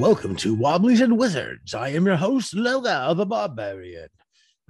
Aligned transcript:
Welcome 0.00 0.34
to 0.36 0.54
Wobblies 0.54 1.02
and 1.02 1.18
Wizards. 1.18 1.74
I 1.74 1.90
am 1.90 2.06
your 2.06 2.16
host, 2.16 2.54
Loga 2.54 3.14
the 3.14 3.26
Barbarian. 3.26 4.08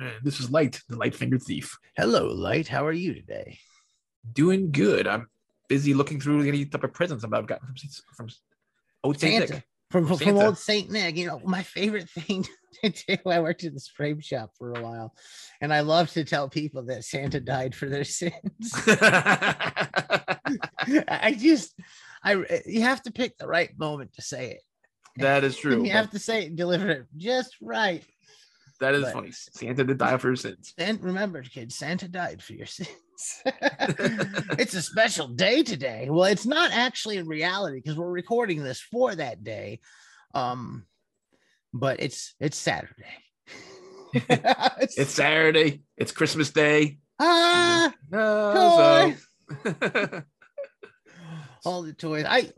And 0.01 0.11
this 0.25 0.41
is 0.41 0.51
Light, 0.51 0.81
the 0.89 0.97
light 0.97 1.15
fingered 1.15 1.45
thief. 1.45 1.79
Hello, 1.97 2.27
Light. 2.27 2.67
How 2.67 2.85
are 2.85 2.93
you 2.93 3.15
today? 3.15 3.61
Doing 4.33 4.73
good. 4.73 5.07
I'm 5.07 5.29
busy 5.69 5.95
looking 5.95 6.21
through 6.21 6.49
any 6.49 6.65
type 6.65 6.83
of 6.83 6.93
presents 6.93 7.23
I've 7.23 7.47
gotten 7.47 7.69
from 7.69 7.77
from 8.17 8.29
old 9.05 9.21
Saint. 9.21 9.49
Nick. 9.49 9.63
From, 9.93 10.09
from, 10.09 10.17
from 10.17 10.37
old 10.37 10.59
Saint 10.59 10.91
Nick. 10.91 11.17
You 11.17 11.29
know, 11.29 11.41
my 11.45 11.63
favorite 11.63 12.11
thing 12.19 12.45
to 12.83 12.91
do, 12.91 13.17
I 13.25 13.39
worked 13.39 13.63
in 13.63 13.73
this 13.73 13.87
frame 13.87 14.19
shop 14.19 14.51
for 14.59 14.75
a 14.75 14.83
while, 14.83 15.15
and 15.61 15.73
I 15.73 15.83
love 15.83 16.11
to 16.15 16.25
tell 16.25 16.49
people 16.49 16.83
that 16.87 17.05
Santa 17.05 17.39
died 17.39 17.77
for 17.77 17.89
their 17.89 18.03
sins. 18.19 18.33
I 21.07 21.37
just, 21.39 21.73
I 22.25 22.45
you 22.67 22.83
have 22.83 23.01
to 23.03 23.13
pick 23.13 23.39
the 23.39 23.47
right 23.47 23.71
moment 23.79 24.15
to 24.15 24.23
say 24.23 24.51
it. 24.55 24.63
That 25.21 25.45
is 25.45 25.57
true. 25.63 25.85
You 25.85 25.91
have 25.91 26.11
to 26.11 26.19
say 26.19 26.47
it, 26.47 26.57
deliver 26.57 26.89
it 26.91 27.07
just 27.17 27.57
right. 27.61 28.03
that 28.81 28.95
is 28.95 29.05
but- 29.05 29.13
funny. 29.13 29.31
Santa 29.33 29.85
did 29.85 29.99
die 29.99 30.17
for 30.19 30.29
your 30.29 30.37
sins. 30.37 30.73
And 30.79 31.03
remember, 31.03 31.43
kids, 31.43 31.75
Santa 31.77 32.09
died 32.09 32.43
for 32.43 32.55
your 32.55 32.67
sins. 32.67 32.89
it's 33.45 34.73
a 34.75 34.81
special 34.83 35.29
day 35.29 35.63
today. 35.63 36.09
Well, 36.11 36.25
it's 36.25 36.47
not 36.47 36.73
actually 36.73 37.19
in 37.19 37.27
reality 37.29 37.77
because 37.83 37.97
we're 37.99 38.11
recording 38.11 38.63
this 38.63 38.81
for 38.81 39.15
that 39.15 39.45
day. 39.45 39.81
Um, 40.35 40.87
but 41.75 42.01
it's 42.01 42.35
it's 42.41 42.57
Saturday. 42.57 43.17
it's, 44.15 44.99
It's 44.99 45.13
Saturday. 45.13 45.83
It's 45.99 46.13
Christmas 46.13 46.51
Day. 46.51 46.99
ah, 47.21 47.93
No, 48.11 49.15
so 49.65 50.23
all 51.65 51.83
the 51.83 51.93
toys. 51.93 52.25
I 52.29 52.51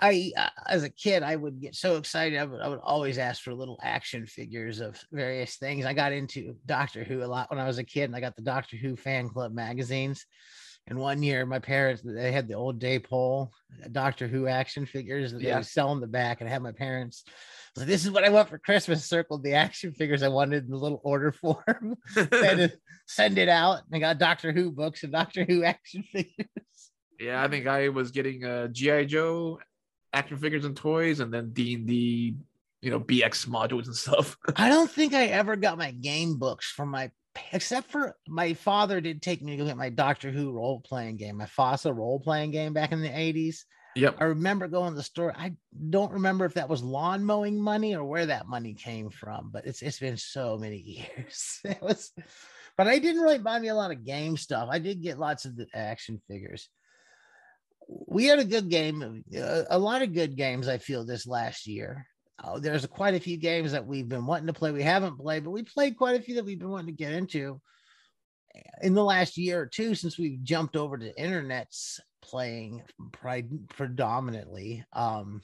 I 0.00 0.32
uh, 0.36 0.48
as 0.68 0.82
a 0.82 0.90
kid, 0.90 1.22
I 1.22 1.36
would 1.36 1.60
get 1.60 1.74
so 1.74 1.96
excited. 1.96 2.38
I 2.38 2.44
would, 2.44 2.60
I 2.60 2.68
would 2.68 2.80
always 2.82 3.18
ask 3.18 3.42
for 3.42 3.54
little 3.54 3.78
action 3.82 4.26
figures 4.26 4.80
of 4.80 5.00
various 5.12 5.56
things. 5.56 5.86
I 5.86 5.92
got 5.94 6.12
into 6.12 6.56
Doctor 6.66 7.04
Who 7.04 7.22
a 7.22 7.26
lot 7.26 7.50
when 7.50 7.60
I 7.60 7.66
was 7.66 7.78
a 7.78 7.84
kid, 7.84 8.04
and 8.04 8.16
I 8.16 8.20
got 8.20 8.34
the 8.36 8.42
Doctor 8.42 8.76
Who 8.76 8.96
fan 8.96 9.28
club 9.28 9.54
magazines. 9.54 10.26
And 10.86 10.98
one 10.98 11.22
year, 11.22 11.46
my 11.46 11.60
parents 11.60 12.02
they 12.04 12.30
had 12.32 12.46
the 12.48 12.54
old 12.54 12.78
day 12.78 12.98
Dapol 13.00 13.50
Doctor 13.92 14.26
Who 14.26 14.46
action 14.48 14.84
figures 14.84 15.32
that 15.32 15.38
they 15.38 15.46
Yeah. 15.48 15.56
would 15.58 15.66
sell 15.66 15.92
in 15.92 16.00
the 16.00 16.06
back, 16.06 16.40
and 16.40 16.48
I 16.48 16.52
had 16.52 16.62
my 16.62 16.72
parents. 16.72 17.24
Like, 17.76 17.86
this 17.86 18.04
is 18.04 18.10
what 18.10 18.24
I 18.24 18.28
want 18.30 18.48
for 18.48 18.58
Christmas. 18.58 19.04
Circled 19.04 19.42
the 19.42 19.54
action 19.54 19.92
figures 19.94 20.22
I 20.22 20.28
wanted 20.28 20.64
in 20.64 20.70
the 20.70 20.76
little 20.76 21.00
order 21.04 21.32
form. 21.40 21.96
they 22.14 22.70
send 23.06 23.38
it 23.38 23.48
out. 23.48 23.80
And 23.86 23.96
I 23.96 23.98
got 24.00 24.18
Doctor 24.18 24.52
Who 24.52 24.70
books 24.72 25.04
and 25.04 25.12
Doctor 25.12 25.44
Who 25.44 25.64
action 25.64 26.02
figures. 26.12 26.48
yeah, 27.18 27.42
I 27.42 27.48
think 27.48 27.66
I 27.66 27.88
was 27.88 28.10
getting 28.10 28.44
a 28.44 28.68
GI 28.68 29.06
Joe 29.06 29.60
action 30.14 30.38
figures 30.38 30.64
and 30.64 30.76
toys, 30.76 31.20
and 31.20 31.32
then 31.32 31.50
D 31.52 31.74
and 31.74 31.86
D, 31.86 32.36
you 32.80 32.90
know, 32.90 33.00
BX 33.00 33.48
modules 33.48 33.86
and 33.86 33.96
stuff. 33.96 34.36
I 34.56 34.68
don't 34.68 34.90
think 34.90 35.14
I 35.14 35.26
ever 35.26 35.56
got 35.56 35.78
my 35.78 35.90
game 35.90 36.38
books 36.38 36.70
from 36.70 36.90
my 36.90 37.10
except 37.52 37.90
for 37.90 38.16
my 38.28 38.54
father 38.54 39.00
did 39.00 39.20
take 39.20 39.42
me 39.42 39.52
to 39.52 39.58
go 39.58 39.66
get 39.66 39.76
my 39.76 39.90
Doctor 39.90 40.30
Who 40.30 40.52
role 40.52 40.80
playing 40.80 41.16
game, 41.16 41.38
my 41.38 41.46
FASA 41.46 41.94
role 41.94 42.20
playing 42.20 42.52
game 42.52 42.72
back 42.72 42.92
in 42.92 43.02
the 43.02 43.08
80s. 43.08 43.64
yep. 43.96 44.16
I 44.20 44.24
remember 44.24 44.68
going 44.68 44.90
to 44.90 44.96
the 44.96 45.02
store. 45.02 45.34
I 45.36 45.54
don't 45.90 46.12
remember 46.12 46.44
if 46.44 46.54
that 46.54 46.68
was 46.68 46.82
lawn 46.82 47.24
mowing 47.24 47.60
money 47.60 47.96
or 47.96 48.04
where 48.04 48.26
that 48.26 48.46
money 48.46 48.74
came 48.74 49.10
from, 49.10 49.50
but 49.52 49.66
it's 49.66 49.82
it's 49.82 49.98
been 49.98 50.16
so 50.16 50.56
many 50.56 50.78
years. 51.16 51.60
It 51.64 51.82
was 51.82 52.12
but 52.76 52.88
I 52.88 52.98
didn't 52.98 53.22
really 53.22 53.38
buy 53.38 53.58
me 53.58 53.68
a 53.68 53.74
lot 53.74 53.92
of 53.92 54.04
game 54.04 54.36
stuff. 54.36 54.68
I 54.70 54.78
did 54.78 55.02
get 55.02 55.18
lots 55.18 55.44
of 55.44 55.56
the 55.56 55.66
action 55.74 56.20
figures. 56.28 56.68
We 57.88 58.26
had 58.26 58.38
a 58.38 58.44
good 58.44 58.68
game, 58.70 59.24
a 59.70 59.78
lot 59.78 60.02
of 60.02 60.14
good 60.14 60.36
games. 60.36 60.68
I 60.68 60.78
feel 60.78 61.04
this 61.04 61.26
last 61.26 61.66
year. 61.66 62.06
Uh, 62.42 62.58
there's 62.58 62.84
quite 62.86 63.14
a 63.14 63.20
few 63.20 63.36
games 63.36 63.72
that 63.72 63.86
we've 63.86 64.08
been 64.08 64.26
wanting 64.26 64.48
to 64.48 64.52
play. 64.52 64.72
We 64.72 64.82
haven't 64.82 65.18
played, 65.18 65.44
but 65.44 65.50
we 65.50 65.62
played 65.62 65.96
quite 65.96 66.18
a 66.18 66.22
few 66.22 66.34
that 66.36 66.44
we've 66.44 66.58
been 66.58 66.70
wanting 66.70 66.94
to 66.94 67.04
get 67.04 67.12
into 67.12 67.60
in 68.82 68.94
the 68.94 69.04
last 69.04 69.36
year 69.36 69.60
or 69.60 69.66
two 69.66 69.94
since 69.94 70.18
we've 70.18 70.42
jumped 70.42 70.76
over 70.76 70.96
to 70.96 71.12
internets 71.14 72.00
playing 72.22 72.82
predominantly 73.68 74.84
um 74.92 75.42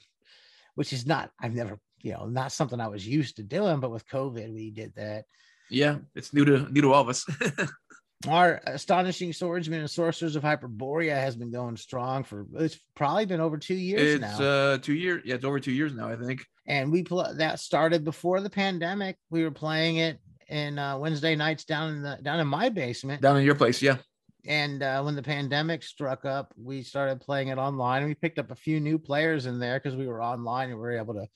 which 0.75 0.93
is 0.93 1.05
not 1.05 1.29
i've 1.41 1.53
never 1.53 1.77
you 2.01 2.13
know 2.13 2.25
not 2.25 2.51
something 2.51 2.79
i 2.79 2.87
was 2.87 3.07
used 3.07 3.35
to 3.35 3.43
doing 3.43 3.79
but 3.79 3.91
with 3.91 4.07
covid 4.07 4.53
we 4.53 4.71
did 4.71 4.93
that 4.95 5.25
Yeah, 5.69 5.99
it's 6.15 6.33
new 6.33 6.43
to 6.45 6.71
new 6.71 6.81
to 6.81 6.93
all 6.93 7.01
of 7.01 7.09
us. 7.09 7.25
our 8.27 8.61
astonishing 8.67 9.33
swordsmen 9.33 9.79
and 9.79 9.89
sorcerers 9.89 10.35
of 10.35 10.43
hyperborea 10.43 11.15
has 11.15 11.35
been 11.35 11.51
going 11.51 11.77
strong 11.77 12.23
for 12.23 12.45
it's 12.55 12.79
probably 12.95 13.25
been 13.25 13.39
over 13.41 13.57
two 13.57 13.75
years 13.75 14.15
it's 14.15 14.21
now 14.21 14.29
It's 14.31 14.39
uh 14.39 14.77
two 14.81 14.93
years. 14.93 15.21
Yeah, 15.25 15.35
it's 15.35 15.45
over 15.45 15.59
two 15.59 15.71
years 15.71 15.93
now. 15.93 16.07
I 16.09 16.15
think. 16.15 16.45
and 16.67 16.91
we 16.91 17.03
pl- 17.03 17.33
that 17.35 17.59
started 17.59 18.03
before 18.03 18.41
the 18.41 18.49
pandemic 18.49 19.17
we 19.29 19.43
were 19.43 19.51
playing 19.51 19.97
it 19.97 20.19
in 20.47 20.77
uh, 20.77 20.97
wednesday 20.97 21.35
nights 21.35 21.63
down 21.65 21.95
in 21.95 22.01
the 22.01 22.19
down 22.21 22.39
in 22.39 22.47
my 22.47 22.69
basement 22.69 23.21
Down 23.21 23.37
in 23.37 23.45
your 23.45 23.55
place, 23.55 23.81
yeah. 23.81 23.97
and 24.45 24.83
uh, 24.83 25.01
when 25.01 25.15
the 25.15 25.23
pandemic 25.23 25.81
struck 25.83 26.25
up, 26.25 26.53
we 26.57 26.81
started 26.83 27.21
playing 27.21 27.47
it 27.49 27.57
online. 27.57 28.05
We 28.05 28.15
picked 28.15 28.39
up 28.39 28.51
a 28.51 28.55
few 28.55 28.79
new 28.79 28.97
players 28.99 29.45
in 29.45 29.59
there 29.59 29.79
because 29.79 29.95
we 29.95 30.07
were 30.07 30.21
online 30.21 30.69
and 30.69 30.77
we 30.77 30.81
were 30.81 30.97
able 30.97 31.13
to 31.13 31.27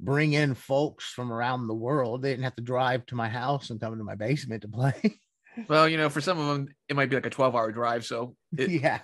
bring 0.00 0.32
in 0.32 0.54
folks 0.54 1.04
from 1.06 1.32
around 1.32 1.66
the 1.66 1.74
world. 1.74 2.22
They 2.22 2.30
didn't 2.30 2.44
have 2.44 2.56
to 2.56 2.62
drive 2.62 3.04
to 3.06 3.14
my 3.16 3.28
house 3.28 3.70
and 3.70 3.80
come 3.80 3.92
into 3.92 4.04
my 4.04 4.14
basement 4.14 4.62
to 4.62 4.68
play. 4.68 5.20
Well, 5.66 5.88
you 5.88 5.96
know, 5.96 6.08
for 6.08 6.20
some 6.20 6.38
of 6.38 6.46
them, 6.46 6.68
it 6.88 6.96
might 6.96 7.10
be 7.10 7.16
like 7.16 7.26
a 7.26 7.30
twelve-hour 7.30 7.72
drive, 7.72 8.04
so 8.04 8.36
it, 8.56 8.70
yeah, 8.70 9.00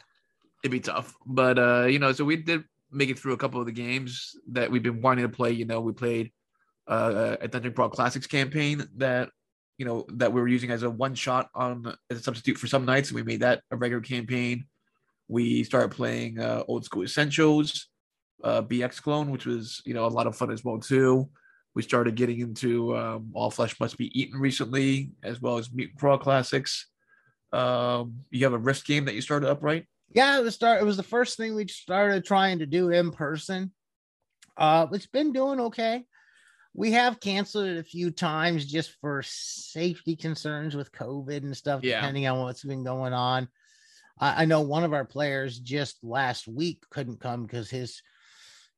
it'd 0.63 0.73
be 0.73 0.81
tough. 0.81 1.15
But 1.27 1.59
uh, 1.59 1.87
you 1.87 1.99
know, 1.99 2.13
so 2.13 2.25
we 2.25 2.37
did 2.37 2.65
make 2.91 3.09
it 3.09 3.19
through 3.19 3.33
a 3.33 3.39
couple 3.39 3.61
of 3.61 3.67
the 3.67 3.73
games 3.73 4.37
that 4.53 4.71
we've 4.71 4.83
been 4.83 5.03
wanting 5.03 5.25
to 5.25 5.29
play. 5.29 5.53
You 5.53 5.65
know, 5.65 5.81
we 5.81 5.93
played 5.93 6.31
uh, 6.87 7.37
a 7.41 7.49
Dungeon 7.49 7.73
Crawl 7.73 7.89
Classics 7.89 8.27
campaign 8.27 8.87
that 8.97 9.31
you 9.79 9.85
know 9.85 10.07
that 10.11 10.33
we 10.33 10.41
were 10.41 10.49
using 10.49 10.71
as 10.71 10.83
a 10.83 10.91
one 10.91 11.15
shot 11.15 11.51
on 11.55 11.95
as 12.11 12.19
a 12.19 12.23
substitute 12.23 12.59
for 12.59 12.67
some 12.67 12.85
nights, 12.85 13.09
and 13.09 13.17
we 13.17 13.23
made 13.23 13.41
that 13.41 13.63
a 13.71 13.77
regular 13.77 14.03
campaign. 14.03 14.67
We 15.29 15.65
started 15.65 15.91
playing 15.91 16.39
uh, 16.39 16.65
Old 16.69 16.85
School 16.85 17.03
Essentials, 17.03 17.89
uh, 18.43 18.63
BX 18.63 19.03
Clone, 19.03 19.31
which 19.31 19.47
was 19.47 19.83
you 19.85 19.95
know 19.95 20.07
a 20.07 20.09
lot 20.09 20.27
of 20.27 20.37
fun 20.37 20.51
as 20.51 20.65
well 20.65 20.79
too. 20.79 21.29
We 21.75 21.83
started 21.83 22.15
getting 22.15 22.41
into 22.41 22.97
um, 22.97 23.31
All 23.35 23.51
Flesh 23.51 23.79
Must 23.81 23.97
Be 23.99 24.19
Eaten 24.19 24.39
recently, 24.39 25.11
as 25.23 25.41
well 25.41 25.59
as 25.59 25.73
Mutant 25.73 25.99
Crawl 25.99 26.19
Classics. 26.19 26.87
Um, 27.53 28.21
you 28.31 28.45
have 28.45 28.53
a 28.53 28.59
Rift 28.59 28.87
game 28.87 29.05
that 29.07 29.15
you 29.15 29.21
started 29.21 29.49
up, 29.49 29.63
right? 29.63 29.85
yeah. 30.13 30.39
It 30.39 30.43
was 30.43 30.55
start. 30.55 30.81
It 30.81 30.85
was 30.85 30.97
the 30.97 31.03
first 31.03 31.37
thing 31.37 31.55
we 31.55 31.67
started 31.67 32.25
trying 32.25 32.61
to 32.61 32.67
do 32.67 32.91
in 32.91 33.11
person. 33.11 33.73
Uh, 34.57 34.87
it's 34.93 35.07
been 35.07 35.33
doing 35.33 35.59
okay. 35.61 36.05
We 36.75 36.93
have 36.93 37.21
canceled 37.21 37.67
it 37.67 37.79
a 37.79 37.85
few 37.85 38.11
times 38.11 38.67
just 38.67 38.93
for 39.01 39.23
safety 39.25 40.15
concerns 40.17 40.75
with 40.77 40.93
COVID 40.93 41.39
and 41.39 41.57
stuff, 41.57 41.83
Yeah. 41.83 42.01
depending 42.01 42.27
on 42.27 42.41
what's 42.41 42.65
been 42.65 42.85
going 42.85 43.13
on. 43.13 43.49
I, 44.19 44.43
I 44.43 44.45
know 44.45 44.61
one 44.61 44.85
of 44.85 44.93
our 44.93 45.05
players 45.05 45.59
just 45.59 46.03
last 46.05 46.47
week 46.49 46.85
couldn't 46.91 47.21
come 47.21 47.43
because 47.45 47.71
his 47.71 48.01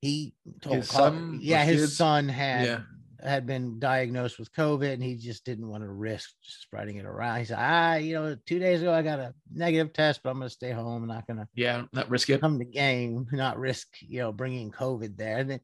he 0.01 0.35
told 0.61 0.77
His 0.77 0.89
son 0.89 1.41
yeah, 1.43 1.65
his 1.65 1.83
kids? 1.83 1.97
son 1.97 2.29
had 2.29 2.67
Yeah. 2.67 2.83
had 3.21 3.47
been 3.47 3.79
diagnosed 3.79 4.39
with 4.39 4.53
COVID 4.53 4.93
and 4.93 5.03
he 5.03 5.17
just 5.17 5.45
didn't 5.45 5.69
want 5.69 5.83
to 5.83 5.89
risk 5.91 6.35
spreading 6.43 6.97
it 6.97 7.07
around. 7.07 7.39
He 7.39 7.45
said, 7.47 7.57
ah, 7.59 7.95
you 7.95 8.15
know, 8.15 8.37
two 8.47 8.59
days 8.59 8.83
ago 8.83 8.93
I 8.93 9.03
got 9.03 9.19
a 9.19 9.35
negative 9.53 9.93
test, 9.93 10.21
but 10.23 10.31
I'm 10.31 10.39
gonna 10.39 10.51
stay 10.51 10.71
home. 10.71 11.03
I'm 11.03 11.09
not 11.09 11.27
gonna 11.27 11.49
Yeah, 11.55 11.85
not 11.93 12.11
risk 12.11 12.31
it. 12.31 12.41
come 12.41 12.59
to 12.59 12.65
game, 12.65 13.27
not 13.33 13.59
risk, 13.59 13.89
you 14.01 14.21
know, 14.21 14.33
bringing 14.33 14.71
COVID 14.71 15.17
there. 15.17 15.39
And 15.39 15.51
then 15.51 15.61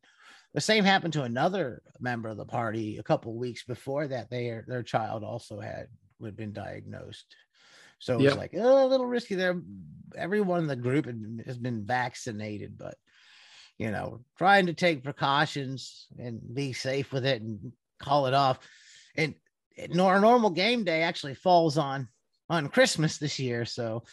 the 0.55 0.61
same 0.61 0.85
happened 0.85 1.13
to 1.15 1.23
another 1.23 1.83
member 2.01 2.29
of 2.29 2.37
the 2.37 2.45
party 2.47 2.99
a 2.99 3.03
couple 3.03 3.35
weeks 3.37 3.65
before 3.65 4.09
that. 4.09 4.31
They 4.31 4.61
their 4.67 4.83
child 4.83 5.25
also 5.25 5.61
had 5.61 5.89
had 6.25 6.37
been 6.37 6.53
diagnosed. 6.53 7.37
So 7.99 8.15
it 8.19 8.23
Yep. 8.23 8.31
was 8.31 8.37
like 8.37 8.53
oh, 8.57 8.87
a 8.87 8.89
little 8.89 9.07
risky 9.07 9.35
there. 9.35 9.61
Everyone 10.17 10.61
in 10.61 10.67
the 10.67 10.77
group 10.77 11.07
had- 11.07 11.43
has 11.47 11.59
been 11.59 11.85
vaccinated, 11.87 12.77
but 12.77 12.97
you 13.79 13.91
know, 13.91 14.21
trying 14.39 14.67
to 14.67 14.75
take 14.75 15.05
precautions 15.05 16.07
and 16.19 16.41
be 16.55 16.73
safe 16.73 17.13
with 17.13 17.27
it 17.27 17.43
and 17.43 17.73
call 18.01 18.27
it 18.27 18.35
off. 18.35 18.59
And 19.17 19.35
our 19.99 20.21
normal 20.21 20.51
game 20.51 20.85
day 20.85 21.03
actually 21.03 21.35
falls 21.35 21.79
on 21.79 22.09
on 22.49 22.69
Christmas 22.69 23.19
this 23.19 23.39
year, 23.39 23.65
so 23.65 24.05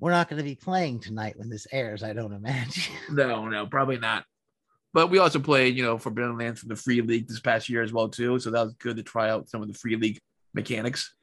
we're 0.00 0.12
not 0.12 0.28
going 0.28 0.38
to 0.38 0.44
be 0.44 0.54
playing 0.54 1.00
tonight 1.00 1.36
when 1.36 1.48
this 1.48 1.66
airs. 1.72 2.02
I 2.02 2.12
don't 2.12 2.32
imagine. 2.32 2.92
No, 3.10 3.48
no, 3.48 3.66
probably 3.66 3.98
not. 3.98 4.24
But 4.94 5.10
we 5.10 5.18
also 5.18 5.38
played, 5.38 5.76
you 5.76 5.82
know, 5.82 5.98
Forbidden 5.98 6.38
Lands 6.38 6.60
from 6.60 6.68
the 6.68 6.76
Free 6.76 7.02
League 7.02 7.28
this 7.28 7.40
past 7.40 7.68
year 7.68 7.82
as 7.82 7.92
well 7.92 8.08
too. 8.08 8.38
So 8.38 8.50
that 8.50 8.64
was 8.64 8.74
good 8.74 8.96
to 8.96 9.02
try 9.02 9.30
out 9.30 9.48
some 9.48 9.62
of 9.62 9.68
the 9.68 9.74
Free 9.74 9.96
League 9.96 10.18
mechanics. 10.54 11.14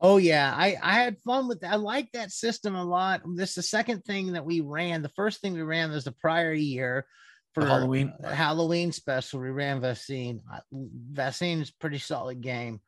Oh 0.00 0.18
yeah, 0.18 0.52
I 0.54 0.76
I 0.82 0.94
had 0.94 1.18
fun 1.20 1.48
with 1.48 1.60
that. 1.60 1.72
I 1.72 1.76
like 1.76 2.10
that 2.12 2.30
system 2.30 2.74
a 2.74 2.84
lot. 2.84 3.22
This 3.36 3.50
is 3.50 3.54
the 3.54 3.62
second 3.62 4.04
thing 4.04 4.32
that 4.32 4.44
we 4.44 4.60
ran. 4.60 5.02
The 5.02 5.08
first 5.10 5.40
thing 5.40 5.54
we 5.54 5.62
ran 5.62 5.90
was 5.90 6.04
the 6.04 6.12
prior 6.12 6.52
year 6.52 7.06
for 7.54 7.64
Halloween. 7.64 8.12
Halloween 8.22 8.92
special. 8.92 9.40
We 9.40 9.50
ran 9.50 9.80
Vaccine. 9.80 10.42
Vaccine 10.72 11.60
is 11.60 11.70
pretty 11.70 11.98
solid 11.98 12.40
game. 12.40 12.80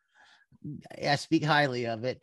I 1.03 1.17
speak 1.17 1.45
highly 1.45 1.87
of 1.87 2.05
it. 2.05 2.23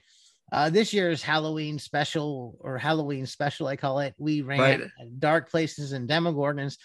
Uh, 0.51 0.69
this 0.69 0.93
year's 0.93 1.23
Halloween 1.23 1.79
special 1.79 2.57
or 2.59 2.77
Halloween 2.77 3.25
special, 3.25 3.65
I 3.67 3.75
call 3.75 3.99
it. 3.99 4.13
We 4.17 4.41
ran 4.41 4.59
Right. 4.59 4.81
Dark 5.17 5.49
Places 5.49 5.93
and 5.93 6.07
Demogorgons. 6.07 6.77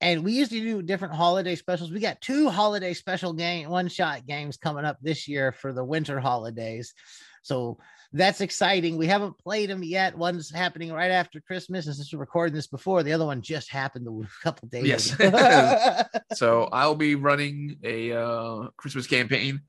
And 0.00 0.24
we 0.24 0.32
used 0.32 0.52
to 0.52 0.60
do 0.60 0.82
different 0.82 1.14
holiday 1.14 1.54
specials. 1.54 1.90
We 1.90 2.00
got 2.00 2.20
two 2.20 2.48
holiday 2.48 2.94
special 2.94 3.32
game 3.32 3.68
one 3.68 3.88
shot 3.88 4.26
games 4.26 4.56
coming 4.56 4.84
up 4.84 4.98
this 5.02 5.28
year 5.28 5.52
for 5.52 5.72
the 5.72 5.84
winter 5.84 6.20
holidays. 6.20 6.94
So 7.42 7.78
that's 8.12 8.40
exciting. 8.40 8.96
We 8.96 9.06
haven't 9.06 9.38
played 9.38 9.70
them 9.70 9.84
yet. 9.84 10.16
One's 10.16 10.50
happening 10.50 10.92
right 10.92 11.10
after 11.10 11.40
Christmas, 11.40 11.86
and 11.86 11.94
since 11.94 12.12
we're 12.12 12.18
recording 12.18 12.54
this 12.54 12.66
before, 12.66 13.02
the 13.02 13.12
other 13.12 13.26
one 13.26 13.40
just 13.40 13.70
happened 13.70 14.06
a 14.08 14.28
couple 14.42 14.68
days. 14.68 14.86
Yes. 14.86 16.06
so 16.34 16.68
I'll 16.72 16.96
be 16.96 17.14
running 17.14 17.76
a 17.84 18.12
uh, 18.12 18.68
Christmas 18.76 19.06
campaign, 19.06 19.60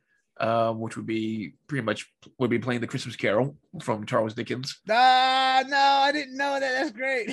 um, 0.42 0.80
which 0.80 0.98
would 0.98 1.06
be 1.06 1.54
pretty 1.68 1.84
much 1.84 2.12
would 2.40 2.50
be 2.50 2.60
playing 2.60 2.82
the 2.82 2.88
Christmas 2.88 3.16
Carol 3.16 3.56
from 3.82 4.06
Charles 4.06 4.34
Dickens. 4.34 4.82
Ah, 4.90 5.64
no, 5.68 5.78
I 5.78 6.12
didn't 6.12 6.36
know 6.36 6.60
that. 6.60 6.74
That's 6.74 6.92
great. 6.92 7.30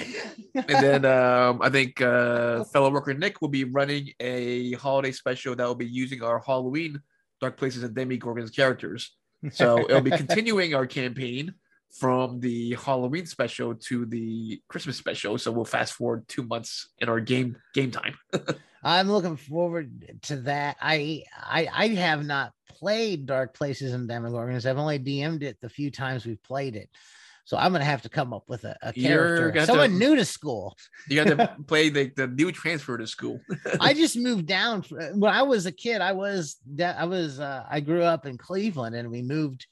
and 0.55 0.85
then 0.85 1.05
um, 1.07 1.61
I 1.63 1.71
think 1.71 2.01
uh, 2.03 2.65
fellow 2.65 2.91
worker 2.91 3.15
Nick 3.15 3.41
will 3.41 3.49
be 3.49 3.65
running 3.65 4.13
a 4.21 4.73
holiday 4.73 5.11
special 5.11 5.57
that 5.57 5.67
will 5.67 5.75
be 5.75 5.87
using 5.87 6.23
our 6.23 6.39
Halloween 6.39 7.01
Dark 7.41 7.57
Places 7.57 7.83
and 7.83 7.97
Demogorgons 7.97 8.55
characters. 8.55 9.17
So 9.53 9.79
it'll 9.79 10.03
be 10.03 10.11
continuing 10.17 10.75
our 10.75 10.87
campaign 10.87 11.55
from 11.99 12.41
the 12.41 12.75
Halloween 12.75 13.25
special 13.25 13.75
to 13.75 14.05
the 14.05 14.61
Christmas 14.69 14.99
special. 14.99 15.39
So 15.39 15.51
we'll 15.51 15.65
fast 15.65 15.95
forward 15.95 16.29
two 16.29 16.43
months 16.43 16.89
in 16.99 17.09
our 17.09 17.21
game 17.21 17.57
game 17.73 17.91
time. 17.91 18.19
I'm 18.83 19.11
looking 19.11 19.37
forward 19.37 20.21
to 20.23 20.37
that. 20.43 20.77
I 20.81 21.25
I 21.37 21.69
I 21.73 21.89
have 21.89 22.25
not 22.25 22.53
played 22.79 23.27
Dark 23.27 23.55
Places 23.55 23.93
and 23.93 24.09
Demogorgons. 24.09 24.67
I've 24.67 24.79
only 24.79 24.99
DM'd 24.99 25.43
it 25.43 25.59
the 25.61 25.69
few 25.69 25.91
times 25.91 26.25
we've 26.25 26.43
played 26.43 26.77
it. 26.77 26.89
So 27.49 27.57
I'm 27.57 27.73
gonna 27.73 27.83
have 27.83 28.03
to 28.03 28.11
come 28.11 28.35
up 28.35 28.45
with 28.47 28.65
a, 28.65 28.77
a 28.83 28.93
character, 28.93 29.65
someone 29.65 29.93
to, 29.93 29.97
new 29.97 30.17
to 30.17 30.25
school. 30.27 30.77
You 31.09 31.25
got 31.25 31.35
to 31.35 31.57
play 31.67 31.89
the, 31.89 32.13
the 32.15 32.27
new 32.27 32.53
transfer 32.53 32.99
to 32.99 33.07
school. 33.07 33.41
I 33.81 33.95
just 33.95 34.19
moved 34.19 34.45
down 34.45 34.83
when 35.15 35.33
I 35.33 35.41
was 35.41 35.65
a 35.65 35.73
kid. 35.73 36.03
I 36.03 36.13
was 36.13 36.59
I 36.79 37.07
was 37.07 37.41
uh, 37.41 37.65
I 37.67 37.81
grew 37.81 38.03
up 38.03 38.27
in 38.27 38.37
Cleveland, 38.37 38.95
and 38.95 39.11
we 39.11 39.23
moved 39.23 39.67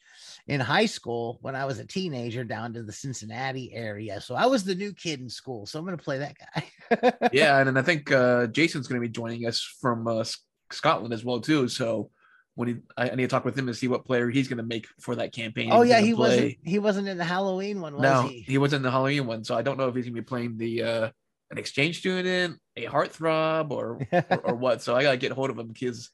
in 0.49 0.58
high 0.58 0.87
school 0.87 1.38
when 1.43 1.55
I 1.55 1.67
was 1.67 1.79
a 1.79 1.85
teenager 1.85 2.44
down 2.44 2.73
to 2.73 2.82
the 2.82 2.93
Cincinnati 2.93 3.75
area. 3.75 4.23
So 4.23 4.35
I 4.35 4.47
was 4.47 4.64
the 4.64 4.75
new 4.75 4.94
kid 4.94 5.20
in 5.20 5.29
school. 5.29 5.67
So 5.67 5.79
I'm 5.79 5.85
gonna 5.85 5.99
play 5.99 6.17
that 6.17 6.37
guy. 6.38 7.29
yeah, 7.35 7.58
and, 7.58 7.69
and 7.69 7.79
I 7.79 7.82
think 7.82 8.11
uh, 8.11 8.47
Jason's 8.47 8.88
gonna 8.88 9.03
be 9.03 9.11
joining 9.11 9.47
us 9.47 9.61
from 9.82 10.08
uh, 10.08 10.25
Scotland 10.73 11.12
as 11.12 11.26
well 11.26 11.43
too. 11.43 11.69
So 11.69 12.11
when 12.56 12.69
he 12.69 12.76
I, 12.97 13.11
need 13.11 13.23
to 13.23 13.29
talk 13.29 13.44
with 13.44 13.56
him 13.56 13.67
to 13.67 13.75
see 13.75 13.87
what 13.87 14.05
player 14.05 14.29
he's 14.29 14.49
going 14.49 14.56
to 14.56 14.64
make 14.64 14.88
for 15.00 15.14
that 15.14 15.32
campaign. 15.32 15.70
Oh 15.73 15.82
yeah, 15.82 16.00
he 16.00 16.14
play. 16.14 16.29
wasn't 16.29 16.56
he 16.64 16.79
wasn't 16.79 17.08
in 17.08 17.19
the 17.19 17.25
Halloween 17.25 17.81
one, 17.81 17.94
was 17.94 18.03
no, 18.03 18.23
he? 18.23 18.41
he 18.41 18.58
wasn't 18.58 18.81
in 18.81 18.82
the 18.82 18.91
Halloween 18.91 19.26
one, 19.26 19.44
so 19.44 19.55
I 19.55 19.62
don't 19.62 19.79
know 19.79 19.88
if 19.88 19.94
he's 19.94 20.06
going 20.06 20.17
to 20.17 20.20
be 20.20 20.26
playing 20.26 20.58
the 20.58 20.82
uh 20.82 21.11
an 21.50 21.58
exchange 21.58 22.00
student, 22.00 22.58
a 22.76 22.87
heartthrob, 22.87 23.70
or 23.70 24.00
or, 24.11 24.38
or 24.38 24.55
what. 24.56 24.82
So 24.82 24.97
I 24.97 25.03
got 25.03 25.12
to 25.12 25.17
get 25.17 25.32
hold 25.32 25.50
of 25.50 25.58
him 25.58 25.69
because 25.69 26.11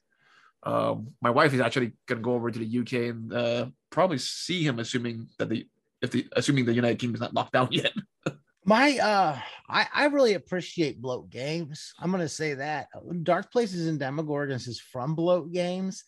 um, 0.63 1.07
my 1.21 1.29
wife 1.29 1.53
is 1.53 1.59
actually 1.59 1.93
going 2.07 2.19
to 2.19 2.23
go 2.23 2.33
over 2.33 2.51
to 2.51 2.59
the 2.59 2.79
UK 2.79 3.09
and 3.09 3.33
uh, 3.33 3.65
probably 3.89 4.17
see 4.17 4.63
him, 4.63 4.79
assuming 4.79 5.29
that 5.39 5.49
the 5.49 5.67
if 6.01 6.11
the 6.11 6.27
assuming 6.33 6.65
the 6.65 6.73
United 6.73 6.99
Kingdom 6.99 7.15
is 7.15 7.21
not 7.21 7.33
locked 7.33 7.53
down 7.53 7.69
yet. 7.71 7.93
my 8.65 8.97
uh 8.97 9.37
I, 9.67 9.87
I 9.93 10.05
really 10.05 10.35
appreciate 10.35 11.01
bloat 11.01 11.29
games 11.29 11.93
i'm 11.99 12.11
gonna 12.11 12.29
say 12.29 12.53
that 12.53 12.87
dark 13.23 13.51
places 13.51 13.87
and 13.87 13.99
demogorgons 13.99 14.69
is 14.69 14.79
from 14.79 15.15
bloat 15.15 15.51
games. 15.51 16.05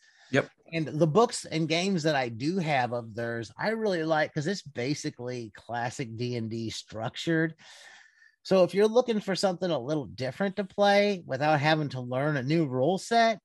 And 0.73 0.87
the 0.87 1.07
books 1.07 1.45
and 1.45 1.69
games 1.69 2.03
that 2.03 2.15
I 2.15 2.29
do 2.29 2.57
have 2.57 2.91
of 2.91 3.13
theirs, 3.13 3.51
I 3.57 3.69
really 3.69 4.03
like 4.03 4.31
because 4.31 4.47
it's 4.47 4.63
basically 4.63 5.51
classic 5.55 6.17
D 6.17 6.37
and 6.37 6.49
D 6.49 6.69
structured. 6.69 7.55
So 8.43 8.63
if 8.63 8.73
you're 8.73 8.87
looking 8.87 9.19
for 9.19 9.35
something 9.35 9.69
a 9.69 9.79
little 9.79 10.05
different 10.05 10.55
to 10.57 10.63
play 10.63 11.23
without 11.25 11.59
having 11.59 11.89
to 11.89 12.01
learn 12.01 12.37
a 12.37 12.43
new 12.43 12.65
rule 12.65 12.97
set 12.97 13.39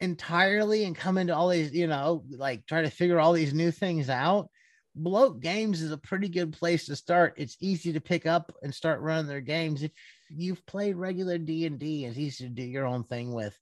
entirely 0.00 0.84
and 0.84 0.96
come 0.96 1.16
into 1.18 1.34
all 1.34 1.48
these, 1.48 1.72
you 1.72 1.86
know, 1.86 2.22
like 2.30 2.66
try 2.66 2.82
to 2.82 2.90
figure 2.90 3.18
all 3.18 3.32
these 3.32 3.54
new 3.54 3.70
things 3.70 4.10
out, 4.10 4.50
Bloat 4.94 5.40
Games 5.40 5.82
is 5.82 5.92
a 5.92 5.98
pretty 5.98 6.28
good 6.28 6.52
place 6.52 6.86
to 6.86 6.96
start. 6.96 7.34
It's 7.36 7.56
easy 7.60 7.92
to 7.92 8.00
pick 8.00 8.26
up 8.26 8.54
and 8.62 8.74
start 8.74 9.00
running 9.00 9.26
their 9.26 9.42
games. 9.42 9.82
If 9.82 9.92
you've 10.30 10.64
played 10.66 10.96
regular 10.96 11.36
D 11.38 11.66
and 11.66 11.78
D, 11.78 12.06
it's 12.06 12.18
easy 12.18 12.44
to 12.44 12.50
do 12.50 12.62
your 12.62 12.86
own 12.86 13.04
thing 13.04 13.32
with 13.32 13.56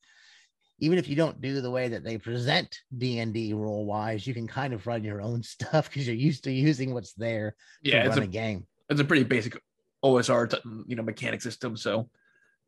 even 0.80 0.98
if 0.98 1.08
you 1.08 1.16
don't 1.16 1.40
do 1.40 1.60
the 1.60 1.70
way 1.70 1.88
that 1.88 2.04
they 2.04 2.18
present 2.18 2.78
D&D 2.96 3.54
rule 3.54 3.84
wise, 3.84 4.26
you 4.26 4.34
can 4.34 4.46
kind 4.46 4.72
of 4.72 4.86
run 4.86 5.04
your 5.04 5.20
own 5.20 5.42
stuff 5.42 5.88
because 5.88 6.06
you're 6.06 6.16
used 6.16 6.44
to 6.44 6.52
using 6.52 6.92
what's 6.92 7.12
there 7.14 7.56
yeah, 7.82 8.06
run 8.06 8.18
a, 8.18 8.22
a, 8.22 8.26
game. 8.26 8.66
It's 8.88 9.00
a 9.00 9.04
pretty 9.04 9.24
basic 9.24 9.60
OSR, 10.04 10.50
t- 10.50 10.84
you 10.86 10.96
know, 10.96 11.02
mechanic 11.02 11.42
system. 11.42 11.76
So 11.76 12.08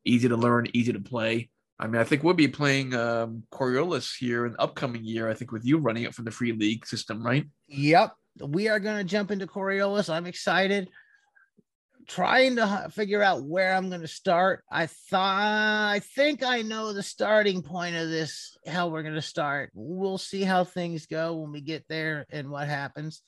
easy 0.05 0.29
to 0.29 0.37
learn, 0.37 0.69
easy 0.73 0.93
to 0.93 1.01
play. 1.01 1.51
I 1.79 1.87
mean, 1.87 2.01
I 2.01 2.05
think 2.05 2.23
we'll 2.23 2.35
be 2.35 2.49
playing 2.49 2.95
um, 2.95 3.43
Coriolis 3.53 4.17
here 4.17 4.47
in 4.47 4.53
the 4.53 4.61
upcoming 4.61 5.05
year. 5.05 5.29
I 5.29 5.35
think 5.35 5.53
with 5.53 5.67
you 5.67 5.77
running 5.79 6.05
it 6.05 6.15
from 6.15 6.25
the 6.25 6.31
free 6.31 6.53
league 6.53 6.87
system, 6.87 7.23
right? 7.23 7.45
Yep. 7.69 8.13
We 8.41 8.69
are 8.69 8.81
going 8.81 8.97
to 8.97 9.05
jump 9.05 9.31
into 9.31 9.47
Coriolis. 9.47 10.09
I'm 10.09 10.27
excited 10.27 10.89
trying 12.07 12.57
to 12.57 12.89
figure 12.93 13.23
out 13.23 13.45
where 13.45 13.75
I'm 13.75 13.89
going 13.89 14.01
to 14.01 14.09
start. 14.09 14.65
I 14.71 14.87
thought 14.87 15.93
I 15.93 16.01
think 16.01 16.43
I 16.43 16.63
know 16.63 16.93
the 16.93 17.03
starting 17.03 17.63
point 17.63 17.97
of 17.97 18.09
this, 18.09 18.57
how 18.67 18.89
we're 18.89 19.03
going 19.03 19.15
to 19.15 19.23
start. 19.23 19.71
We'll 19.75 20.19
see 20.19 20.43
how 20.43 20.65
things 20.65 21.07
go 21.07 21.37
when 21.37 21.53
we 21.53 21.61
get 21.61 21.85
there 21.89 22.27
and 22.31 22.51
what 22.51 22.69
happens. 22.69 23.23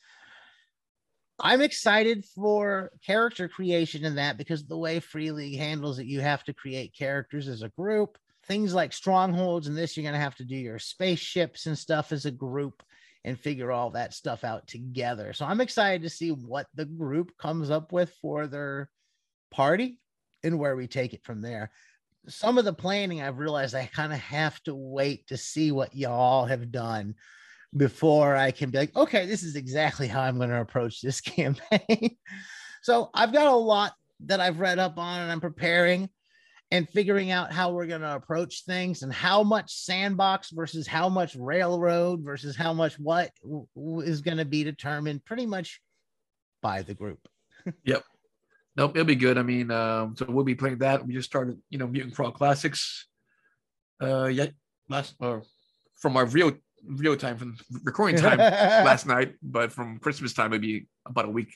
I'm 1.40 1.60
excited 1.60 2.24
for 2.24 2.90
character 3.06 3.48
creation 3.48 4.04
in 4.04 4.16
that 4.16 4.38
because 4.38 4.66
the 4.66 4.78
way 4.78 4.98
Free 4.98 5.30
League 5.30 5.58
handles 5.58 5.98
it, 5.98 6.06
you 6.06 6.20
have 6.20 6.42
to 6.44 6.52
create 6.52 6.96
characters 6.96 7.46
as 7.46 7.62
a 7.62 7.68
group. 7.68 8.18
Things 8.46 8.74
like 8.74 8.92
strongholds 8.92 9.68
and 9.68 9.76
this, 9.76 9.96
you're 9.96 10.02
going 10.02 10.14
to 10.14 10.20
have 10.20 10.34
to 10.36 10.44
do 10.44 10.56
your 10.56 10.78
spaceships 10.78 11.66
and 11.66 11.78
stuff 11.78 12.12
as 12.12 12.24
a 12.24 12.30
group 12.30 12.82
and 13.24 13.38
figure 13.38 13.72
all 13.72 13.90
that 13.90 14.14
stuff 14.14 14.44
out 14.44 14.66
together. 14.66 15.32
So 15.32 15.44
I'm 15.44 15.60
excited 15.60 16.02
to 16.02 16.10
see 16.10 16.30
what 16.30 16.66
the 16.74 16.84
group 16.84 17.36
comes 17.38 17.70
up 17.70 17.92
with 17.92 18.12
for 18.22 18.46
their 18.46 18.90
party 19.50 19.98
and 20.44 20.58
where 20.58 20.76
we 20.76 20.86
take 20.86 21.14
it 21.14 21.24
from 21.24 21.42
there. 21.42 21.70
Some 22.28 22.58
of 22.58 22.64
the 22.64 22.72
planning 22.72 23.22
I've 23.22 23.38
realized 23.38 23.74
I 23.74 23.86
kind 23.86 24.12
of 24.12 24.18
have 24.20 24.62
to 24.64 24.74
wait 24.74 25.26
to 25.28 25.36
see 25.36 25.72
what 25.72 25.94
y'all 25.94 26.46
have 26.46 26.70
done 26.70 27.14
before 27.76 28.36
I 28.36 28.50
can 28.50 28.70
be 28.70 28.78
like, 28.78 28.96
okay, 28.96 29.26
this 29.26 29.42
is 29.42 29.56
exactly 29.56 30.08
how 30.08 30.22
I'm 30.22 30.38
going 30.38 30.50
to 30.50 30.60
approach 30.60 31.00
this 31.00 31.20
campaign. 31.20 32.16
so 32.82 33.10
I've 33.14 33.32
got 33.32 33.46
a 33.46 33.56
lot 33.56 33.94
that 34.20 34.40
I've 34.40 34.60
read 34.60 34.78
up 34.78 34.98
on 34.98 35.20
and 35.20 35.30
I'm 35.30 35.40
preparing 35.40 36.08
and 36.70 36.88
figuring 36.88 37.30
out 37.30 37.52
how 37.52 37.72
we're 37.72 37.86
going 37.86 38.02
to 38.02 38.14
approach 38.14 38.64
things 38.64 39.02
and 39.02 39.12
how 39.12 39.42
much 39.42 39.72
sandbox 39.72 40.50
versus 40.50 40.86
how 40.86 41.08
much 41.08 41.34
railroad 41.34 42.22
versus 42.22 42.56
how 42.56 42.72
much 42.72 42.98
what 42.98 43.30
is 44.02 44.20
going 44.20 44.36
to 44.36 44.44
be 44.44 44.64
determined 44.64 45.24
pretty 45.24 45.46
much 45.46 45.80
by 46.60 46.82
the 46.82 46.94
group. 46.94 47.20
yep. 47.84 48.04
Nope, 48.76 48.92
it'll 48.94 49.06
be 49.06 49.16
good. 49.16 49.38
I 49.38 49.42
mean, 49.42 49.70
um, 49.70 50.14
so 50.16 50.26
we'll 50.28 50.44
be 50.44 50.54
playing 50.54 50.78
that. 50.78 51.04
We 51.04 51.14
just 51.14 51.28
started, 51.28 51.58
you 51.68 51.78
know, 51.78 51.88
Mutant 51.88 52.14
Crawl 52.14 52.30
Classics. 52.30 53.08
Uh, 54.00 54.26
yeah, 54.26 54.46
last 54.88 55.16
or 55.18 55.38
uh, 55.38 55.40
from 55.96 56.16
our 56.16 56.26
real 56.26 56.52
real 56.86 57.16
time 57.16 57.36
from 57.36 57.56
recording 57.82 58.20
time 58.20 58.38
last 58.38 59.04
night, 59.04 59.34
but 59.42 59.72
from 59.72 59.98
Christmas 59.98 60.32
time, 60.32 60.52
maybe 60.52 60.86
about 61.06 61.24
a 61.24 61.30
week 61.30 61.52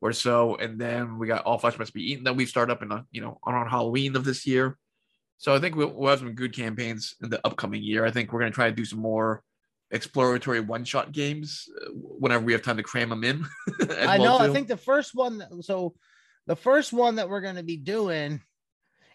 or 0.00 0.12
so. 0.12 0.56
And 0.56 0.78
then 0.78 1.18
we 1.18 1.26
got 1.26 1.44
All 1.44 1.58
Flesh 1.58 1.78
Must 1.78 1.92
Be 1.92 2.12
Eaten 2.12 2.24
that 2.24 2.36
we've 2.36 2.48
started 2.48 2.72
up 2.72 2.82
in, 2.82 2.92
a, 2.92 3.04
you 3.10 3.20
know, 3.20 3.38
around 3.46 3.68
Halloween 3.68 4.16
of 4.16 4.24
this 4.24 4.46
year. 4.46 4.76
So 5.38 5.54
I 5.54 5.60
think 5.60 5.76
we'll, 5.76 5.92
we'll 5.92 6.10
have 6.10 6.18
some 6.18 6.34
good 6.34 6.54
campaigns 6.54 7.14
in 7.22 7.30
the 7.30 7.44
upcoming 7.46 7.82
year. 7.82 8.04
I 8.04 8.10
think 8.10 8.32
we're 8.32 8.40
going 8.40 8.52
to 8.52 8.54
try 8.54 8.68
to 8.68 8.74
do 8.74 8.84
some 8.84 9.00
more 9.00 9.42
exploratory 9.90 10.60
one 10.60 10.84
shot 10.84 11.12
games 11.12 11.68
uh, 11.80 11.90
whenever 11.94 12.44
we 12.44 12.52
have 12.52 12.62
time 12.62 12.76
to 12.76 12.82
cram 12.82 13.08
them 13.08 13.24
in. 13.24 13.46
I 14.00 14.18
know. 14.18 14.38
Too. 14.38 14.44
I 14.44 14.52
think 14.52 14.68
the 14.68 14.76
first 14.76 15.14
one, 15.14 15.62
so 15.62 15.94
the 16.46 16.56
first 16.56 16.92
one 16.92 17.16
that 17.16 17.28
we're 17.28 17.40
going 17.40 17.56
to 17.56 17.62
be 17.62 17.76
doing 17.76 18.40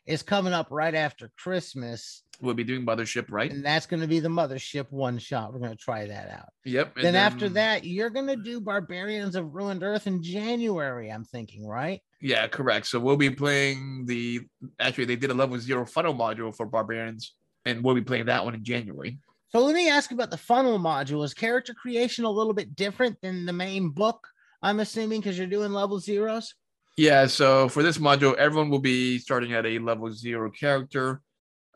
is 0.05 0.23
coming 0.23 0.53
up 0.53 0.67
right 0.69 0.93
after 0.93 1.31
Christmas. 1.37 2.23
We'll 2.41 2.53
be 2.55 2.63
doing 2.63 2.85
Mothership, 2.85 3.25
right? 3.29 3.51
And 3.51 3.65
that's 3.65 3.85
going 3.85 4.01
to 4.01 4.07
be 4.07 4.19
the 4.19 4.29
Mothership 4.29 4.91
one 4.91 5.17
shot. 5.17 5.53
We're 5.53 5.59
going 5.59 5.71
to 5.71 5.77
try 5.77 6.07
that 6.07 6.29
out. 6.29 6.49
Yep. 6.65 6.95
Then, 6.95 7.03
then, 7.03 7.15
after 7.15 7.47
that, 7.49 7.85
you're 7.85 8.09
going 8.09 8.27
to 8.27 8.35
do 8.35 8.59
Barbarians 8.59 9.35
of 9.35 9.53
Ruined 9.53 9.83
Earth 9.83 10.07
in 10.07 10.21
January, 10.21 11.09
I'm 11.09 11.23
thinking, 11.23 11.65
right? 11.65 12.01
Yeah, 12.19 12.47
correct. 12.47 12.87
So 12.87 12.99
we'll 12.99 13.17
be 13.17 13.29
playing 13.29 14.05
the 14.05 14.41
actually 14.79 15.05
they 15.05 15.15
did 15.15 15.29
a 15.29 15.33
level 15.33 15.59
zero 15.59 15.85
funnel 15.85 16.13
module 16.13 16.55
for 16.55 16.65
Barbarians, 16.65 17.35
and 17.65 17.83
we'll 17.83 17.95
be 17.95 18.01
playing 18.01 18.25
that 18.25 18.43
one 18.43 18.55
in 18.55 18.63
January. 18.63 19.19
So 19.49 19.59
let 19.59 19.75
me 19.75 19.89
ask 19.89 20.11
about 20.11 20.31
the 20.31 20.37
funnel 20.37 20.79
module. 20.79 21.23
Is 21.23 21.33
character 21.33 21.73
creation 21.73 22.25
a 22.25 22.29
little 22.29 22.53
bit 22.53 22.75
different 22.75 23.21
than 23.21 23.45
the 23.45 23.53
main 23.53 23.89
book? 23.89 24.27
I'm 24.61 24.79
assuming 24.79 25.19
because 25.19 25.37
you're 25.37 25.47
doing 25.47 25.73
level 25.73 25.99
zeros. 25.99 26.55
Yeah, 26.95 27.25
so 27.25 27.69
for 27.69 27.81
this 27.81 27.97
module, 27.97 28.35
everyone 28.35 28.69
will 28.69 28.79
be 28.79 29.17
starting 29.17 29.53
at 29.53 29.65
a 29.65 29.79
level 29.79 30.11
zero 30.11 30.51
character. 30.51 31.21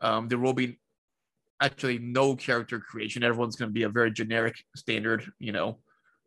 Um, 0.00 0.28
there 0.28 0.38
will 0.38 0.52
be 0.52 0.78
actually 1.60 1.98
no 1.98 2.36
character 2.36 2.78
creation. 2.78 3.24
Everyone's 3.24 3.56
going 3.56 3.70
to 3.70 3.74
be 3.74 3.82
a 3.82 3.88
very 3.88 4.12
generic 4.12 4.56
standard. 4.76 5.30
You 5.40 5.52
know, 5.52 5.78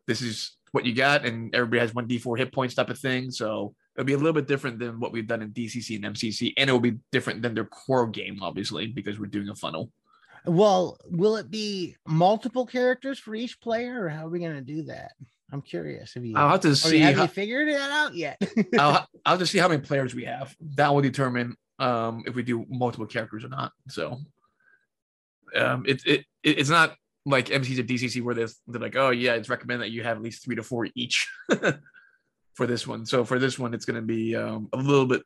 this 0.07 0.21
is 0.21 0.57
what 0.73 0.85
you 0.85 0.93
got, 0.93 1.25
and 1.25 1.53
everybody 1.55 1.79
has 1.79 1.93
one 1.93 2.07
d4 2.07 2.37
hit 2.37 2.53
points 2.53 2.75
type 2.75 2.89
of 2.89 2.99
thing. 2.99 3.31
So 3.31 3.73
it'll 3.95 4.05
be 4.05 4.13
a 4.13 4.17
little 4.17 4.33
bit 4.33 4.47
different 4.47 4.79
than 4.79 4.99
what 4.99 5.13
we've 5.13 5.27
done 5.27 5.41
in 5.41 5.51
DCC 5.51 5.95
and 5.95 6.13
MCC, 6.15 6.53
and 6.57 6.69
it 6.69 6.73
will 6.73 6.79
be 6.79 6.97
different 7.11 7.41
than 7.41 7.53
their 7.53 7.65
core 7.65 8.07
game, 8.07 8.39
obviously, 8.41 8.87
because 8.87 9.19
we're 9.19 9.27
doing 9.27 9.49
a 9.49 9.55
funnel. 9.55 9.91
Well, 10.45 10.97
will 11.05 11.35
it 11.35 11.51
be 11.51 11.95
multiple 12.07 12.65
characters 12.65 13.19
for 13.19 13.35
each 13.35 13.61
player, 13.61 14.05
or 14.05 14.09
how 14.09 14.25
are 14.25 14.29
we 14.29 14.39
going 14.39 14.55
to 14.55 14.61
do 14.61 14.83
that? 14.83 15.11
I'm 15.51 15.61
curious. 15.61 16.13
Have 16.13 16.25
you? 16.25 16.35
I'll 16.35 16.49
have 16.49 16.61
to 16.61 16.75
see. 16.75 16.99
have 16.99 17.15
how, 17.15 17.21
you 17.23 17.27
figured 17.27 17.67
that 17.69 17.91
out 17.91 18.15
yet? 18.15 18.41
I'll, 18.79 19.07
I'll 19.25 19.37
just 19.37 19.51
see 19.51 19.57
how 19.57 19.67
many 19.67 19.81
players 19.81 20.15
we 20.15 20.25
have. 20.25 20.55
That 20.75 20.93
will 20.93 21.01
determine 21.01 21.55
um, 21.79 22.23
if 22.25 22.35
we 22.35 22.43
do 22.43 22.65
multiple 22.69 23.05
characters 23.05 23.43
or 23.43 23.49
not. 23.49 23.73
So, 23.89 24.19
um, 25.55 25.83
it, 25.85 26.05
it 26.05 26.25
it's 26.43 26.69
not 26.69 26.95
like 27.25 27.47
MCs 27.47 27.79
or 27.79 27.83
DCC 27.83 28.23
where 28.23 28.33
they're, 28.33 28.47
they're 28.67 28.81
like, 28.81 28.95
oh 28.95 29.09
yeah, 29.09 29.33
it's 29.33 29.49
recommended 29.49 29.85
that 29.85 29.91
you 29.91 30.03
have 30.03 30.17
at 30.17 30.23
least 30.23 30.43
three 30.43 30.55
to 30.55 30.63
four 30.63 30.87
each 30.95 31.29
for 32.53 32.65
this 32.65 32.87
one. 32.87 33.05
So 33.05 33.25
for 33.25 33.37
this 33.37 33.59
one, 33.59 33.73
it's 33.73 33.85
going 33.85 33.95
to 33.95 34.01
be 34.01 34.35
um, 34.35 34.69
a 34.73 34.77
little 34.77 35.05
bit 35.05 35.21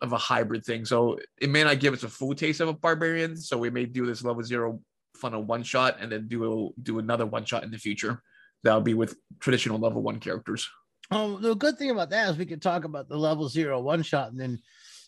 of 0.00 0.12
a 0.12 0.18
hybrid 0.18 0.64
thing. 0.64 0.84
So 0.84 1.18
it 1.40 1.48
may 1.48 1.64
not 1.64 1.80
give 1.80 1.94
us 1.94 2.02
a 2.02 2.08
full 2.08 2.34
taste 2.34 2.60
of 2.60 2.68
a 2.68 2.72
barbarian. 2.72 3.36
So 3.36 3.56
we 3.56 3.70
may 3.70 3.86
do 3.86 4.04
this 4.04 4.22
level 4.22 4.42
zero 4.42 4.80
funnel 5.16 5.42
one 5.42 5.62
shot 5.62 5.96
and 6.00 6.10
then 6.10 6.28
do 6.28 6.72
a, 6.76 6.80
do 6.82 6.98
another 6.98 7.26
one 7.26 7.44
shot 7.44 7.64
in 7.64 7.70
the 7.70 7.78
future. 7.78 8.22
That'll 8.64 8.80
be 8.80 8.94
with 8.94 9.16
traditional 9.40 9.78
level 9.78 10.02
one 10.02 10.20
characters. 10.20 10.68
Oh, 11.10 11.38
the 11.38 11.54
good 11.54 11.78
thing 11.78 11.90
about 11.90 12.10
that 12.10 12.30
is 12.30 12.38
we 12.38 12.46
could 12.46 12.62
talk 12.62 12.84
about 12.84 13.08
the 13.08 13.16
level 13.16 13.48
zero 13.48 13.80
one 13.80 14.02
shot 14.02 14.30
and 14.30 14.40
then 14.40 14.58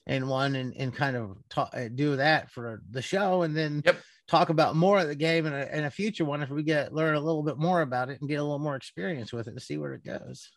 and 0.07 0.29
one 0.29 0.55
and, 0.55 0.75
and 0.77 0.95
kind 0.95 1.17
of 1.17 1.37
talk, 1.49 1.75
do 1.95 2.17
that 2.17 2.51
for 2.51 2.83
the 2.91 3.01
show 3.01 3.43
and 3.43 3.57
then 3.57 3.83
Yep. 3.87 3.97
talk 4.29 4.49
about 4.51 4.77
more 4.77 4.99
of 4.99 5.09
the 5.09 5.15
game 5.15 5.47
in 5.47 5.55
a, 5.55 5.65
in 5.73 5.85
a 5.85 5.91
future 5.91 6.27
one 6.27 6.43
if 6.43 6.51
we 6.51 6.63
get 6.63 6.93
learn 6.93 7.15
a 7.15 7.21
little 7.21 7.43
bit 7.43 7.57
more 7.57 7.81
about 7.81 8.11
it 8.11 8.21
and 8.21 8.29
get 8.29 8.37
a 8.37 8.43
little 8.43 8.59
more 8.59 8.77
experience 8.77 9.33
with 9.33 9.47
it 9.49 9.53
and 9.53 9.63
see 9.63 9.79
where 9.79 9.95
it 9.95 10.05
goes. 10.05 10.51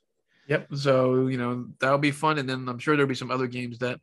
Yep. 0.47 0.75
So, 0.75 1.27
you 1.27 1.37
know, 1.37 1.67
that'll 1.79 1.97
be 1.97 2.11
fun. 2.11 2.37
And 2.39 2.49
then 2.49 2.67
I'm 2.67 2.79
sure 2.79 2.95
there'll 2.95 3.07
be 3.07 3.15
some 3.15 3.31
other 3.31 3.47
games 3.47 3.79
that 3.79 3.99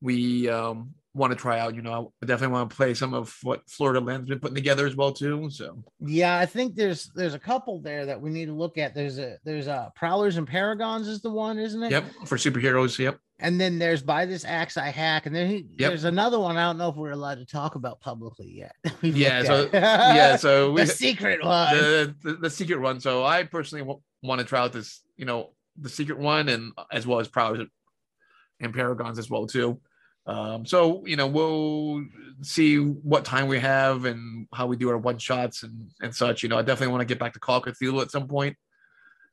we 0.00 0.48
um, 0.48 0.94
want 1.14 1.32
to 1.32 1.36
try 1.36 1.58
out. 1.58 1.74
You 1.74 1.82
know, 1.82 2.12
I 2.22 2.26
definitely 2.26 2.52
want 2.54 2.70
to 2.70 2.76
play 2.76 2.94
some 2.94 3.14
of 3.14 3.36
what 3.42 3.68
Flatland's 3.68 4.28
been 4.28 4.38
putting 4.40 4.54
together 4.54 4.86
as 4.86 4.94
well, 4.94 5.12
too. 5.12 5.48
So, 5.50 5.82
Yeah, 6.00 6.38
I 6.38 6.46
think 6.46 6.74
there's 6.74 7.10
there's 7.14 7.34
a 7.34 7.38
couple 7.38 7.80
there 7.80 8.06
that 8.06 8.20
we 8.20 8.30
need 8.30 8.46
to 8.46 8.52
look 8.54 8.78
at. 8.78 8.94
There's 8.94 9.18
a 9.18 9.38
there's 9.44 9.66
a 9.66 9.92
Prowlers 9.96 10.36
and 10.36 10.46
Paragons 10.46 11.08
is 11.08 11.20
the 11.22 11.30
one, 11.30 11.58
isn't 11.58 11.82
it? 11.82 11.90
yep. 11.90 12.04
For 12.26 12.36
superheroes. 12.36 12.98
Yep. 12.98 13.18
And 13.40 13.60
then 13.60 13.78
there's 13.78 14.02
by 14.02 14.26
this 14.26 14.44
axe 14.44 14.76
I 14.76 14.88
hack, 14.90 15.26
and 15.26 15.34
then 15.34 15.48
he, 15.48 15.56
Yep. 15.78 15.90
there's 15.90 16.04
another 16.04 16.40
one. 16.40 16.56
I 16.56 16.64
don't 16.66 16.76
know 16.78 16.88
if 16.88 16.96
we're 16.96 17.12
allowed 17.12 17.36
to 17.38 17.46
talk 17.46 17.76
about 17.76 18.00
publicly 18.00 18.50
yet. 18.50 18.74
Yeah. 19.02 19.44
So, 19.44 19.70
yeah. 19.72 20.36
So 20.38 20.72
we, 20.72 20.80
the 20.82 20.86
secret 20.88 21.44
one. 21.44 21.76
the, 21.76 22.14
the, 22.22 22.32
the 22.34 22.50
secret 22.50 22.80
one. 22.80 22.98
So 23.00 23.24
I 23.24 23.44
personally 23.44 23.82
w- 23.82 24.00
want 24.24 24.40
to 24.40 24.44
try 24.44 24.58
out 24.60 24.72
this, 24.72 25.02
you 25.16 25.24
know, 25.24 25.50
the 25.80 25.88
secret 25.88 26.18
one 26.18 26.48
and 26.48 26.72
as 26.92 27.06
well 27.06 27.20
as 27.20 27.28
Prowlers 27.28 27.68
and 28.60 28.74
Paragons 28.74 29.18
as 29.20 29.30
well, 29.30 29.46
too. 29.46 29.80
Um, 30.28 30.66
so 30.66 31.04
you 31.06 31.16
know 31.16 31.26
we'll 31.26 32.04
see 32.42 32.76
what 32.76 33.24
time 33.24 33.48
we 33.48 33.58
have 33.58 34.04
and 34.04 34.46
how 34.52 34.66
we 34.66 34.76
do 34.76 34.90
our 34.90 34.98
one 34.98 35.18
shots 35.18 35.62
and 35.62 35.90
and 36.02 36.14
such. 36.14 36.42
You 36.42 36.50
know, 36.50 36.58
I 36.58 36.62
definitely 36.62 36.92
want 36.92 37.00
to 37.00 37.06
get 37.06 37.18
back 37.18 37.32
to 37.32 37.40
Call 37.40 37.56
of 37.56 37.64
Cthulhu 37.64 38.02
at 38.02 38.10
some 38.10 38.28
point. 38.28 38.54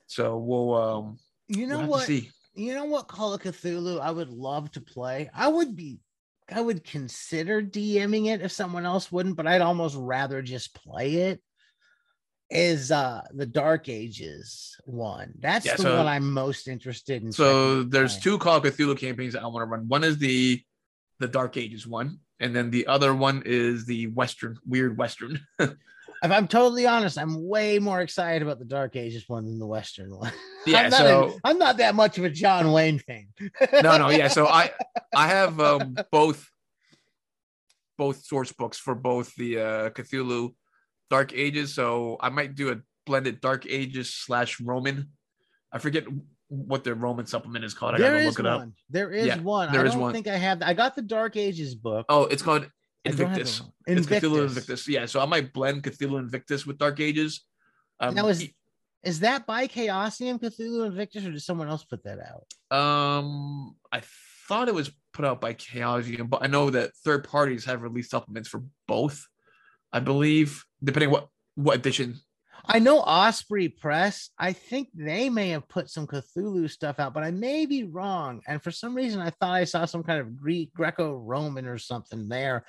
So 0.08 0.38
we'll 0.38 0.74
um 0.74 1.18
you 1.50 1.68
know 1.68 1.80
we'll 1.80 1.90
what? 1.90 2.10
You 2.10 2.74
know 2.74 2.86
what? 2.86 3.10
Call 3.10 3.34
of 3.34 3.42
Cthulhu. 3.42 4.00
I 4.00 4.10
would 4.12 4.30
love 4.30 4.72
to 4.72 4.82
play. 4.82 5.30
I 5.36 5.50
would 5.50 5.76
be. 5.76 6.00
I 6.50 6.62
would 6.62 6.84
consider 6.86 7.62
DMing 7.62 8.28
it 8.28 8.42
if 8.42 8.52
someone 8.52 8.86
else 8.86 9.12
wouldn't, 9.12 9.36
but 9.36 9.48
I'd 9.48 9.62
almost 9.62 9.96
rather 9.98 10.42
just 10.42 10.74
play 10.76 11.16
it. 11.16 11.42
Is 12.50 12.92
uh 12.92 13.24
the 13.34 13.48
Dark 13.48 13.90
Ages 13.90 14.78
one? 14.86 15.34
That's 15.40 15.66
Yeah, 15.66 15.76
the 15.76 15.82
so- 15.82 15.98
one 15.98 16.08
I'm 16.08 16.32
most 16.32 16.70
interested 16.70 17.22
in. 17.22 17.34
So 17.34 17.84
there's 17.84 18.18
two 18.20 18.38
Call 18.38 18.58
of 18.58 18.64
Cthulhu 18.64 18.98
campaigns 18.98 19.34
that 19.34 19.44
I 19.44 19.48
want 19.48 19.64
to 19.64 19.66
run. 19.66 19.90
One 19.90 20.06
is 20.06 20.20
the 20.20 20.64
the 21.20 21.28
Dark 21.28 21.58
Ages 21.58 21.88
one, 21.88 22.20
and 22.40 22.56
then 22.56 22.72
the 22.72 22.88
other 22.88 23.14
one 23.14 23.44
is 23.46 23.86
the 23.86 24.08
Western 24.08 24.58
weird 24.66 24.98
Western. 24.98 25.40
If 26.24 26.32
I'm 26.32 26.48
totally 26.48 26.88
honest, 26.88 27.20
I'm 27.20 27.46
way 27.48 27.78
more 27.78 28.02
excited 28.02 28.42
about 28.42 28.58
the 28.58 28.66
Dark 28.66 28.96
Ages 28.96 29.26
one 29.28 29.46
than 29.46 29.60
the 29.60 29.68
Western 29.68 30.16
one. 30.16 30.32
Yeah, 30.66 30.80
I'm 30.80 30.90
not, 30.90 30.98
so- 30.98 31.30
a, 31.30 31.48
I'm 31.48 31.60
not 31.60 31.78
that 31.78 31.94
much 31.94 32.18
of 32.18 32.24
a 32.24 32.30
John 32.32 32.72
Wayne 32.72 32.98
fan. 32.98 33.28
no, 33.84 34.00
no, 34.00 34.10
yeah. 34.10 34.30
So 34.30 34.48
I 34.48 34.72
I 35.16 35.28
have 35.28 35.60
um, 35.60 35.96
both 36.12 36.50
both 38.00 38.26
source 38.26 38.52
books 38.52 38.80
for 38.80 38.96
both 38.96 39.36
the 39.36 39.60
uh, 39.60 39.90
Cthulhu 39.92 40.56
Dark 41.12 41.34
Ages. 41.36 41.76
So 41.76 42.18
I 42.20 42.30
might 42.30 42.56
do 42.56 42.72
a 42.72 42.78
blended 43.06 43.42
Dark 43.42 43.68
Ages 43.68 44.12
slash 44.12 44.60
Roman. 44.60 45.12
I 45.72 45.80
forget 45.80 46.06
what 46.48 46.84
the 46.84 46.94
Roman 46.96 47.26
supplement 47.26 47.66
is 47.66 47.74
called. 47.74 47.96
I 47.96 47.98
There 47.98 48.12
gotta 48.14 48.26
look 48.26 48.40
it 48.40 48.46
up. 48.46 48.60
one. 48.60 48.74
There 48.90 49.12
is 49.12 49.28
Yeah, 49.28 49.40
one. 49.40 49.72
there 49.72 49.82
I 49.82 49.86
is 49.88 49.94
don't 49.94 50.02
one. 50.02 50.14
think 50.14 50.28
I 50.28 50.38
have. 50.38 50.62
I 50.62 50.74
got 50.74 50.96
the 50.96 51.02
Dark 51.02 51.36
Ages 51.38 51.76
book. 51.76 52.06
Oh, 52.10 52.24
it's 52.26 52.42
called 52.44 52.64
I 53.06 53.10
don't 53.10 53.18
have 53.18 53.18
the 53.18 53.24
Invictus. 53.42 53.62
It's 53.88 54.00
Cthulhu 54.08 54.24
Invictus. 54.24 54.50
Invictus. 54.58 54.88
Yeah, 54.88 55.06
so 55.06 55.20
I 55.20 55.26
might 55.26 55.54
blend 55.54 55.84
Cthulhu 55.84 56.20
Invictus 56.20 56.66
with 56.66 56.78
Dark 56.78 57.00
Ages. 57.00 57.42
Um, 58.00 58.16
Now 58.16 58.28
is 58.28 58.48
is 59.04 59.20
that 59.20 59.46
by 59.46 59.68
Chaosium 59.68 60.40
Cthulhu 60.40 60.86
Invictus, 60.88 61.26
or 61.26 61.32
did 61.32 61.42
someone 61.42 61.68
else 61.68 61.84
put 61.84 62.04
that 62.06 62.20
out? 62.20 62.76
Um, 62.76 63.76
I 63.92 64.02
thought 64.48 64.68
it 64.68 64.74
was 64.74 64.92
put 65.14 65.26
out 65.26 65.40
by 65.42 65.54
Chaosium, 65.54 66.30
but 66.30 66.44
I 66.44 66.48
know 66.48 66.70
that 66.72 66.92
third 67.04 67.24
parties 67.24 67.66
have 67.66 67.82
released 67.84 68.12
supplements 68.12 68.50
for 68.50 68.64
both. 68.88 69.28
I 69.94 70.00
believe, 70.00 70.64
depending 70.84 71.10
what 71.12 71.28
what 71.56 71.76
edition. 71.76 72.16
I 72.68 72.80
know 72.80 73.00
Osprey 73.00 73.70
Press. 73.70 74.30
I 74.38 74.54
think 74.54 74.90
they 74.94 75.30
may 75.30 75.50
have 75.50 75.68
put 75.68 75.90
some 75.90 76.08
Cthulhu 76.08 76.70
stuff 76.70 77.00
out, 77.00 77.14
but 77.14 77.24
I 77.24 77.32
may 77.32 77.66
be 77.66 77.84
wrong. 77.84 78.42
And 78.48 78.62
for 78.62 78.72
some 78.72 78.96
reason, 78.96 79.22
I 79.22 79.30
thought 79.30 79.56
I 79.56 79.64
saw 79.66 79.86
some 79.86 80.04
kind 80.04 80.20
of 80.20 80.38
Greek 80.38 80.74
Greco-Roman 80.74 81.66
or 81.66 81.78
something 81.78 82.28
there. 82.28 82.66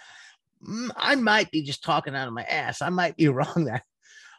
Mm, 0.67 0.91
I 0.97 1.15
might 1.15 1.51
be 1.51 1.63
just 1.63 1.85
talking 1.85 2.15
out 2.15 2.29
of 2.29 2.35
my 2.35 2.45
ass. 2.45 2.83
I 2.83 2.91
might 2.91 3.17
be 3.17 3.29
wrong 3.29 3.65
there. 3.65 3.85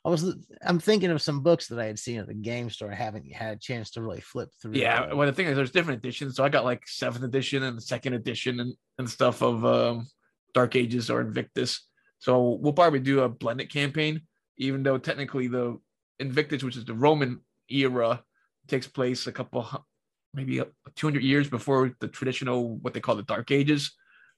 I 0.06 0.10
was 0.10 0.36
I'm 0.66 0.80
thinking 0.80 1.12
of 1.12 1.22
some 1.22 1.42
books 1.42 1.68
that 1.68 1.80
I 1.80 1.86
had 1.86 2.00
seen 2.00 2.20
at 2.20 2.28
the 2.28 2.34
game 2.34 2.70
store. 2.70 2.92
I 2.92 2.96
haven't 2.96 3.30
had 3.34 3.58
a 3.58 3.60
chance 3.60 3.92
to 3.92 4.02
really 4.02 4.22
flip 4.22 4.50
through. 4.62 4.74
Yeah, 4.74 5.14
well, 5.14 5.28
the 5.28 5.34
thing 5.34 5.48
is, 5.48 5.58
there's 5.58 5.72
different 5.72 6.00
editions. 6.00 6.38
So 6.38 6.46
I 6.46 6.50
got 6.50 6.64
like 6.64 6.88
seventh 6.88 7.26
edition 7.26 7.64
and 7.64 7.76
the 7.76 7.82
second 7.82 8.14
edition 8.14 8.62
and, 8.62 8.74
and 9.00 9.10
stuff 9.10 9.42
of 9.42 9.66
um, 9.66 10.08
Dark 10.54 10.78
Ages 10.78 11.10
or 11.10 11.20
Invictus. 11.20 11.86
So 12.20 12.58
we'll 12.62 12.74
probably 12.74 13.00
do 13.00 13.22
a 13.22 13.30
blended 13.30 13.72
campaign, 13.72 14.22
even 14.58 14.84
though 14.84 14.98
technically 14.98 15.48
the 15.48 15.80
Invictus, 16.20 16.64
which 16.64 16.78
is 16.78 16.86
the 16.86 16.94
Roman 16.94 17.42
era, 17.70 18.24
takes 18.68 18.88
place 18.88 19.28
a 19.28 19.32
couple, 19.32 19.86
maybe 20.34 20.62
200 20.96 21.24
years 21.24 21.50
before 21.50 21.96
the 22.00 22.08
traditional, 22.08 22.78
what 22.78 22.94
they 22.94 23.00
call 23.00 23.16
the 23.16 23.24
Dark 23.24 23.52
Ages. 23.52 23.92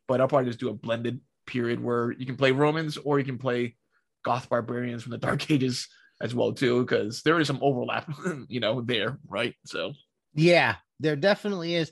But 0.07 0.21
I'll 0.21 0.27
probably 0.27 0.49
just 0.49 0.59
do 0.59 0.69
a 0.69 0.73
blended 0.73 1.21
period 1.45 1.81
where 1.81 2.11
you 2.11 2.25
can 2.25 2.35
play 2.35 2.51
Romans 2.51 2.97
or 2.97 3.19
you 3.19 3.25
can 3.25 3.38
play 3.38 3.75
Goth 4.23 4.49
barbarians 4.49 5.03
from 5.03 5.11
the 5.11 5.17
Dark 5.17 5.49
Ages 5.51 5.88
as 6.21 6.35
well 6.35 6.51
too, 6.51 6.81
because 6.81 7.21
there 7.23 7.39
is 7.39 7.47
some 7.47 7.59
overlap, 7.61 8.11
you 8.47 8.59
know, 8.59 8.81
there, 8.81 9.17
right? 9.27 9.55
So. 9.65 9.93
Yeah, 10.35 10.75
there 10.99 11.15
definitely 11.15 11.75
is. 11.75 11.91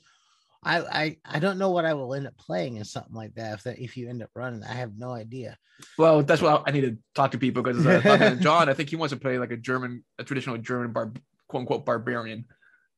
I, 0.68 0.80
I 1.02 1.18
I 1.24 1.40
don't 1.40 1.58
know 1.58 1.72
what 1.72 1.86
I 1.86 1.94
will 1.94 2.14
end 2.14 2.28
up 2.28 2.38
playing 2.38 2.76
in 2.76 2.84
something 2.84 3.16
like 3.16 3.34
that. 3.36 3.54
If 3.56 3.64
that 3.64 3.80
if 3.80 3.96
you 3.96 4.10
end 4.10 4.22
up 4.22 4.30
running, 4.36 4.64
I 4.64 4.74
have 4.74 4.98
no 4.98 5.12
idea. 5.12 5.58
Well, 5.98 6.24
that's 6.24 6.42
why 6.42 6.62
I 6.66 6.72
need 6.72 6.82
to 6.82 6.98
talk 7.16 7.32
to 7.32 7.38
people 7.38 7.64
because 7.64 7.86
uh, 7.86 8.36
John, 8.42 8.68
I 8.68 8.74
think 8.74 8.90
he 8.90 8.96
wants 8.98 9.14
to 9.14 9.20
play 9.20 9.40
like 9.40 9.52
a 9.52 9.58
German, 9.58 10.04
a 10.20 10.24
traditional 10.24 10.58
German 10.58 10.92
bar, 10.92 11.14
quote 11.48 11.62
unquote 11.62 11.86
barbarian, 11.86 12.46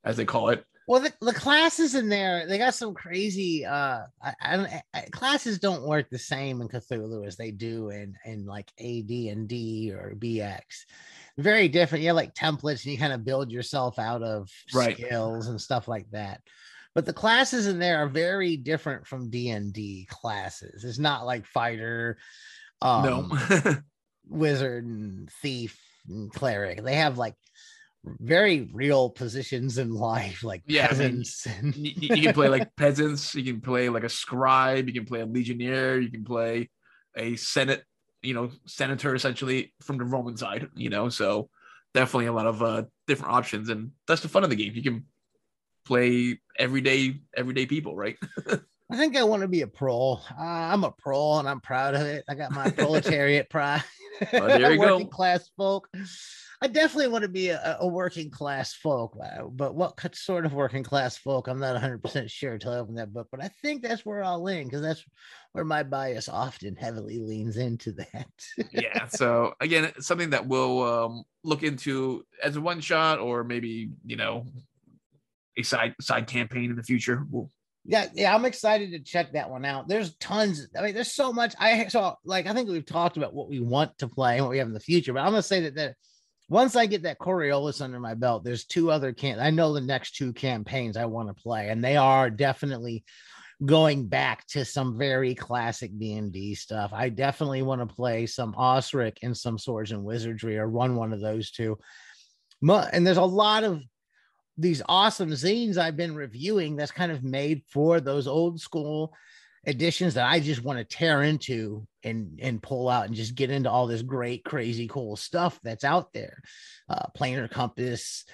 as 0.04 0.18
they 0.18 0.26
call 0.26 0.50
it. 0.50 0.64
Well, 0.88 1.02
the, 1.02 1.14
the 1.22 1.34
classes 1.34 1.94
in 1.94 2.10
there, 2.10 2.48
they 2.48 2.58
got 2.58 2.74
some 2.74 2.96
crazy. 2.96 3.64
Uh, 3.64 4.06
I, 4.24 4.34
I. 4.42 4.82
I, 4.96 5.02
classes 5.12 5.60
don't 5.60 5.84
work 5.84 6.10
the 6.10 6.18
same 6.18 6.62
in 6.62 6.68
Cthulhu 6.68 7.28
as 7.28 7.38
they 7.38 7.52
do 7.52 7.90
in 7.92 8.16
in 8.26 8.48
like 8.48 8.72
AD 8.80 9.12
and 9.12 9.48
D 9.48 9.92
or 9.94 10.16
BX. 10.18 10.62
Very 11.38 11.68
different. 11.68 12.02
You 12.02 12.10
have 12.10 12.16
like 12.16 12.34
templates, 12.34 12.84
and 12.84 12.94
you 12.94 12.98
kind 12.98 13.14
of 13.14 13.24
build 13.24 13.52
yourself 13.52 14.00
out 14.00 14.24
of 14.24 14.50
Right. 14.74 14.98
skills 14.98 15.48
and 15.48 15.62
stuff 15.62 15.88
like 15.88 16.10
that. 16.10 16.42
But 16.96 17.06
the 17.06 17.14
classes 17.14 17.68
in 17.68 17.80
there 17.80 18.00
are 18.00 18.10
very 18.10 18.58
different 18.58 19.06
from 19.06 19.30
D 19.30 19.50
and 19.50 19.72
D 19.72 20.08
classes. 20.10 20.84
It's 20.84 21.00
not 21.00 21.26
like 21.26 21.46
fighter, 21.46 22.18
um, 22.82 23.32
no, 23.32 23.76
wizard 24.28 24.86
and 24.86 25.30
thief 25.42 25.80
and 26.08 26.32
cleric. 26.32 26.84
They 26.84 26.96
have 26.96 27.18
like 27.18 27.36
very 28.04 28.70
real 28.74 29.10
positions 29.10 29.78
in 29.78 29.94
life, 29.94 30.44
like 30.44 30.64
Yeah, 30.66 30.88
I 30.90 30.94
mean, 30.94 31.00
peasants 31.00 31.46
and 31.46 31.76
you, 31.76 31.94
you 31.96 32.24
can 32.24 32.34
play 32.34 32.50
like 32.50 32.76
peasants, 32.78 33.36
you 33.36 33.44
can 33.44 33.62
play 33.62 33.90
like 33.90 34.04
a 34.04 34.10
scribe, 34.10 34.88
you 34.88 34.94
can 34.94 35.06
play 35.06 35.22
a 35.22 35.26
legionnaire, 35.26 36.00
you 36.00 36.10
can 36.10 36.24
play 36.24 36.70
a 37.16 37.36
senate, 37.36 37.84
you 38.22 38.34
know, 38.34 38.50
senator 38.66 39.14
essentially 39.16 39.74
from 39.82 39.98
the 39.98 40.06
Roman 40.06 40.38
side, 40.38 40.68
you 40.76 40.90
know. 40.90 41.10
So 41.10 41.50
definitely 41.94 42.28
a 42.28 42.34
lot 42.34 42.48
of 42.48 42.64
uh, 42.64 42.84
different 43.08 43.34
options, 43.34 43.70
and 43.70 43.92
that's 44.08 44.22
the 44.22 44.30
fun 44.30 44.44
of 44.44 44.50
the 44.50 44.56
game. 44.56 44.74
You 44.76 44.84
can 44.84 45.06
play 45.90 46.40
everyday 46.60 47.20
everyday 47.36 47.66
people, 47.66 47.96
right? 47.96 48.16
I 48.92 48.96
think 48.96 49.18
I 49.18 49.24
want 49.24 49.42
to 49.42 49.48
be 49.48 49.62
a 49.62 49.68
pro. 49.68 50.20
Uh, 50.40 50.44
I'm 50.44 50.84
a 50.84 50.92
pro 50.92 51.40
and 51.40 51.50
I'm 51.50 51.62
proud 51.62 51.96
of 51.96 52.02
it. 52.02 52.24
I 52.30 52.36
got 52.36 52.52
my 52.52 52.70
proletariat 52.70 53.50
pride. 53.50 53.84
Well, 54.32 54.48
there 54.48 54.72
you 54.74 54.80
go. 54.80 54.94
Working 54.94 55.10
class 55.10 55.50
folk. 55.58 55.90
I 56.62 56.68
definitely 56.68 57.08
want 57.08 57.24
to 57.24 57.30
be 57.30 57.50
a, 57.50 57.78
a 57.80 57.88
working 57.88 58.30
class 58.30 58.74
folk, 58.74 59.18
uh, 59.24 59.44
but 59.46 59.74
what 59.74 59.98
sort 60.14 60.46
of 60.46 60.54
working 60.54 60.84
class 60.84 61.18
folk? 61.18 61.48
I'm 61.48 61.60
not 61.60 61.74
100 61.74 62.04
percent 62.04 62.30
sure 62.30 62.54
until 62.54 62.74
I 62.74 62.78
open 62.78 62.96
that 62.96 63.14
book. 63.14 63.30
But 63.32 63.44
I 63.44 63.48
think 63.64 63.82
that's 63.82 64.06
where 64.06 64.24
I'll 64.24 64.44
lean 64.44 64.66
because 64.66 64.82
that's 64.82 65.04
where 65.54 65.66
my 65.66 65.82
bias 65.82 66.30
often 66.30 66.76
heavily 66.76 67.18
leans 67.18 67.58
into 67.58 67.94
that. 67.94 68.28
yeah. 68.72 69.08
So 69.08 69.54
again, 69.60 69.92
something 70.00 70.32
that 70.32 70.46
we'll 70.46 70.84
um, 70.84 71.24
look 71.44 71.64
into 71.64 72.26
as 72.44 72.58
a 72.58 72.62
one 72.62 72.82
shot, 72.82 73.20
or 73.20 73.44
maybe 73.44 73.90
you 74.06 74.18
know, 74.18 74.46
a 75.60 75.64
side 75.64 75.96
side 76.02 76.28
campaign 76.28 76.70
in 76.70 76.76
the 76.76 76.84
future. 76.84 77.26
We'll 77.30 77.50
yeah, 77.86 78.08
yeah, 78.14 78.36
I'm 78.36 78.46
excited 78.46 78.92
to 78.92 79.00
check 79.00 79.34
that 79.34 79.50
one 79.50 79.66
out. 79.66 79.88
There's 79.88 80.16
tons. 80.18 80.68
I 80.78 80.82
mean, 80.82 80.94
there's 80.94 81.14
so 81.14 81.32
much. 81.34 81.56
I 81.60 81.88
saw 81.88 82.16
like 82.24 82.46
I 82.46 82.54
think 82.54 82.70
we've 82.70 82.86
talked 82.86 83.18
about 83.18 83.34
what 83.34 83.50
we 83.50 83.60
want 83.60 83.98
to 84.00 84.08
play 84.08 84.36
and 84.36 84.46
what 84.46 84.52
we 84.52 84.58
have 84.60 84.68
in 84.68 84.74
the 84.74 84.80
future, 84.80 85.14
but 85.14 85.22
I'm 85.22 85.32
gonna 85.32 85.42
say 85.42 85.62
that 85.62 85.76
that 85.76 85.96
once 86.50 86.76
I 86.76 86.88
get 86.88 87.04
that 87.04 87.20
Coriolis 87.20 87.82
under 87.82 88.00
my 88.00 88.16
belt, 88.16 88.44
there's 88.44 88.66
two 88.66 88.92
other 88.92 89.14
can. 89.14 89.40
I 89.40 89.52
know 89.52 89.74
the 89.74 89.82
next 89.82 90.16
two 90.16 90.34
campaigns 90.34 90.98
I 90.98 91.06
want 91.06 91.30
to 91.30 91.42
play, 91.42 91.70
and 91.70 91.84
they 91.84 91.96
are 91.96 92.30
definitely 92.30 93.04
going 93.66 94.08
back 94.08 94.48
to 94.48 94.64
some 94.64 94.98
very 94.98 95.36
classic 95.36 95.92
D&D 96.00 96.56
stuff. 96.56 96.92
I 96.94 97.10
definitely 97.10 97.62
want 97.62 97.88
to 97.88 97.94
play 97.94 98.26
some 98.26 98.56
Osric 98.58 99.20
and 99.22 99.36
some 99.36 99.58
Swords 99.58 99.92
and 99.92 100.04
Wizardry 100.04 100.58
or 100.58 100.68
run 100.68 100.96
one 100.96 101.12
of 101.12 101.20
those 101.20 101.52
two. 101.52 101.78
And 102.62 103.06
there's 103.06 103.18
a 103.18 103.24
lot 103.24 103.64
of 103.64 103.82
these 104.60 104.82
awesome 104.88 105.32
zines 105.32 105.78
I've 105.78 105.98
been 105.98 106.16
reviewing 106.16 106.76
that's 106.76 106.92
kind 106.92 107.12
of 107.12 107.24
made 107.24 107.64
for 107.68 108.00
those 108.00 108.28
old 108.28 108.60
school 108.60 109.14
editions 109.66 110.14
that 110.14 110.28
I 110.28 110.40
just 110.40 110.64
want 110.64 110.80
to 110.80 110.86
tear 110.86 111.24
into 111.24 111.88
and 112.04 112.40
and 112.42 112.62
pull 112.62 112.90
out 112.90 113.06
and 113.06 113.16
just 113.16 113.36
get 113.36 113.52
into 113.52 113.70
all 113.70 113.88
this 113.88 114.02
great, 114.02 114.44
crazy, 114.44 114.88
cool 114.88 115.16
stuff 115.16 115.60
that's 115.64 115.84
out 115.84 116.14
there. 116.14 116.42
Uh, 116.90 117.06
Planar 117.18 117.50
Compass, 117.50 118.26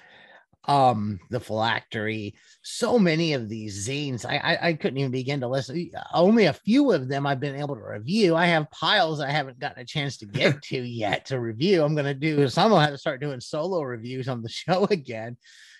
um, 0.66 1.20
the 1.30 1.38
Phylactery, 1.38 2.34
so 2.62 2.98
many 2.98 3.34
of 3.34 3.48
these 3.48 3.88
zines. 3.88 4.24
I, 4.24 4.36
I 4.36 4.68
I 4.68 4.72
couldn't 4.74 4.98
even 4.98 5.12
begin 5.12 5.40
to 5.40 5.48
listen. 5.48 5.90
Only 6.12 6.46
a 6.46 6.52
few 6.52 6.92
of 6.92 7.08
them 7.08 7.26
I've 7.26 7.40
been 7.40 7.56
able 7.56 7.76
to 7.76 7.82
review. 7.82 8.34
I 8.34 8.46
have 8.46 8.70
piles 8.70 9.20
I 9.20 9.30
haven't 9.30 9.60
gotten 9.60 9.82
a 9.82 9.86
chance 9.86 10.16
to 10.18 10.26
get 10.26 10.60
to 10.70 10.78
yet 10.78 11.26
to 11.26 11.38
review. 11.38 11.84
I'm 11.84 11.94
gonna 11.94 12.14
do 12.14 12.48
some. 12.48 12.72
I'll 12.72 12.80
have 12.80 12.90
to 12.90 12.98
start 12.98 13.20
doing 13.20 13.40
solo 13.40 13.82
reviews 13.82 14.28
on 14.28 14.42
the 14.42 14.48
show 14.48 14.86
again 14.90 15.36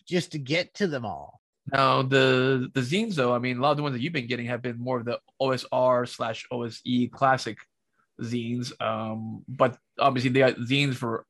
just 0.07 0.33
to 0.33 0.39
get 0.39 0.75
to 0.75 0.87
them 0.87 1.05
all. 1.05 1.41
Now 1.73 2.03
the 2.03 2.71
the 2.75 2.81
zines 2.81 3.15
though, 3.15 3.35
I 3.35 3.39
mean, 3.39 3.59
a 3.59 3.61
lot 3.61 3.73
of 3.73 3.77
the 3.77 3.83
ones 3.83 3.95
that 3.95 4.01
you've 4.01 4.13
been 4.13 4.29
getting 4.29 4.47
have 4.47 4.63
been 4.63 4.79
more 4.79 4.99
of 4.99 5.05
the 5.05 5.19
OSR 5.41 6.09
slash 6.09 6.47
OSE 6.51 7.09
classic 7.11 7.59
zines. 8.23 8.73
Um, 8.81 9.45
but 9.49 9.77
obviously 9.99 10.31
they 10.31 10.41
got 10.41 10.57
zines 10.57 10.95
for 10.95 11.25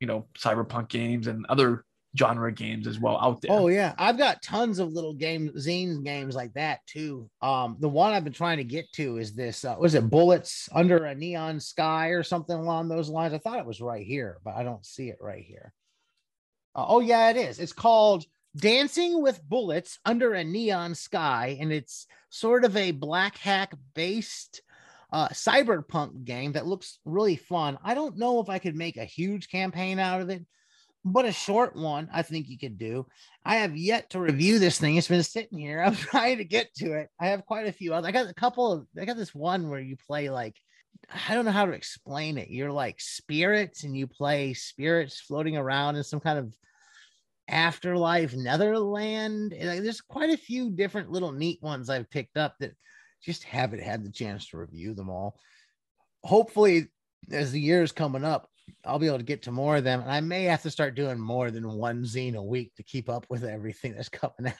you 0.00 0.06
know 0.06 0.26
cyberpunk 0.36 0.88
games 0.88 1.28
and 1.28 1.46
other 1.46 1.84
genre 2.18 2.52
games 2.52 2.86
as 2.86 2.98
well 2.98 3.18
out 3.20 3.40
there. 3.40 3.52
Oh 3.52 3.68
yeah, 3.68 3.94
I've 3.98 4.18
got 4.18 4.42
tons 4.42 4.78
of 4.78 4.92
little 4.92 5.14
game 5.14 5.50
zines 5.56 6.02
games 6.04 6.34
like 6.34 6.52
that 6.54 6.80
too. 6.86 7.30
Um, 7.40 7.76
the 7.80 7.88
one 7.88 8.12
I've 8.12 8.24
been 8.24 8.32
trying 8.32 8.58
to 8.58 8.64
get 8.64 8.86
to 8.94 9.18
is 9.18 9.34
this. 9.34 9.64
Uh, 9.64 9.76
was 9.78 9.94
it 9.94 10.10
Bullets 10.10 10.68
Under 10.74 11.04
a 11.04 11.14
Neon 11.14 11.60
Sky 11.60 12.08
or 12.08 12.22
something 12.22 12.56
along 12.56 12.88
those 12.88 13.08
lines? 13.08 13.32
I 13.32 13.38
thought 13.38 13.58
it 13.58 13.66
was 13.66 13.80
right 13.80 14.04
here, 14.04 14.38
but 14.44 14.54
I 14.54 14.62
don't 14.62 14.84
see 14.84 15.08
it 15.08 15.18
right 15.20 15.44
here. 15.44 15.72
Uh, 16.74 16.86
oh 16.88 17.00
yeah, 17.00 17.30
it 17.30 17.36
is. 17.36 17.58
It's 17.58 17.72
called 17.72 18.24
Dancing 18.56 19.22
with 19.22 19.42
Bullets 19.46 19.98
Under 20.04 20.34
a 20.34 20.44
Neon 20.44 20.94
Sky, 20.94 21.56
and 21.60 21.72
it's 21.72 22.06
sort 22.30 22.64
of 22.64 22.76
a 22.76 22.92
black 22.92 23.36
hack 23.36 23.74
based 23.94 24.62
uh, 25.12 25.28
cyberpunk 25.28 26.24
game 26.24 26.52
that 26.52 26.66
looks 26.66 26.98
really 27.04 27.36
fun. 27.36 27.78
I 27.84 27.94
don't 27.94 28.16
know 28.16 28.40
if 28.40 28.48
I 28.48 28.58
could 28.58 28.76
make 28.76 28.96
a 28.96 29.04
huge 29.04 29.48
campaign 29.48 29.98
out 29.98 30.22
of 30.22 30.30
it, 30.30 30.46
but 31.04 31.26
a 31.26 31.32
short 31.32 31.76
one 31.76 32.08
I 32.12 32.22
think 32.22 32.48
you 32.48 32.58
could 32.58 32.78
do. 32.78 33.06
I 33.44 33.56
have 33.56 33.76
yet 33.76 34.10
to 34.10 34.20
review 34.20 34.58
this 34.58 34.78
thing. 34.78 34.96
It's 34.96 35.08
been 35.08 35.22
sitting 35.22 35.58
here. 35.58 35.82
I'm 35.82 35.96
trying 35.96 36.38
to 36.38 36.44
get 36.44 36.72
to 36.76 36.92
it. 36.94 37.08
I 37.20 37.28
have 37.28 37.44
quite 37.44 37.66
a 37.66 37.72
few. 37.72 37.92
I 37.92 38.10
got 38.12 38.30
a 38.30 38.34
couple 38.34 38.72
of. 38.72 38.86
I 38.98 39.04
got 39.04 39.16
this 39.16 39.34
one 39.34 39.68
where 39.68 39.80
you 39.80 39.96
play 39.96 40.30
like 40.30 40.56
I 41.28 41.34
don't 41.34 41.44
know 41.44 41.50
how 41.50 41.66
to 41.66 41.72
explain 41.72 42.38
it. 42.38 42.48
You're 42.48 42.72
like 42.72 43.00
spirits 43.00 43.84
and 43.84 43.96
you 43.96 44.06
play 44.06 44.54
spirits 44.54 45.20
floating 45.20 45.56
around 45.56 45.96
in 45.96 46.04
some 46.04 46.20
kind 46.20 46.38
of 46.38 46.54
afterlife 47.48 48.34
netherland 48.34 49.52
eh, 49.56 49.80
there's 49.80 50.00
quite 50.00 50.30
a 50.30 50.36
few 50.36 50.70
different 50.70 51.10
little 51.10 51.32
neat 51.32 51.60
ones 51.62 51.90
i've 51.90 52.08
picked 52.10 52.36
up 52.36 52.54
that 52.60 52.72
just 53.22 53.44
haven't 53.44 53.82
had 53.82 54.04
the 54.04 54.10
chance 54.10 54.48
to 54.48 54.58
review 54.58 54.94
them 54.94 55.08
all. 55.08 55.38
Hopefully 56.24 56.88
as 57.30 57.52
the 57.52 57.60
year 57.60 57.82
is 57.82 57.92
coming 57.92 58.24
up 58.24 58.48
i'll 58.84 58.98
be 58.98 59.06
able 59.06 59.18
to 59.18 59.24
get 59.24 59.42
to 59.42 59.52
more 59.52 59.76
of 59.76 59.84
them 59.84 60.00
and 60.00 60.10
i 60.10 60.20
may 60.20 60.44
have 60.44 60.62
to 60.62 60.70
start 60.70 60.94
doing 60.94 61.18
more 61.18 61.50
than 61.50 61.68
one 61.68 62.02
zine 62.02 62.34
a 62.34 62.42
week 62.42 62.72
to 62.76 62.82
keep 62.82 63.08
up 63.08 63.24
with 63.28 63.44
everything 63.44 63.92
that's 63.92 64.08
coming 64.08 64.52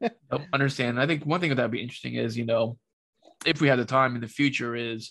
out. 0.00 0.10
Understand. 0.52 1.00
I 1.00 1.06
think 1.06 1.24
one 1.24 1.40
thing 1.40 1.54
that 1.54 1.62
would 1.62 1.70
be 1.70 1.82
interesting 1.82 2.14
is 2.14 2.36
you 2.36 2.44
know 2.44 2.78
if 3.46 3.60
we 3.60 3.68
had 3.68 3.78
the 3.78 3.84
time 3.84 4.14
in 4.14 4.20
the 4.20 4.28
future 4.28 4.74
is 4.74 5.10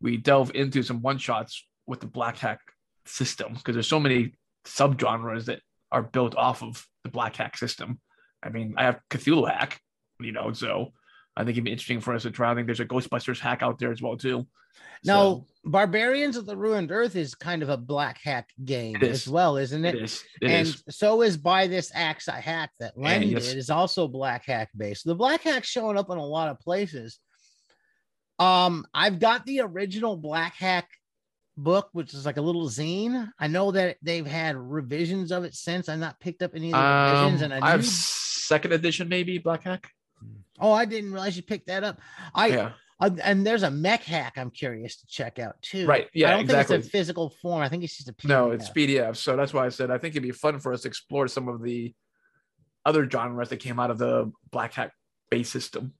we 0.00 0.16
delve 0.16 0.52
into 0.54 0.82
some 0.82 1.02
one 1.02 1.18
shots 1.18 1.66
with 1.86 2.00
the 2.00 2.06
black 2.06 2.38
hack 2.38 2.60
system 3.06 3.54
because 3.54 3.74
there's 3.74 3.88
so 3.88 4.00
many 4.00 4.32
subgenres 4.66 5.46
that 5.46 5.60
are 5.92 6.02
built 6.02 6.34
off 6.36 6.62
of 6.62 6.86
the 7.04 7.10
black 7.10 7.36
hack 7.36 7.56
system. 7.56 8.00
I 8.42 8.50
mean, 8.50 8.74
I 8.76 8.84
have 8.84 9.00
Cthulhu 9.10 9.50
hack, 9.50 9.80
you 10.20 10.32
know, 10.32 10.52
so 10.52 10.92
I 11.36 11.40
think 11.40 11.50
it'd 11.52 11.64
be 11.64 11.72
interesting 11.72 12.00
for 12.00 12.14
us 12.14 12.22
to 12.22 12.30
try. 12.30 12.50
I 12.50 12.54
think 12.54 12.66
there's 12.66 12.80
a 12.80 12.86
Ghostbusters 12.86 13.40
hack 13.40 13.62
out 13.62 13.78
there 13.78 13.92
as 13.92 14.02
well 14.02 14.16
too. 14.16 14.46
Now, 15.04 15.14
so, 15.14 15.46
Barbarians 15.64 16.36
of 16.36 16.46
the 16.46 16.56
Ruined 16.56 16.90
Earth 16.90 17.16
is 17.16 17.34
kind 17.34 17.62
of 17.62 17.68
a 17.68 17.76
black 17.76 18.18
hack 18.22 18.48
game 18.64 18.96
as 19.02 19.28
well, 19.28 19.56
isn't 19.56 19.84
it? 19.84 19.94
It 19.94 20.02
is. 20.02 20.24
It 20.40 20.50
and 20.50 20.68
is. 20.68 20.82
so 20.90 21.22
is 21.22 21.36
By 21.36 21.66
This 21.66 21.90
Axe 21.94 22.28
I 22.28 22.40
Hack 22.40 22.70
that 22.80 22.98
Len 22.98 23.22
did 23.22 23.38
is 23.38 23.70
also 23.70 24.08
black 24.08 24.44
hack 24.46 24.70
based. 24.76 25.04
The 25.04 25.14
black 25.14 25.42
hack 25.42 25.64
showing 25.64 25.96
up 25.96 26.10
in 26.10 26.18
a 26.18 26.24
lot 26.24 26.48
of 26.48 26.60
places. 26.60 27.18
Um, 28.38 28.86
I've 28.92 29.18
got 29.18 29.46
the 29.46 29.60
original 29.60 30.16
black 30.16 30.54
hack 30.54 30.88
book, 31.56 31.88
which 31.92 32.14
is 32.14 32.26
like 32.26 32.36
a 32.36 32.42
little 32.42 32.68
zine. 32.68 33.30
I 33.38 33.48
know 33.48 33.70
that 33.72 33.96
they've 34.02 34.26
had 34.26 34.56
revisions 34.56 35.32
of 35.32 35.44
it 35.44 35.54
since. 35.54 35.88
I've 35.88 35.98
not 35.98 36.20
picked 36.20 36.42
up 36.42 36.52
any 36.54 36.72
of 36.72 36.72
the 36.72 36.78
um, 36.78 37.24
revisions, 37.24 37.42
and 37.42 37.54
I, 37.54 37.66
I 37.66 37.70
have 37.70 37.84
second 37.84 38.72
edition, 38.72 39.08
maybe 39.08 39.38
Black 39.38 39.64
Hack. 39.64 39.90
Oh, 40.58 40.72
I 40.72 40.84
didn't 40.84 41.12
realize 41.12 41.36
you 41.36 41.42
picked 41.42 41.66
that 41.66 41.84
up. 41.84 42.00
I 42.34 42.46
yeah. 42.48 42.72
Uh, 42.98 43.10
and 43.22 43.46
there's 43.46 43.62
a 43.62 43.70
mech 43.70 44.02
hack 44.04 44.34
I'm 44.36 44.50
curious 44.50 44.96
to 44.96 45.06
check 45.06 45.38
out 45.38 45.60
too. 45.60 45.86
Right. 45.86 46.08
Yeah. 46.14 46.28
I 46.28 46.30
don't 46.30 46.40
exactly. 46.40 46.76
think 46.76 46.78
it's 46.78 46.88
a 46.88 46.90
physical 46.90 47.28
form. 47.28 47.60
I 47.60 47.68
think 47.68 47.84
it's 47.84 47.94
just 47.94 48.08
a 48.08 48.14
PDF. 48.14 48.28
No, 48.28 48.50
it's 48.52 48.70
PDF. 48.70 49.16
So 49.16 49.36
that's 49.36 49.52
why 49.52 49.66
I 49.66 49.68
said 49.68 49.90
I 49.90 49.98
think 49.98 50.14
it'd 50.14 50.22
be 50.22 50.30
fun 50.30 50.60
for 50.60 50.72
us 50.72 50.82
to 50.82 50.88
explore 50.88 51.28
some 51.28 51.48
of 51.48 51.62
the 51.62 51.94
other 52.86 53.08
genres 53.08 53.50
that 53.50 53.58
came 53.58 53.78
out 53.78 53.90
of 53.90 53.98
the 53.98 54.32
Black 54.50 54.72
Hack 54.72 54.92
base 55.30 55.50
system. 55.50 55.92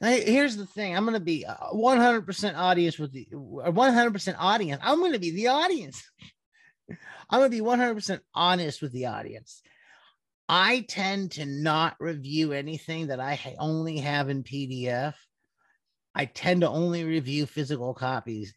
Here's 0.00 0.56
the 0.56 0.66
thing: 0.66 0.96
I'm 0.96 1.04
going 1.04 1.14
to 1.14 1.20
be 1.20 1.44
uh, 1.44 1.54
100% 1.74 2.56
audience 2.56 2.98
with 2.98 3.12
the 3.12 3.28
100% 3.32 4.34
audience. 4.38 4.80
I'm 4.82 4.98
going 4.98 5.12
to 5.12 5.18
be 5.18 5.30
the 5.30 5.48
audience. 5.48 6.02
I'm 7.30 7.40
going 7.40 7.50
to 7.50 7.56
be 7.56 7.62
100% 7.62 8.20
honest 8.34 8.80
with 8.80 8.92
the 8.92 9.06
audience. 9.06 9.62
I 10.48 10.84
tend 10.88 11.32
to 11.32 11.46
not 11.46 11.96
review 12.00 12.52
anything 12.52 13.08
that 13.08 13.20
I 13.20 13.54
only 13.58 13.98
have 13.98 14.30
in 14.30 14.42
PDF. 14.42 15.14
I 16.14 16.24
tend 16.24 16.62
to 16.62 16.68
only 16.68 17.04
review 17.04 17.46
physical 17.46 17.94
copies. 17.94 18.54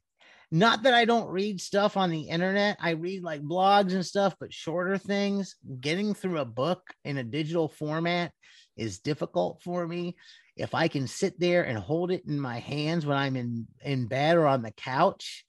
Not 0.50 0.84
that 0.84 0.94
I 0.94 1.06
don't 1.06 1.30
read 1.30 1.60
stuff 1.60 1.98
on 1.98 2.10
the 2.10 2.22
internet. 2.22 2.78
I 2.80 2.92
read 2.92 3.22
like 3.22 3.42
blogs 3.42 3.94
and 3.94 4.06
stuff, 4.06 4.36
but 4.40 4.54
shorter 4.54 4.98
things. 4.98 5.56
Getting 5.80 6.14
through 6.14 6.40
a 6.40 6.46
book 6.46 6.82
in 7.04 7.18
a 7.18 7.24
digital 7.24 7.68
format 7.68 8.32
is 8.78 9.00
difficult 9.00 9.62
for 9.62 9.86
me 9.88 10.16
if 10.56 10.76
I 10.76 10.88
can 10.88 11.08
sit 11.08 11.40
there 11.40 11.64
and 11.64 11.78
hold 11.78 12.12
it 12.12 12.24
in 12.28 12.40
my 12.40 12.60
hands 12.60 13.06
when 13.06 13.18
I'm 13.18 13.36
in 13.36 13.68
in 13.84 14.08
bed 14.08 14.38
or 14.38 14.46
on 14.46 14.62
the 14.62 14.72
couch, 14.72 15.46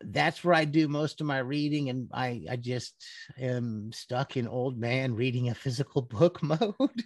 that's 0.00 0.42
where 0.42 0.54
I 0.54 0.64
do 0.64 0.88
most 0.88 1.20
of 1.20 1.26
my 1.26 1.38
reading. 1.38 1.88
And 1.88 2.08
I 2.12 2.42
I 2.50 2.56
just 2.56 2.94
am 3.38 3.90
stuck 3.92 4.36
in 4.36 4.48
old 4.48 4.78
man 4.78 5.14
reading 5.14 5.48
a 5.48 5.54
physical 5.54 6.02
book 6.02 6.42
mode. 6.42 7.04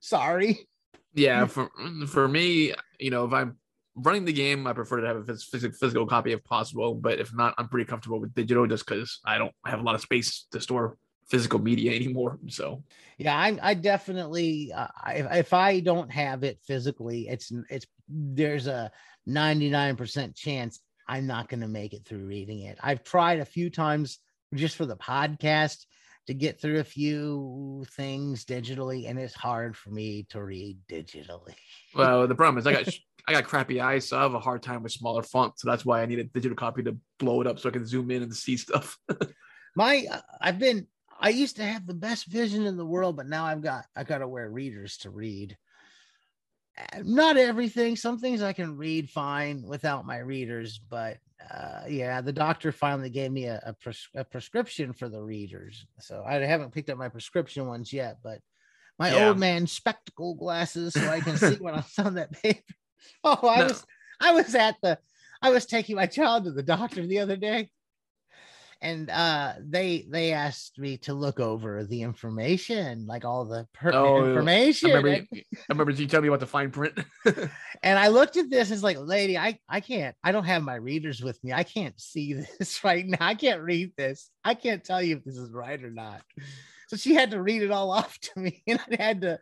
Sorry. 0.00 0.68
Yeah, 1.14 1.46
for 1.46 1.70
for 2.08 2.26
me, 2.26 2.74
you 2.98 3.10
know, 3.10 3.24
if 3.24 3.32
I'm 3.32 3.58
running 3.94 4.24
the 4.24 4.32
game, 4.32 4.66
I 4.66 4.72
prefer 4.72 5.00
to 5.00 5.06
have 5.06 5.28
a 5.28 5.36
physical 5.36 5.76
physical 5.78 6.06
copy 6.06 6.32
if 6.32 6.42
possible. 6.44 6.94
But 6.94 7.20
if 7.20 7.34
not, 7.34 7.54
I'm 7.58 7.68
pretty 7.68 7.88
comfortable 7.88 8.20
with 8.20 8.34
digital 8.34 8.66
just 8.66 8.86
because 8.86 9.20
I 9.24 9.38
don't 9.38 9.54
have 9.66 9.80
a 9.80 9.82
lot 9.82 9.94
of 9.94 10.00
space 10.00 10.46
to 10.52 10.60
store 10.60 10.96
physical 11.32 11.58
media 11.58 11.94
anymore. 11.96 12.38
So 12.48 12.84
yeah, 13.16 13.34
I, 13.34 13.58
I 13.62 13.74
definitely 13.74 14.70
uh, 14.76 14.88
if, 15.08 15.26
if 15.32 15.52
I 15.54 15.80
don't 15.80 16.10
have 16.12 16.44
it 16.44 16.58
physically, 16.66 17.26
it's 17.26 17.50
it's 17.70 17.86
there's 18.06 18.66
a 18.66 18.92
99% 19.26 20.36
chance 20.36 20.80
I'm 21.08 21.26
not 21.26 21.48
going 21.48 21.62
to 21.62 21.68
make 21.68 21.94
it 21.94 22.04
through 22.04 22.26
reading 22.26 22.60
it. 22.60 22.76
I've 22.82 23.02
tried 23.02 23.40
a 23.40 23.46
few 23.46 23.70
times 23.70 24.18
just 24.54 24.76
for 24.76 24.84
the 24.84 24.96
podcast 24.96 25.86
to 26.26 26.34
get 26.34 26.60
through 26.60 26.80
a 26.80 26.84
few 26.84 27.86
things 27.96 28.44
digitally, 28.44 29.08
and 29.08 29.18
it's 29.18 29.34
hard 29.34 29.74
for 29.74 29.88
me 29.88 30.26
to 30.30 30.44
read 30.44 30.78
digitally. 30.88 31.54
Well, 31.94 32.26
the 32.26 32.34
problem 32.34 32.58
is 32.58 32.66
I 32.66 32.72
got 32.72 32.88
I 33.28 33.32
got 33.32 33.44
crappy 33.44 33.78
eyes, 33.80 34.08
so 34.08 34.18
I 34.18 34.22
have 34.22 34.34
a 34.34 34.40
hard 34.40 34.62
time 34.62 34.82
with 34.82 34.92
smaller 34.92 35.22
font. 35.22 35.58
So 35.58 35.68
that's 35.68 35.84
why 35.84 36.02
I 36.02 36.06
need 36.06 36.18
a 36.18 36.24
digital 36.24 36.56
copy 36.56 36.82
to 36.84 36.96
blow 37.18 37.40
it 37.42 37.46
up 37.46 37.58
so 37.58 37.68
I 37.68 37.72
can 37.72 37.86
zoom 37.86 38.10
in 38.10 38.22
and 38.22 38.34
see 38.34 38.56
stuff. 38.56 38.98
My, 39.76 40.06
uh, 40.10 40.20
I've 40.40 40.58
been. 40.58 40.86
I 41.22 41.28
used 41.30 41.56
to 41.56 41.64
have 41.64 41.86
the 41.86 41.94
best 41.94 42.26
vision 42.26 42.66
in 42.66 42.76
the 42.76 42.84
world, 42.84 43.16
but 43.16 43.28
now 43.28 43.44
I've 43.44 43.62
got. 43.62 43.86
I 43.96 44.04
got 44.04 44.18
to 44.18 44.28
wear 44.28 44.50
readers 44.50 44.96
to 44.98 45.10
read. 45.10 45.56
Uh, 46.78 47.00
Not 47.04 47.36
everything. 47.36 47.96
Some 47.96 48.18
things 48.18 48.42
I 48.42 48.52
can 48.52 48.76
read 48.76 49.08
fine 49.08 49.62
without 49.62 50.04
my 50.06 50.18
readers, 50.18 50.78
but 50.78 51.18
uh, 51.50 51.82
yeah, 51.88 52.20
the 52.20 52.32
doctor 52.32 52.72
finally 52.72 53.10
gave 53.10 53.30
me 53.30 53.44
a, 53.44 53.62
a, 53.66 53.72
pres- 53.72 54.08
a 54.14 54.24
prescription 54.24 54.92
for 54.92 55.08
the 55.08 55.22
readers. 55.22 55.86
So 56.00 56.24
I 56.26 56.34
haven't 56.34 56.72
picked 56.72 56.90
up 56.90 56.98
my 56.98 57.08
prescription 57.08 57.66
ones 57.66 57.92
yet, 57.92 58.18
but 58.22 58.40
my 58.98 59.12
Yeah. 59.12 59.28
old 59.28 59.38
man 59.38 59.66
spectacle 59.66 60.34
glasses 60.34 60.94
so 60.94 61.08
I 61.08 61.20
can 61.20 61.36
see 61.36 61.56
when 61.56 61.74
I'm 61.74 61.84
on 61.98 62.14
that 62.14 62.32
paper. 62.42 62.60
Oh, 63.24 63.48
I 63.48 63.58
No. 63.60 63.66
was 63.66 63.84
I 64.20 64.32
was 64.32 64.54
at 64.54 64.76
the 64.80 64.96
I 65.42 65.50
was 65.50 65.66
taking 65.66 65.96
my 65.96 66.06
child 66.06 66.44
to 66.44 66.52
the 66.52 66.62
doctor 66.62 67.04
the 67.04 67.18
other 67.18 67.36
day. 67.36 67.70
And 68.82 69.08
uh 69.10 69.54
they 69.60 70.06
they 70.10 70.32
asked 70.32 70.76
me 70.76 70.98
to 70.98 71.14
look 71.14 71.38
over 71.38 71.84
the 71.84 72.02
information, 72.02 73.06
like 73.06 73.24
all 73.24 73.44
the 73.44 73.66
pertinent 73.72 74.04
Oh, 74.04 74.16
I 74.16 74.88
remember, 74.88 75.08
you, 75.08 75.26
I 75.32 75.62
remember 75.68 75.92
you 75.92 76.06
telling 76.08 76.22
me 76.24 76.28
about 76.28 76.40
the 76.40 76.46
fine 76.46 76.72
print. 76.72 76.98
and 77.82 77.98
I 77.98 78.08
looked 78.08 78.36
at 78.36 78.50
this, 78.50 78.72
it's 78.72 78.82
like, 78.82 78.98
lady, 78.98 79.38
I, 79.38 79.58
I 79.68 79.80
can't, 79.80 80.16
I 80.24 80.32
don't 80.32 80.44
have 80.44 80.64
my 80.64 80.74
readers 80.74 81.22
with 81.22 81.42
me. 81.44 81.52
I 81.52 81.62
can't 81.62 81.98
see 82.00 82.34
this 82.58 82.82
right 82.82 83.06
now. 83.06 83.18
I 83.20 83.36
can't 83.36 83.62
read 83.62 83.92
this. 83.96 84.30
I 84.44 84.54
can't 84.54 84.82
tell 84.82 85.00
you 85.00 85.16
if 85.16 85.24
this 85.24 85.36
is 85.36 85.52
right 85.52 85.82
or 85.82 85.90
not. 85.90 86.20
So 86.88 86.98
she 86.98 87.14
had 87.14 87.30
to 87.30 87.40
read 87.40 87.62
it 87.62 87.70
all 87.70 87.90
off 87.98 88.18
to 88.18 88.40
me. 88.40 88.62
And 88.66 88.78
I 88.90 89.02
had 89.02 89.22
to, 89.22 89.38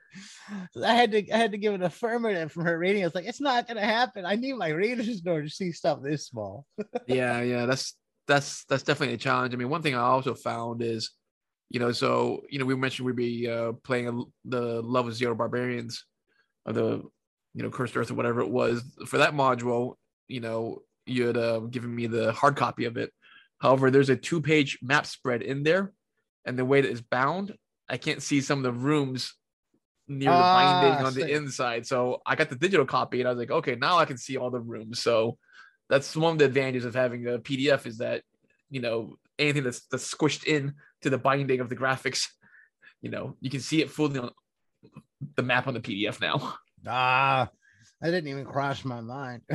I 0.84 0.94
had 0.94 1.10
to, 1.12 1.30
I 1.32 1.36
had 1.36 1.50
to 1.50 1.58
give 1.58 1.74
an 1.74 1.82
affirmative 1.82 2.52
from 2.52 2.66
her 2.66 2.78
reading. 2.78 3.02
I 3.02 3.06
was 3.06 3.14
like, 3.14 3.26
it's 3.26 3.40
not 3.40 3.66
gonna 3.66 3.80
happen. 3.84 4.24
I 4.24 4.36
need 4.36 4.52
my 4.52 4.68
readers 4.68 5.08
in 5.08 5.28
order 5.28 5.48
to 5.48 5.50
see 5.50 5.72
stuff 5.72 5.98
this 6.00 6.26
small. 6.26 6.66
yeah, 7.06 7.40
yeah, 7.40 7.66
that's 7.66 7.96
that's 8.30 8.64
that's 8.64 8.84
definitely 8.84 9.14
a 9.14 9.18
challenge. 9.18 9.52
I 9.52 9.56
mean, 9.56 9.68
one 9.68 9.82
thing 9.82 9.94
I 9.94 10.02
also 10.02 10.34
found 10.34 10.82
is, 10.82 11.10
you 11.68 11.80
know, 11.80 11.92
so 11.92 12.42
you 12.48 12.58
know, 12.58 12.64
we 12.64 12.76
mentioned 12.76 13.04
we'd 13.04 13.16
be 13.16 13.48
uh, 13.48 13.72
playing 13.84 14.08
a, 14.08 14.22
the 14.44 14.80
Love 14.82 15.08
of 15.08 15.14
Zero 15.14 15.34
Barbarians, 15.34 16.04
or 16.64 16.72
the 16.72 17.02
you 17.54 17.62
know 17.62 17.70
Cursed 17.70 17.96
Earth 17.96 18.10
or 18.10 18.14
whatever 18.14 18.40
it 18.40 18.50
was 18.50 18.82
for 19.06 19.18
that 19.18 19.34
module. 19.34 19.96
You 20.28 20.40
know, 20.40 20.82
you 21.06 21.26
had 21.26 21.36
uh, 21.36 21.60
given 21.60 21.94
me 21.94 22.06
the 22.06 22.32
hard 22.32 22.56
copy 22.56 22.84
of 22.84 22.96
it. 22.96 23.10
However, 23.58 23.90
there's 23.90 24.08
a 24.08 24.16
two-page 24.16 24.78
map 24.80 25.04
spread 25.04 25.42
in 25.42 25.64
there, 25.64 25.92
and 26.46 26.58
the 26.58 26.64
way 26.64 26.80
that 26.80 26.90
it's 26.90 27.02
bound, 27.02 27.54
I 27.88 27.98
can't 27.98 28.22
see 28.22 28.40
some 28.40 28.60
of 28.60 28.62
the 28.62 28.72
rooms 28.72 29.34
near 30.08 30.30
the 30.30 30.38
binding 30.38 31.04
Ah, 31.04 31.06
on 31.06 31.14
the 31.14 31.28
inside. 31.30 31.86
So 31.86 32.22
I 32.24 32.36
got 32.36 32.48
the 32.48 32.56
digital 32.56 32.86
copy, 32.86 33.20
and 33.20 33.28
I 33.28 33.32
was 33.32 33.38
like, 33.38 33.50
okay, 33.50 33.74
now 33.74 33.98
I 33.98 34.06
can 34.06 34.16
see 34.16 34.36
all 34.38 34.50
the 34.50 34.60
rooms. 34.60 35.02
So 35.02 35.36
that's 35.90 36.16
one 36.16 36.32
of 36.32 36.38
the 36.38 36.46
advantages 36.46 36.86
of 36.86 36.94
having 36.94 37.26
a 37.26 37.38
PDF 37.38 37.84
is 37.86 37.98
that 37.98 38.22
you 38.70 38.80
know 38.80 39.16
anything 39.38 39.64
that's 39.64 39.86
that's 39.86 40.12
squished 40.14 40.44
in 40.44 40.74
to 41.02 41.10
the 41.10 41.18
binding 41.18 41.60
of 41.60 41.68
the 41.68 41.76
graphics, 41.76 42.28
you 43.02 43.10
know, 43.10 43.36
you 43.40 43.50
can 43.50 43.60
see 43.60 43.82
it 43.82 43.90
fully 43.90 44.18
on 44.20 44.30
the 45.36 45.42
map 45.42 45.66
on 45.66 45.74
the 45.74 45.80
PDF 45.80 46.20
now. 46.20 46.54
Ah, 46.86 47.50
I 48.02 48.06
didn't 48.06 48.28
even 48.28 48.46
cross 48.46 48.84
my 48.84 49.00
mind. 49.00 49.42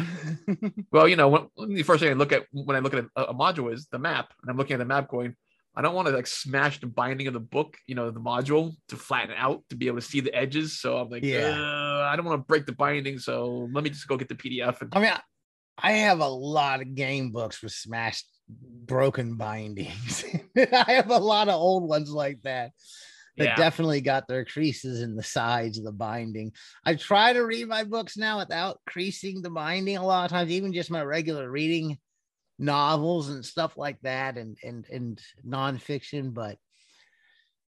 Well, 0.92 1.08
you 1.08 1.16
know, 1.16 1.28
when, 1.28 1.74
the 1.74 1.84
first 1.84 2.02
thing 2.02 2.10
I 2.12 2.14
look 2.14 2.32
at 2.32 2.44
when 2.52 2.78
I 2.78 2.80
look 2.80 2.94
at 2.94 3.06
a, 3.16 3.24
a 3.24 3.34
module 3.34 3.74
is 3.74 3.88
the 3.92 4.00
map, 4.00 4.32
and 4.42 4.50
I'm 4.52 4.58
looking 4.58 4.76
at 4.76 4.80
the 4.80 4.86
map 4.86 5.10
going, 5.10 5.36
I 5.76 5.82
don't 5.82 5.94
want 5.94 6.08
to 6.08 6.14
like 6.14 6.28
smash 6.28 6.80
the 6.80 6.88
binding 6.88 7.28
of 7.28 7.34
the 7.34 7.40
book, 7.40 7.76
you 7.86 7.96
know, 7.96 8.12
the 8.12 8.20
module 8.22 8.74
to 8.90 8.96
flatten 8.96 9.32
it 9.32 9.38
out 9.38 9.64
to 9.70 9.76
be 9.76 9.88
able 9.88 9.98
to 9.98 10.06
see 10.06 10.22
the 10.22 10.34
edges. 10.34 10.80
So 10.80 10.98
I'm 10.98 11.10
like, 11.10 11.24
Yeah. 11.24 11.50
yeah, 11.50 12.08
I 12.10 12.16
don't 12.16 12.26
want 12.26 12.40
to 12.40 12.46
break 12.46 12.66
the 12.66 12.72
binding, 12.72 13.20
so 13.20 13.70
let 13.74 13.84
me 13.84 13.90
just 13.90 14.08
go 14.08 14.16
get 14.16 14.30
the 14.30 14.36
PDF. 14.36 14.82
And 14.82 14.94
I 14.96 15.00
mean, 15.00 15.12
I- 15.78 15.92
have 15.92 16.20
a 16.20 16.28
lot 16.28 16.82
of 16.82 16.96
game 16.96 17.32
books 17.32 17.62
with 17.62 17.72
smashed, 17.72 18.26
broken 18.48 19.36
bindings. 19.36 20.24
I 20.58 20.94
have 20.94 21.10
a 21.10 21.18
lot 21.18 21.50
of 21.50 21.56
old 21.56 21.88
ones 21.88 22.10
like 22.10 22.42
that 22.44 22.72
that 23.38 23.44
yeah, 23.44 23.56
definitely 23.56 24.02
got 24.02 24.28
their 24.28 24.46
creases 24.46 25.02
in 25.02 25.16
the 25.16 25.24
sides 25.24 25.78
of 25.78 25.84
the 25.84 25.92
binding. 25.92 26.54
I 26.86 26.96
try 26.96 27.34
to 27.34 27.46
read 27.46 27.68
my 27.68 27.84
books 27.84 28.16
now 28.16 28.38
without 28.38 28.80
creasing 28.88 29.42
the 29.42 29.50
binding 29.50 29.98
a 29.98 30.06
lot 30.06 30.26
of 30.26 30.32
times, 30.32 30.52
even 30.52 30.72
just 30.72 30.90
my 30.90 31.04
regular 31.04 31.50
reading 31.50 31.98
novels 32.58 33.30
and 33.30 33.44
stuff 33.44 33.78
like 33.78 34.00
that 34.02 34.38
and 34.38 34.58
and 34.64 34.86
and 34.90 35.22
nonfiction, 35.46 36.34
but 36.34 36.58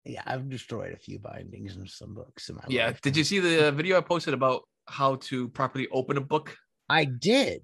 yeah, 0.05 0.23
I've 0.25 0.49
destroyed 0.49 0.95
a 0.95 0.99
few 0.99 1.19
bindings 1.19 1.77
in 1.77 1.87
some 1.87 2.15
books 2.15 2.49
in 2.49 2.57
my 2.57 2.65
yeah. 2.69 2.87
life. 2.87 3.01
Did 3.03 3.17
you 3.17 3.25
see 3.25 3.39
the 3.39 3.69
uh, 3.69 3.71
video 3.71 3.99
I 3.99 4.01
posted 4.01 4.33
about 4.33 4.63
how 4.87 5.17
to 5.17 5.49
properly 5.49 5.89
open 5.93 6.17
a 6.17 6.23
book? 6.23 6.57
I 6.89 7.05
did. 7.05 7.63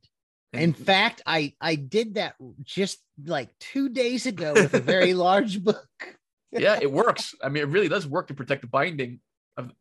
In 0.52 0.72
fact, 0.72 1.22
I 1.26 1.54
I 1.60 1.74
did 1.74 2.14
that 2.14 2.34
just 2.62 2.98
like 3.24 3.50
two 3.58 3.88
days 3.88 4.26
ago 4.26 4.52
with 4.54 4.74
a 4.74 4.80
very 4.80 5.12
large 5.26 5.62
book. 5.62 5.86
yeah, 6.52 6.78
it 6.80 6.90
works. 6.90 7.34
I 7.42 7.48
mean, 7.48 7.62
it 7.62 7.68
really 7.68 7.88
does 7.88 8.06
work 8.06 8.28
to 8.28 8.34
protect 8.34 8.62
the 8.62 8.68
binding 8.68 9.20
of 9.56 9.72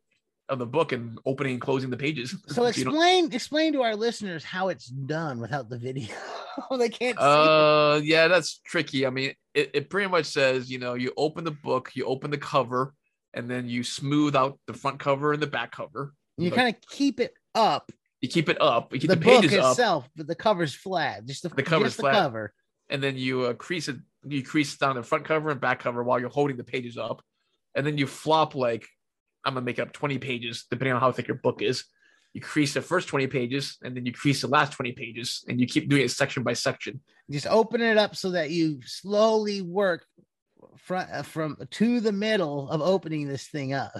of 0.49 0.59
the 0.59 0.65
book 0.65 0.91
and 0.91 1.17
opening 1.25 1.53
and 1.53 1.61
closing 1.61 1.89
the 1.89 1.97
pages. 1.97 2.35
So 2.47 2.65
explain 2.67 3.31
explain 3.31 3.73
to 3.73 3.83
our 3.83 3.95
listeners 3.95 4.43
how 4.43 4.67
it's 4.69 4.87
done 4.87 5.39
without 5.39 5.69
the 5.69 5.77
video. 5.77 6.13
they 6.77 6.89
can't 6.89 7.17
see. 7.17 7.23
it. 7.23 7.27
Uh, 7.27 8.01
yeah, 8.03 8.27
that's 8.27 8.59
tricky. 8.65 9.05
I 9.05 9.09
mean, 9.11 9.33
it, 9.53 9.71
it 9.73 9.89
pretty 9.89 10.09
much 10.09 10.25
says, 10.25 10.69
you 10.69 10.79
know, 10.79 10.93
you 10.95 11.13
open 11.15 11.43
the 11.45 11.51
book, 11.51 11.91
you 11.95 12.05
open 12.05 12.31
the 12.31 12.37
cover, 12.37 12.93
and 13.33 13.49
then 13.49 13.67
you 13.69 13.83
smooth 13.83 14.35
out 14.35 14.59
the 14.67 14.73
front 14.73 14.99
cover 14.99 15.33
and 15.33 15.41
the 15.41 15.47
back 15.47 15.71
cover. 15.71 16.13
You 16.37 16.49
like- 16.49 16.55
kind 16.59 16.75
of 16.75 16.81
keep 16.89 17.19
it 17.19 17.33
up, 17.53 17.91
You 18.25 18.29
keep 18.29 18.49
it 18.49 18.59
up, 18.59 18.91
you 18.91 18.99
keep 18.99 19.07
the, 19.07 19.15
the, 19.17 19.23
book 19.23 19.41
pages 19.43 19.59
up, 19.59 19.73
itself, 19.73 20.09
but 20.15 20.25
the 20.25 20.33
cover's 20.33 20.73
flat. 20.73 21.27
Just 21.27 21.43
the, 21.43 21.49
The 21.49 21.61
cover's 21.61 21.89
just 21.89 21.97
the 21.97 22.09
cover. 22.09 22.55
and 22.89 23.03
then 23.03 23.15
you 23.17 23.43
uh, 23.43 23.53
crease 23.53 23.87
it. 23.87 23.97
You 24.27 24.41
crease 24.41 24.75
down 24.77 24.95
the 24.95 25.03
front 25.03 25.25
cover 25.25 25.51
and 25.51 25.61
back 25.61 25.79
cover 25.79 26.03
while 26.03 26.19
you're 26.19 26.29
holding 26.29 26.57
the 26.57 26.63
pages 26.63 26.97
up, 26.97 27.21
and 27.75 27.85
then 27.85 27.99
you 27.99 28.07
flop 28.07 28.55
like 28.55 28.87
I'm 29.43 29.53
gonna 29.53 29.63
make 29.63 29.77
up 29.77 29.93
20 29.93 30.17
pages 30.17 30.65
depending 30.71 30.93
on 30.95 31.01
how 31.01 31.11
thick 31.11 31.27
your 31.27 31.37
book 31.37 31.61
is. 31.61 31.85
You 32.33 32.41
crease 32.41 32.73
the 32.73 32.81
first 32.81 33.09
20 33.09 33.27
pages, 33.27 33.77
and 33.83 33.95
then 33.95 34.07
you 34.07 34.11
crease 34.11 34.41
the 34.41 34.47
last 34.47 34.73
20 34.73 34.93
pages, 34.93 35.45
and 35.47 35.61
you 35.61 35.67
keep 35.67 35.87
doing 35.87 36.01
it 36.01 36.09
section 36.09 36.41
by 36.41 36.53
section. 36.53 37.01
Just 37.29 37.45
open 37.45 37.79
it 37.79 37.95
up 37.95 38.15
so 38.15 38.31
that 38.31 38.49
you 38.49 38.79
slowly 38.83 39.61
work 39.61 40.03
from 40.77 41.05
from 41.21 41.57
to 41.69 41.99
the 41.99 42.11
middle 42.11 42.71
of 42.71 42.81
opening 42.81 43.27
this 43.27 43.47
thing 43.49 43.73
up. 43.73 43.91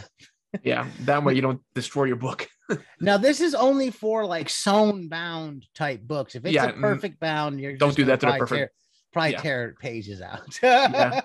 Yeah, 0.63 0.88
that 1.02 1.24
way 1.24 1.34
you 1.34 1.41
don't 1.41 1.62
destroy 1.74 2.06
your 2.06 2.15
book. 2.18 2.48
Now 3.00 3.18
this 3.18 3.41
is 3.41 3.54
only 3.54 3.91
for 3.91 4.26
like 4.26 4.50
sewn 4.50 5.08
bound 5.08 5.68
type 5.76 6.02
books. 6.02 6.34
If 6.34 6.46
it's 6.46 6.54
Yeah, 6.56 6.65
a 6.70 6.74
perfect 6.74 7.20
bound, 7.20 7.60
you're 7.60 7.78
don't 7.78 7.89
just 7.89 7.98
do 7.98 8.06
that 8.06 8.20
to 8.22 8.26
the 8.26 8.32
perfect- 8.34 8.58
Tear, 8.58 8.72
probably 9.13 9.32
yeah. 9.34 9.41
tear 9.41 9.76
pages 9.80 10.20
out. 10.22 10.60
Yeah. 10.63 11.22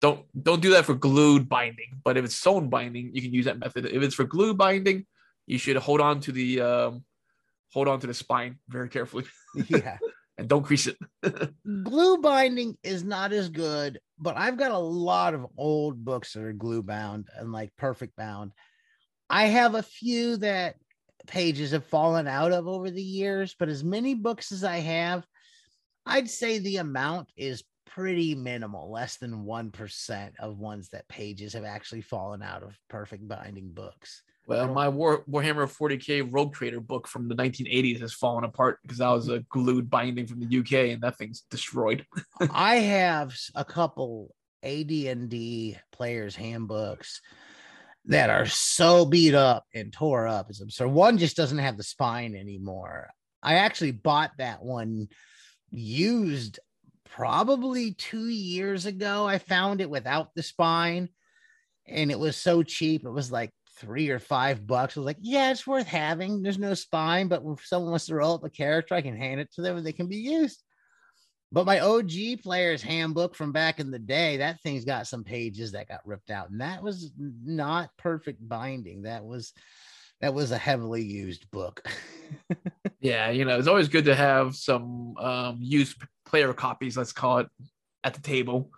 don't 0.00 0.24
don't 0.42 0.62
do 0.62 0.70
that 0.70 0.86
for 0.86 0.94
glued 0.94 1.46
binding. 1.48 2.00
But 2.02 2.16
if 2.16 2.24
it's 2.24 2.36
sewn 2.36 2.70
binding, 2.70 3.10
you 3.14 3.20
can 3.20 3.34
use 3.34 3.44
that 3.44 3.58
method. 3.58 3.84
If 3.84 4.02
it's 4.02 4.14
for 4.14 4.24
glue 4.24 4.54
binding, 4.54 5.04
you 5.46 5.58
should 5.58 5.76
hold 5.76 6.00
on 6.00 6.20
to 6.20 6.32
the 6.32 6.60
um, 6.62 7.04
hold 7.74 7.86
on 7.88 8.00
to 8.00 8.06
the 8.06 8.14
spine 8.14 8.58
very 8.68 8.88
carefully 8.88 9.24
yeah. 9.68 9.98
and 10.38 10.48
don't 10.48 10.62
crease 10.62 10.86
it. 10.86 10.96
glue 11.84 12.16
binding 12.18 12.76
is 12.82 13.04
not 13.04 13.32
as 13.34 13.50
good, 13.50 14.00
but 14.22 14.36
I've 14.36 14.56
got 14.56 14.70
a 14.70 14.78
lot 14.78 15.34
of 15.34 15.46
old 15.58 16.04
books 16.04 16.32
that 16.32 16.44
are 16.44 16.52
glue 16.52 16.82
bound 16.82 17.26
and 17.36 17.50
like 17.50 17.76
perfect 17.76 18.14
bound. 18.16 18.52
I 19.28 19.46
have 19.46 19.74
a 19.74 19.82
few 19.82 20.36
that 20.38 20.76
pages 21.26 21.72
have 21.72 21.84
fallen 21.84 22.28
out 22.28 22.52
of 22.52 22.68
over 22.68 22.88
the 22.88 23.02
years, 23.02 23.56
but 23.58 23.68
as 23.68 23.82
many 23.82 24.14
books 24.14 24.52
as 24.52 24.62
I 24.62 24.76
have, 24.76 25.26
I'd 26.06 26.30
say 26.30 26.58
the 26.58 26.76
amount 26.76 27.30
is 27.36 27.64
pretty 27.94 28.34
minimal, 28.34 28.90
less 28.90 29.16
than 29.16 29.44
1% 29.44 30.30
of 30.38 30.58
ones 30.58 30.88
that 30.90 31.08
pages 31.08 31.52
have 31.52 31.64
actually 31.64 32.00
fallen 32.00 32.42
out 32.42 32.62
of 32.62 32.78
perfect 32.88 33.26
binding 33.28 33.70
books. 33.70 34.22
Well, 34.46 34.72
my 34.72 34.88
War, 34.88 35.24
Warhammer 35.30 35.68
40k 35.70 36.28
Rogue 36.28 36.52
Trader 36.52 36.80
book 36.80 37.06
from 37.06 37.28
the 37.28 37.34
1980s 37.34 38.00
has 38.00 38.12
fallen 38.12 38.44
apart 38.44 38.78
because 38.82 38.98
that 38.98 39.08
was 39.08 39.28
a 39.28 39.40
glued 39.50 39.88
binding 39.88 40.26
from 40.26 40.40
the 40.40 40.58
UK, 40.58 40.92
and 40.92 41.02
that 41.02 41.16
thing's 41.16 41.42
destroyed. 41.50 42.04
I 42.50 42.76
have 42.76 43.36
a 43.54 43.64
couple 43.64 44.34
AD&D 44.64 45.76
players 45.92 46.34
handbooks 46.34 47.20
that 48.06 48.30
are 48.30 48.46
so 48.46 49.04
beat 49.04 49.34
up 49.34 49.64
and 49.74 49.92
tore 49.92 50.26
up. 50.26 50.50
It's 50.50 50.60
absurd. 50.60 50.88
One 50.88 51.18
just 51.18 51.36
doesn't 51.36 51.58
have 51.58 51.76
the 51.76 51.84
spine 51.84 52.34
anymore. 52.34 53.10
I 53.42 53.54
actually 53.54 53.92
bought 53.92 54.32
that 54.38 54.62
one 54.62 55.08
used 55.70 56.58
probably 57.12 57.92
two 57.92 58.28
years 58.28 58.86
ago. 58.86 59.26
I 59.26 59.38
found 59.38 59.80
it 59.80 59.90
without 59.90 60.34
the 60.34 60.42
spine 60.42 61.10
and 61.86 62.10
it 62.10 62.18
was 62.18 62.36
so 62.36 62.62
cheap. 62.62 63.04
It 63.04 63.10
was 63.10 63.30
like 63.30 63.50
three 63.78 64.08
or 64.08 64.18
five 64.18 64.66
bucks. 64.66 64.96
I 64.96 65.00
was 65.00 65.06
like, 65.06 65.18
yeah, 65.20 65.50
it's 65.50 65.66
worth 65.66 65.86
having. 65.86 66.42
There's 66.42 66.58
no 66.58 66.74
spine, 66.74 67.28
but 67.28 67.42
if 67.44 67.66
someone 67.66 67.90
wants 67.90 68.06
to 68.06 68.14
roll 68.14 68.34
up 68.34 68.44
a 68.44 68.50
character, 68.50 68.94
I 68.94 69.02
can 69.02 69.16
hand 69.16 69.40
it 69.40 69.52
to 69.54 69.62
them 69.62 69.76
and 69.76 69.86
they 69.86 69.92
can 69.92 70.08
be 70.08 70.16
used. 70.16 70.62
But 71.50 71.66
my 71.66 71.80
OG 71.80 72.42
player's 72.42 72.80
handbook 72.80 73.34
from 73.34 73.52
back 73.52 73.78
in 73.78 73.90
the 73.90 73.98
day, 73.98 74.38
that 74.38 74.62
thing's 74.62 74.86
got 74.86 75.06
some 75.06 75.22
pages 75.22 75.72
that 75.72 75.88
got 75.88 76.06
ripped 76.06 76.30
out, 76.30 76.48
and 76.48 76.62
that 76.62 76.82
was 76.82 77.12
not 77.18 77.90
perfect 77.98 78.48
binding. 78.48 79.02
That 79.02 79.22
was 79.22 79.52
that 80.22 80.32
was 80.32 80.50
a 80.50 80.56
heavily 80.56 81.02
used 81.02 81.50
book. 81.50 81.86
Yeah, 83.02 83.30
you 83.30 83.44
know, 83.44 83.58
it's 83.58 83.66
always 83.66 83.88
good 83.88 84.04
to 84.04 84.14
have 84.14 84.54
some 84.54 85.16
um, 85.18 85.58
used 85.60 85.96
player 86.32 86.52
copies, 86.54 86.96
let's 86.96 87.12
call 87.12 87.38
it, 87.38 87.48
at 88.02 88.14
the 88.14 88.22
table. 88.22 88.70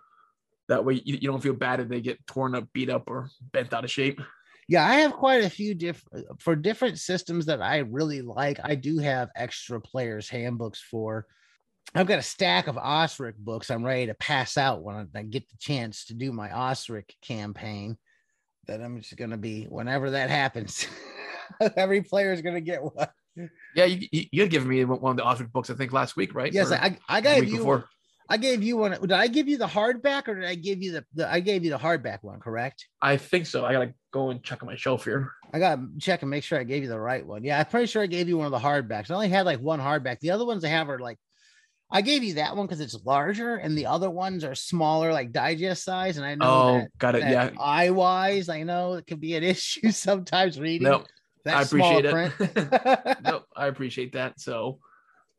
That 0.68 0.84
way 0.84 0.94
you, 1.04 1.18
you 1.20 1.28
don't 1.28 1.42
feel 1.42 1.54
bad 1.54 1.80
if 1.80 1.88
they 1.88 2.00
get 2.00 2.26
torn 2.26 2.54
up, 2.54 2.64
beat 2.72 2.90
up, 2.90 3.04
or 3.06 3.30
bent 3.52 3.72
out 3.72 3.84
of 3.84 3.90
shape. 3.90 4.20
Yeah, 4.66 4.84
I 4.84 4.96
have 4.96 5.12
quite 5.12 5.44
a 5.44 5.50
few 5.50 5.74
different 5.74 6.40
for 6.40 6.56
different 6.56 6.98
systems 6.98 7.46
that 7.46 7.62
I 7.62 7.78
really 7.78 8.22
like. 8.22 8.58
I 8.64 8.74
do 8.74 8.98
have 8.98 9.30
extra 9.36 9.80
players 9.80 10.28
handbooks 10.28 10.80
for. 10.80 11.26
I've 11.94 12.06
got 12.06 12.18
a 12.18 12.22
stack 12.22 12.66
of 12.66 12.76
Osric 12.76 13.36
books 13.36 13.70
I'm 13.70 13.84
ready 13.84 14.06
to 14.06 14.14
pass 14.14 14.56
out 14.56 14.82
when 14.82 15.08
I 15.14 15.22
get 15.22 15.48
the 15.48 15.56
chance 15.60 16.06
to 16.06 16.14
do 16.14 16.32
my 16.32 16.50
Osric 16.50 17.14
campaign. 17.22 17.96
That 18.66 18.80
I'm 18.80 19.00
just 19.00 19.16
going 19.16 19.30
to 19.30 19.36
be 19.36 19.66
whenever 19.66 20.10
that 20.10 20.30
happens. 20.30 20.88
Every 21.76 22.02
player 22.02 22.32
is 22.32 22.42
going 22.42 22.54
to 22.54 22.60
get 22.62 22.82
one. 22.82 23.08
Yeah, 23.74 23.84
you, 23.86 24.06
you 24.10 24.42
had 24.42 24.50
given 24.50 24.68
me 24.68 24.84
one 24.84 25.10
of 25.12 25.16
the 25.16 25.26
Osric 25.26 25.52
books, 25.52 25.68
I 25.70 25.74
think, 25.74 25.92
last 25.92 26.16
week, 26.16 26.34
right? 26.34 26.52
Yes, 26.52 26.70
Or 26.70 26.74
I 26.74 26.96
I 27.08 27.20
gave 27.20 27.44
you 27.44 27.58
before. 27.58 27.88
I 28.28 28.36
gave 28.38 28.62
you 28.62 28.76
one. 28.78 28.92
Did 28.92 29.12
I 29.12 29.26
give 29.26 29.48
you 29.48 29.58
the 29.58 29.66
hardback 29.66 30.28
or 30.28 30.34
did 30.36 30.44
I 30.44 30.54
give 30.54 30.82
you 30.82 30.92
the, 30.92 31.04
the 31.14 31.30
I 31.30 31.40
gave 31.40 31.62
you 31.64 31.70
the 31.70 31.78
hardback 31.78 32.18
one, 32.22 32.40
correct? 32.40 32.86
I 33.02 33.16
think 33.16 33.46
so. 33.46 33.66
I 33.66 33.72
gotta 33.72 33.92
go 34.12 34.30
and 34.30 34.42
check 34.42 34.62
on 34.62 34.68
my 34.68 34.76
shelf 34.76 35.04
here. 35.04 35.30
I 35.52 35.58
gotta 35.58 35.82
check 36.00 36.22
and 36.22 36.30
make 36.30 36.42
sure 36.42 36.58
I 36.58 36.64
gave 36.64 36.82
you 36.82 36.88
the 36.88 36.98
right 36.98 37.26
one. 37.26 37.44
Yeah, 37.44 37.58
I'm 37.58 37.66
pretty 37.66 37.86
sure 37.86 38.02
I 38.02 38.06
gave 38.06 38.28
you 38.28 38.38
one 38.38 38.46
of 38.46 38.52
the 38.52 38.58
hardbacks. 38.58 39.10
I 39.10 39.14
only 39.14 39.28
had 39.28 39.44
like 39.44 39.60
one 39.60 39.80
hardback. 39.80 40.20
The 40.20 40.30
other 40.30 40.46
ones 40.46 40.64
I 40.64 40.68
have 40.68 40.88
are 40.88 40.98
like 40.98 41.18
I 41.90 42.00
gave 42.00 42.24
you 42.24 42.34
that 42.34 42.56
one 42.56 42.66
because 42.66 42.80
it's 42.80 42.98
larger, 43.04 43.56
and 43.56 43.76
the 43.76 43.86
other 43.86 44.10
ones 44.10 44.42
are 44.42 44.54
smaller, 44.54 45.12
like 45.12 45.30
digest 45.30 45.84
size. 45.84 46.16
And 46.16 46.24
I 46.24 46.34
know 46.34 46.46
Oh, 46.46 46.78
that, 46.78 46.98
got 46.98 47.14
it. 47.14 47.20
Yeah. 47.20 47.50
eye 47.60 47.90
wise, 47.90 48.48
I 48.48 48.62
know 48.62 48.94
it 48.94 49.06
can 49.06 49.18
be 49.20 49.36
an 49.36 49.44
issue 49.54 49.90
sometimes 49.90 50.58
reading 50.58 50.88
No, 50.88 51.04
that 51.44 51.56
I 51.56 51.62
appreciate 51.62 52.04
it. 52.04 52.12
print. 52.12 53.22
no, 53.24 53.42
I 53.56 53.66
appreciate 53.66 54.12
that. 54.12 54.40
So, 54.40 54.78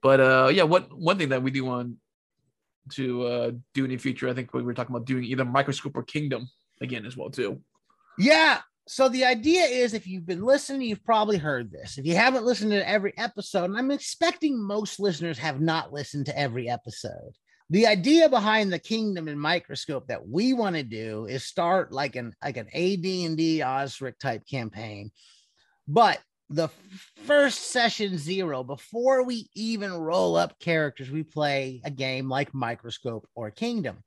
but 0.01 0.19
uh, 0.19 0.49
yeah, 0.53 0.63
what 0.63 0.95
one 0.95 1.17
thing 1.17 1.29
that 1.29 1.43
we 1.43 1.51
do 1.51 1.65
want 1.65 1.95
to 2.91 3.23
uh 3.23 3.51
do 3.73 3.83
in 3.85 3.89
the 3.89 3.97
future, 3.97 4.29
I 4.29 4.33
think 4.33 4.53
we 4.53 4.61
were 4.61 4.73
talking 4.73 4.95
about 4.95 5.07
doing 5.07 5.23
either 5.23 5.45
microscope 5.45 5.95
or 5.95 6.03
kingdom 6.03 6.47
again 6.81 7.05
as 7.05 7.17
well 7.17 7.29
too. 7.29 7.61
Yeah. 8.17 8.59
So 8.87 9.09
the 9.09 9.25
idea 9.25 9.63
is 9.63 9.93
if 9.93 10.05
you've 10.05 10.27
been 10.27 10.43
listening, 10.43 10.83
you've 10.83 11.03
probably 11.03 11.37
heard 11.37 11.71
this. 11.71 11.97
If 11.97 12.05
you 12.05 12.15
haven't 12.15 12.45
listened 12.45 12.71
to 12.71 12.87
every 12.87 13.17
episode, 13.17 13.65
and 13.65 13.77
I'm 13.77 13.89
expecting 13.89 14.61
most 14.61 14.99
listeners 14.99 15.39
have 15.39 15.59
not 15.59 15.91
listened 15.91 16.27
to 16.27 16.37
every 16.37 16.69
episode. 16.69 17.31
The 17.71 17.87
idea 17.87 18.29
behind 18.29 18.71
the 18.71 18.77
kingdom 18.77 19.27
and 19.27 19.41
microscope 19.41 20.07
that 20.07 20.27
we 20.27 20.53
want 20.53 20.75
to 20.75 20.83
do 20.83 21.25
is 21.25 21.43
start 21.43 21.91
like 21.91 22.15
an 22.15 22.33
like 22.43 22.57
an 22.57 22.67
AD&D 22.67 23.63
Osric 23.63 24.19
type 24.19 24.43
campaign. 24.47 25.09
But 25.87 26.19
the 26.49 26.69
first 27.25 27.71
session 27.71 28.17
zero, 28.17 28.63
before 28.63 29.23
we 29.23 29.49
even 29.55 29.93
roll 29.93 30.35
up 30.35 30.59
characters, 30.59 31.09
we 31.09 31.23
play 31.23 31.81
a 31.83 31.91
game 31.91 32.29
like 32.29 32.53
Microscope 32.53 33.27
or 33.35 33.51
Kingdom. 33.51 34.03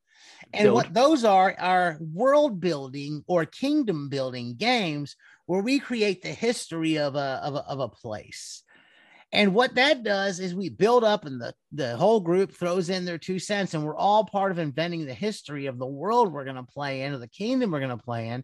And 0.52 0.64
Build. 0.64 0.74
what 0.74 0.94
those 0.94 1.24
are 1.24 1.54
are 1.58 1.98
world 2.00 2.60
building 2.60 3.22
or 3.26 3.44
kingdom 3.44 4.08
building 4.08 4.56
games 4.56 5.16
where 5.46 5.62
we 5.62 5.78
create 5.78 6.22
the 6.22 6.28
history 6.28 6.98
of 6.98 7.14
a, 7.14 7.40
of 7.42 7.54
a, 7.54 7.64
of 7.64 7.80
a 7.80 7.88
place. 7.88 8.62
And 9.30 9.54
what 9.54 9.74
that 9.74 10.04
does 10.04 10.40
is 10.40 10.54
we 10.54 10.70
build 10.70 11.04
up, 11.04 11.26
and 11.26 11.40
the, 11.40 11.54
the 11.72 11.96
whole 11.96 12.20
group 12.20 12.52
throws 12.52 12.88
in 12.88 13.04
their 13.04 13.18
two 13.18 13.38
cents, 13.38 13.74
and 13.74 13.84
we're 13.84 13.96
all 13.96 14.24
part 14.24 14.50
of 14.50 14.58
inventing 14.58 15.04
the 15.04 15.14
history 15.14 15.66
of 15.66 15.78
the 15.78 15.86
world 15.86 16.32
we're 16.32 16.44
going 16.44 16.56
to 16.56 16.62
play 16.62 17.02
in 17.02 17.12
or 17.12 17.18
the 17.18 17.28
kingdom 17.28 17.70
we're 17.70 17.80
going 17.80 17.90
to 17.90 18.02
play 18.02 18.28
in. 18.28 18.42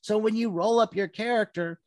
So 0.00 0.18
when 0.18 0.34
you 0.34 0.50
roll 0.50 0.80
up 0.80 0.96
your 0.96 1.06
character, 1.06 1.78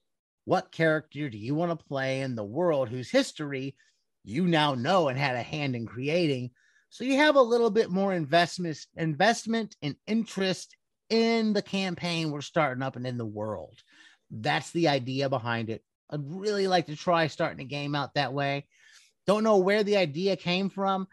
what 0.47 0.71
character 0.71 1.29
do 1.29 1.37
you 1.37 1.53
want 1.53 1.77
to 1.77 1.85
play 1.87 2.21
in 2.21 2.33
the 2.33 2.43
world 2.43 2.87
whose 2.87 3.09
history 3.09 3.75
you 4.23 4.47
now 4.47 4.75
know 4.75 5.09
and 5.09 5.19
had 5.19 5.35
a 5.35 5.43
hand 5.43 5.75
in 5.75 5.85
creating? 5.85 6.51
So 6.89 7.03
you 7.03 7.17
have 7.17 7.35
a 7.35 7.41
little 7.41 7.69
bit 7.69 7.89
more 7.89 8.13
investment, 8.13 8.77
investment 8.95 9.75
and 9.81 9.97
interest 10.07 10.77
in 11.09 11.51
the 11.51 11.61
campaign 11.61 12.31
we're 12.31 12.39
starting 12.39 12.81
up 12.81 12.95
and 12.95 13.05
in 13.05 13.17
the 13.17 13.25
world. 13.25 13.77
That's 14.31 14.71
the 14.71 14.87
idea 14.87 15.27
behind 15.27 15.69
it. 15.69 15.83
I'd 16.09 16.21
really 16.23 16.69
like 16.69 16.85
to 16.85 16.95
try 16.95 17.27
starting 17.27 17.59
a 17.59 17.67
game 17.67 17.93
out 17.93 18.13
that 18.13 18.31
way. 18.31 18.67
Don't 19.25 19.43
know 19.43 19.57
where 19.57 19.83
the 19.83 19.97
idea 19.97 20.37
came 20.37 20.69
from. 20.69 21.09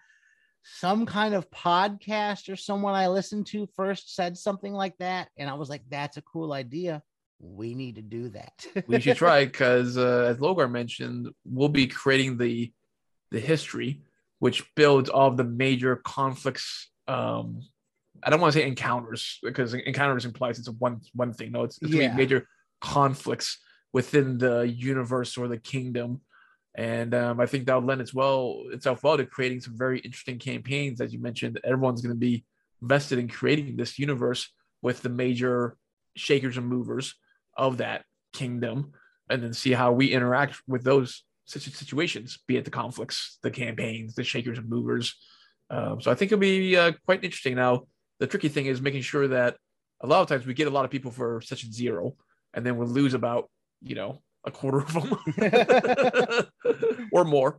Some 0.63 1.07
kind 1.07 1.35
of 1.35 1.51
podcast 1.51 2.49
or 2.49 2.55
someone 2.55 2.95
I 2.95 3.09
listened 3.09 3.49
to 3.49 3.67
first 3.75 4.15
said 4.15 4.39
something 4.39 4.73
like 4.73 4.97
that. 4.99 5.29
And 5.37 5.51
I 5.51 5.55
was 5.55 5.69
like, 5.69 5.83
that's 5.91 6.19
a 6.19 6.23
cool 6.23 6.53
idea. 6.53 7.03
We 7.41 7.75
need 7.75 7.97
to 7.97 8.03
do 8.03 8.31
that. 8.31 8.67
We 8.87 9.01
should 9.01 9.17
try 9.25 9.45
because 9.45 9.99
uh, 9.99 10.27
as 10.31 10.39
Logar 10.39 10.71
mentioned, 10.71 11.29
we'll 11.45 11.69
be 11.69 11.87
creating 11.87 12.39
the 12.39 12.73
the 13.31 13.41
history 13.41 14.03
which 14.39 14.63
builds 14.75 15.09
all 15.09 15.29
of 15.29 15.37
the 15.37 15.45
major 15.45 15.97
conflicts. 15.97 16.91
Um, 17.09 17.61
I 18.23 18.31
don't 18.31 18.41
want 18.41 18.53
to 18.53 18.61
say 18.61 18.67
encounters 18.67 19.39
because 19.43 19.75
encounters 19.75 20.25
implies 20.25 20.59
it's 20.59 20.69
a 20.69 20.73
one 20.73 21.01
one 21.15 21.33
thing. 21.33 21.53
No, 21.53 21.65
it's, 21.65 21.79
it's 21.83 21.93
Yeah. 21.93 22.15
major 22.15 22.47
conflicts 22.81 23.59
within 23.93 24.39
the 24.39 24.63
universe 24.63 25.37
or 25.37 25.49
the 25.49 25.59
kingdom. 25.59 26.21
And 26.77 27.15
um, 27.15 27.41
I 27.41 27.47
think 27.47 27.67
that'll 27.67 27.83
lend 27.85 28.01
its 28.01 28.13
well 28.13 28.65
itself 28.73 29.03
well 29.05 29.17
to 29.17 29.25
creating 29.27 29.61
some 29.61 29.77
very 29.79 30.01
interesting 30.01 30.39
campaigns, 30.39 31.01
as 31.01 31.13
you 31.13 31.21
mentioned. 31.21 31.61
Everyone's 31.63 32.03
going 32.03 32.15
to 32.15 32.19
be 32.19 32.45
invested 32.83 33.19
in 33.19 33.29
creating 33.29 33.77
this 33.77 33.99
universe 33.99 34.53
with 34.83 35.01
the 35.03 35.09
major 35.09 35.77
shakers 36.17 36.57
and 36.57 36.67
movers 36.67 37.15
of 37.57 37.79
that 37.79 38.05
kingdom, 38.33 38.93
and 39.29 39.43
then 39.43 39.53
see 39.53 39.73
how 39.73 39.93
we 39.93 40.13
interact 40.13 40.61
with 40.67 40.85
those 40.85 41.25
such 41.47 41.63
situations, 41.63 42.39
be 42.47 42.57
it 42.57 42.65
the 42.65 42.71
conflicts, 42.71 43.39
the 43.43 43.51
campaigns, 43.51 44.15
the 44.15 44.25
shakers 44.25 44.59
and 44.59 44.69
movers. 44.69 45.15
Um, 45.71 46.01
so 46.01 46.11
I 46.11 46.15
think 46.15 46.33
it'll 46.33 46.41
be 46.41 46.77
uh, 46.77 46.93
quite 47.05 47.25
interesting. 47.25 47.57
Now, 47.57 47.85
the 48.19 48.27
tricky 48.27 48.49
thing 48.49 48.67
is 48.67 48.81
making 48.81 49.03
sure 49.03 49.29
that 49.29 49.57
a 50.01 50.07
lot 50.07 50.23
of 50.23 50.29
times 50.29 50.47
we 50.47 50.55
get 50.55 50.69
a 50.69 50.71
lot 50.71 50.85
of 50.85 50.91
people 50.91 51.11
for 51.11 51.41
session 51.41 51.73
zero, 51.73 52.17
and 52.53 52.65
then 52.65 52.77
we'll 52.77 52.89
lose 52.89 53.15
about 53.15 53.51
you 53.83 53.95
know 53.95 54.23
a 54.45 54.51
quarter 54.51 54.81
of 54.81 54.93
them 54.93 56.47
or 57.13 57.25
more. 57.25 57.59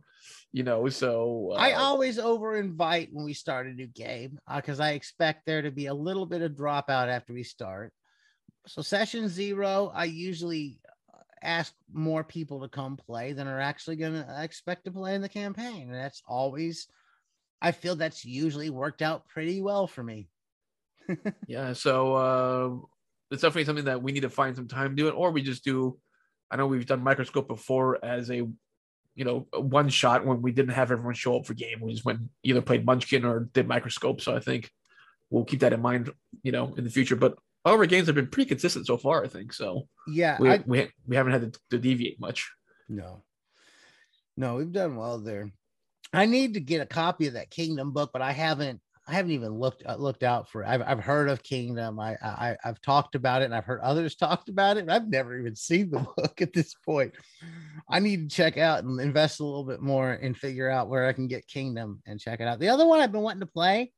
You 0.52 0.62
know, 0.62 0.88
so 0.88 1.50
uh, 1.52 1.56
I 1.56 1.72
always 1.72 2.18
over 2.18 2.56
invite 2.56 3.10
when 3.12 3.24
we 3.24 3.34
start 3.34 3.66
a 3.66 3.72
new 3.72 3.88
game 3.88 4.38
because 4.54 4.80
I 4.80 4.92
expect 4.92 5.44
there 5.44 5.62
to 5.62 5.70
be 5.70 5.86
a 5.86 5.94
little 5.94 6.24
bit 6.24 6.40
of 6.40 6.52
dropout 6.52 7.08
after 7.08 7.32
we 7.34 7.42
start. 7.42 7.92
So, 8.66 8.82
session 8.82 9.28
zero, 9.28 9.92
I 9.94 10.04
usually 10.04 10.80
uh, 11.12 11.18
ask 11.42 11.72
more 11.92 12.24
people 12.24 12.60
to 12.60 12.68
come 12.68 12.96
play 12.96 13.32
than 13.32 13.46
are 13.46 13.60
actually 13.60 13.96
going 13.96 14.14
to 14.14 14.42
expect 14.42 14.84
to 14.84 14.90
play 14.90 15.14
in 15.14 15.22
the 15.22 15.28
campaign. 15.28 15.82
And 15.82 15.94
that's 15.94 16.22
always, 16.26 16.88
I 17.62 17.72
feel 17.72 17.96
that's 17.96 18.24
usually 18.24 18.70
worked 18.70 19.02
out 19.02 19.28
pretty 19.28 19.60
well 19.60 19.86
for 19.86 20.02
me. 20.02 20.28
yeah. 21.46 21.72
So 21.72 22.14
uh, 22.14 22.86
it's 23.30 23.42
definitely 23.42 23.64
something 23.64 23.84
that 23.84 24.02
we 24.02 24.12
need 24.12 24.20
to 24.20 24.30
find 24.30 24.56
some 24.56 24.68
time 24.68 24.94
doing, 24.96 25.14
or 25.14 25.30
we 25.30 25.42
just 25.42 25.64
do. 25.64 25.98
I 26.50 26.56
know 26.56 26.66
we've 26.66 26.86
done 26.86 27.02
microscope 27.02 27.48
before 27.48 28.04
as 28.04 28.30
a 28.30 28.46
you 29.14 29.24
know 29.24 29.46
one 29.52 29.88
shot 29.88 30.24
when 30.26 30.42
we 30.42 30.52
didn't 30.52 30.74
have 30.74 30.92
everyone 30.92 31.14
show 31.14 31.36
up 31.36 31.46
for 31.46 31.54
game. 31.54 31.80
We 31.80 31.92
just 31.92 32.04
went 32.04 32.20
either 32.42 32.62
played 32.62 32.84
Munchkin 32.84 33.24
or 33.24 33.48
did 33.52 33.66
microscope. 33.66 34.20
So 34.20 34.34
I 34.34 34.40
think 34.40 34.70
we'll 35.30 35.44
keep 35.44 35.60
that 35.60 35.72
in 35.72 35.80
mind, 35.80 36.10
you 36.42 36.52
know, 36.52 36.74
in 36.76 36.84
the 36.84 36.90
future. 36.90 37.16
But 37.16 37.36
all 37.66 37.74
of 37.74 37.80
our 37.80 37.86
games 37.86 38.06
have 38.06 38.14
been 38.14 38.28
pretty 38.28 38.48
consistent 38.48 38.86
so 38.86 38.96
far. 38.96 39.24
I 39.24 39.28
think 39.28 39.52
so. 39.52 39.88
Yeah. 40.06 40.36
We 40.40 40.50
I, 40.50 40.62
we, 40.64 40.88
we 41.06 41.16
haven't 41.16 41.32
had 41.32 41.52
to, 41.52 41.60
to 41.70 41.78
deviate 41.78 42.20
much. 42.20 42.48
No, 42.88 43.24
no, 44.36 44.56
we've 44.56 44.72
done 44.72 44.94
well 44.96 45.18
there. 45.18 45.50
I 46.12 46.26
need 46.26 46.54
to 46.54 46.60
get 46.60 46.80
a 46.80 46.86
copy 46.86 47.26
of 47.26 47.34
that 47.34 47.50
Kingdom 47.50 47.92
book, 47.92 48.10
but 48.12 48.22
I 48.22 48.32
haven't. 48.32 48.80
I 49.08 49.14
haven't 49.14 49.30
even 49.32 49.52
looked 49.52 49.84
uh, 49.86 49.94
looked 49.96 50.24
out 50.24 50.48
for 50.48 50.62
it. 50.62 50.68
I've 50.68 50.82
I've 50.82 51.00
heard 51.00 51.28
of 51.28 51.42
Kingdom. 51.42 51.98
I 51.98 52.16
I 52.22 52.56
I've 52.64 52.80
talked 52.80 53.14
about 53.16 53.42
it, 53.42 53.46
and 53.46 53.54
I've 53.54 53.64
heard 53.64 53.80
others 53.80 54.14
talked 54.16 54.48
about 54.48 54.76
it. 54.76 54.80
and 54.80 54.92
I've 54.92 55.08
never 55.08 55.38
even 55.38 55.56
seen 55.56 55.90
the 55.90 56.00
book 56.16 56.40
at 56.40 56.52
this 56.52 56.74
point. 56.74 57.14
I 57.88 57.98
need 57.98 58.30
to 58.30 58.36
check 58.36 58.58
out 58.58 58.84
and 58.84 59.00
invest 59.00 59.40
a 59.40 59.44
little 59.44 59.64
bit 59.64 59.80
more 59.80 60.12
and 60.12 60.36
figure 60.36 60.70
out 60.70 60.88
where 60.88 61.06
I 61.06 61.12
can 61.12 61.26
get 61.26 61.48
Kingdom 61.48 62.00
and 62.06 62.20
check 62.20 62.40
it 62.40 62.46
out. 62.46 62.60
The 62.60 62.68
other 62.68 62.86
one 62.86 63.00
I've 63.00 63.12
been 63.12 63.22
wanting 63.22 63.40
to 63.40 63.46
play, 63.46 63.92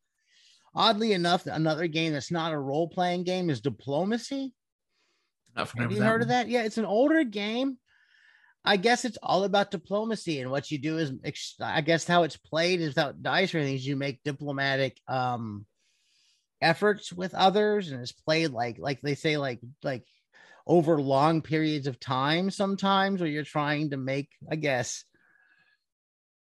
oddly 0.75 1.13
enough, 1.13 1.47
another 1.47 1.87
game 1.87 2.13
that's 2.13 2.31
not 2.31 2.53
a 2.53 2.59
role 2.59 2.89
playing 2.89 3.25
game 3.25 3.51
is 3.51 3.61
Diplomacy. 3.61 4.53
Have 5.57 5.93
you 5.93 6.03
heard 6.03 6.23
of 6.23 6.29
that? 6.29 6.49
Yeah, 6.49 6.63
it's 6.63 6.79
an 6.79 6.85
older 6.85 7.25
game. 7.25 7.79
I 8.65 8.77
guess 8.77 9.05
it's 9.05 9.19
all 9.23 9.45
about 9.45 9.71
diplomacy, 9.71 10.41
and 10.41 10.51
what 10.51 10.71
you 10.71 10.79
do 10.79 10.99
is, 10.99 11.13
I 11.61 11.81
guess, 11.81 12.07
how 12.07 12.25
it's 12.25 12.37
played 12.37 12.81
is 12.81 12.89
without 12.89 13.23
dice 13.23 13.55
or 13.55 13.59
anything. 13.59 13.77
is 13.77 13.87
You 13.87 13.97
make 13.97 14.23
diplomatic 14.25 15.01
um 15.09 15.65
efforts 16.61 17.13
with 17.13 17.35
others, 17.35 17.91
and 17.91 18.01
it's 18.01 18.13
played 18.13 18.51
like, 18.51 18.79
like 18.79 19.01
they 19.01 19.15
say, 19.15 19.37
like, 19.37 19.61
like 19.83 20.05
over 20.67 21.01
long 21.01 21.41
periods 21.41 21.87
of 21.87 21.99
time. 21.99 22.51
Sometimes, 22.51 23.21
where 23.21 23.31
you're 23.31 23.43
trying 23.43 23.91
to 23.91 23.97
make, 23.97 24.29
I 24.51 24.57
guess, 24.57 25.05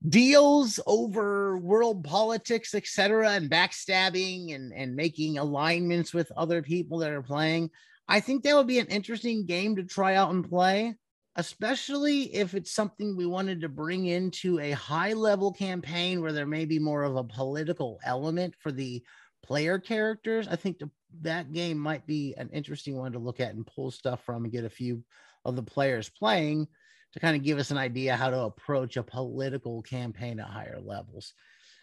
deals 0.07 0.79
over 0.85 1.57
world 1.57 2.03
politics, 2.03 2.73
etc., 2.73 3.31
and 3.31 3.49
backstabbing 3.49 4.53
and 4.53 4.73
and 4.73 4.95
making 4.95 5.37
alignments 5.37 6.13
with 6.13 6.31
other 6.37 6.61
people 6.61 6.99
that 6.99 7.11
are 7.11 7.23
playing. 7.23 7.69
I 8.07 8.19
think 8.19 8.43
that 8.43 8.55
would 8.55 8.67
be 8.67 8.79
an 8.79 8.87
interesting 8.87 9.45
game 9.45 9.75
to 9.75 9.83
try 9.83 10.15
out 10.15 10.31
and 10.31 10.47
play, 10.47 10.95
especially 11.35 12.33
if 12.33 12.53
it's 12.53 12.71
something 12.71 13.17
we 13.17 13.25
wanted 13.25 13.61
to 13.61 13.69
bring 13.69 14.05
into 14.05 14.59
a 14.59 14.71
high 14.71 15.13
level 15.13 15.51
campaign 15.51 16.21
where 16.21 16.31
there 16.31 16.45
may 16.45 16.65
be 16.65 16.79
more 16.79 17.03
of 17.03 17.17
a 17.17 17.23
political 17.23 17.99
element 18.05 18.55
for 18.59 18.71
the 18.71 19.03
player 19.43 19.79
characters, 19.79 20.47
I 20.47 20.55
think 20.55 20.79
the, 20.79 20.89
that 21.21 21.53
game 21.53 21.77
might 21.77 22.05
be 22.05 22.33
an 22.37 22.49
interesting 22.51 22.97
one 22.97 23.13
to 23.13 23.19
look 23.19 23.39
at 23.39 23.53
and 23.53 23.65
pull 23.65 23.91
stuff 23.91 24.23
from 24.25 24.43
and 24.43 24.51
get 24.51 24.65
a 24.65 24.69
few 24.69 25.03
of 25.45 25.55
the 25.55 25.63
players 25.63 26.09
playing 26.09 26.67
to 27.13 27.19
kind 27.19 27.35
of 27.35 27.43
give 27.43 27.57
us 27.57 27.71
an 27.71 27.77
idea 27.77 28.15
how 28.15 28.29
to 28.29 28.41
approach 28.41 28.97
a 28.97 29.03
political 29.03 29.81
campaign 29.81 30.39
at 30.39 30.47
higher 30.47 30.79
levels. 30.83 31.33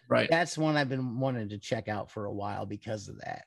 Right. 0.07 0.29
That's 0.29 0.57
one 0.57 0.77
I've 0.77 0.89
been 0.89 1.19
wanting 1.19 1.49
to 1.49 1.57
check 1.57 1.87
out 1.87 2.11
for 2.11 2.25
a 2.25 2.33
while 2.33 2.65
because 2.65 3.07
of 3.07 3.19
that. 3.19 3.45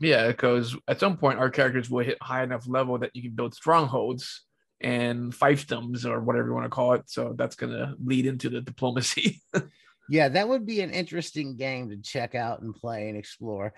Yeah, 0.00 0.28
because 0.28 0.76
at 0.86 1.00
some 1.00 1.16
point 1.16 1.40
our 1.40 1.50
characters 1.50 1.90
will 1.90 2.04
hit 2.04 2.22
high 2.22 2.44
enough 2.44 2.68
level 2.68 2.98
that 2.98 3.16
you 3.16 3.22
can 3.22 3.32
build 3.32 3.54
strongholds 3.54 4.42
and 4.80 5.32
fiefdoms 5.32 6.04
or 6.04 6.20
whatever 6.20 6.48
you 6.48 6.54
want 6.54 6.66
to 6.66 6.70
call 6.70 6.92
it. 6.94 7.10
So 7.10 7.34
that's 7.36 7.56
gonna 7.56 7.96
lead 8.04 8.26
into 8.26 8.48
the 8.48 8.60
diplomacy. 8.60 9.42
yeah, 10.08 10.28
that 10.28 10.48
would 10.48 10.66
be 10.66 10.82
an 10.82 10.90
interesting 10.90 11.56
game 11.56 11.90
to 11.90 11.96
check 11.96 12.36
out 12.36 12.62
and 12.62 12.74
play 12.74 13.08
and 13.08 13.18
explore. 13.18 13.74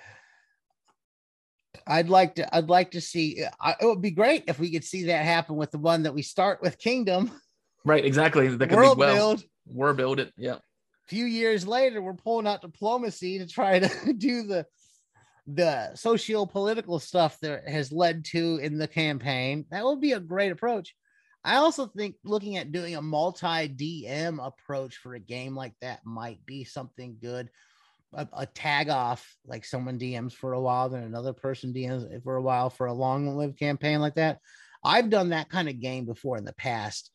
I'd 1.87 2.09
like 2.09 2.37
to. 2.37 2.55
I'd 2.57 2.69
like 2.69 2.93
to 2.93 3.01
see. 3.01 3.45
Uh, 3.61 3.75
it 3.81 3.85
would 3.87 4.03
be 4.03 4.11
great 4.11 4.45
if 4.49 4.59
we 4.59 4.71
could 4.71 4.85
see 4.85 5.05
that 5.05 5.25
happen 5.25 5.57
with 5.57 5.71
the 5.71 5.79
one 5.79 6.05
that 6.05 6.15
we 6.15 6.23
start 6.23 6.61
with 6.63 6.79
Kingdom. 6.79 7.31
Right. 7.85 8.05
Exactly. 8.05 8.49
That 8.49 8.69
could 8.69 8.77
World 8.77 8.97
be 8.97 9.01
well. 9.01 9.15
build. 9.15 9.45
World 9.67 9.97
build 9.97 10.21
it. 10.21 10.33
Yeah. 10.37 10.55
A 10.57 11.09
few 11.09 11.25
years 11.25 11.67
later, 11.67 12.01
we're 12.03 12.15
pulling 12.15 12.47
out 12.47 12.63
diplomacy 12.63 13.39
to 13.39 13.47
try 13.47 13.79
to 13.79 14.13
do 14.19 14.43
the 14.45 14.67
the 15.47 15.95
socio-political 15.97 17.01
stuff 17.01 17.39
that 17.41 17.67
has 17.69 17.91
led 17.91 18.25
to 18.27 18.59
in 18.63 18.79
the 18.79 18.87
campaign. 18.87 19.65
That 19.71 19.85
would 19.85 20.01
be 20.01 20.13
a 20.13 20.21
great 20.21 20.53
approach. 20.53 20.95
I 21.43 21.57
also 21.57 21.87
think 21.87 22.17
looking 22.23 22.57
at 22.59 22.71
doing 22.71 22.95
a 22.95 23.03
multi 23.03 23.69
DM 23.69 24.45
approach 24.45 24.97
for 24.97 25.15
a 25.15 25.21
game 25.21 25.57
like 25.57 25.75
that 25.81 26.05
might 26.05 26.45
be 26.45 26.65
something 26.65 27.17
good. 27.21 27.49
A, 28.13 28.27
a, 28.33 28.47
tag 28.47 28.89
off, 28.89 29.37
like 29.47 29.65
someone 29.65 29.99
DMs 29.99 30.33
for 30.33 30.53
a 30.53 30.61
while, 30.61 30.89
then 30.89 31.05
another 31.05 31.33
person 31.33 31.73
DMs 31.73 32.23
for 32.25 32.37
a 32.37 32.43
while 32.43 32.69
for 32.69 32.87
a 32.87 32.93
long 32.93 33.37
lived 33.37 33.59
campaign 33.59 34.01
like 34.01 34.17
that. 34.17 34.39
I've 34.83 35.11
done 35.11 35.29
that 35.29 35.49
kind 35.49 35.69
of 35.69 35.81
game 35.81 36.07
before 36.07 36.37
in 36.37 36.45
the 36.45 36.53
past, 36.55 37.11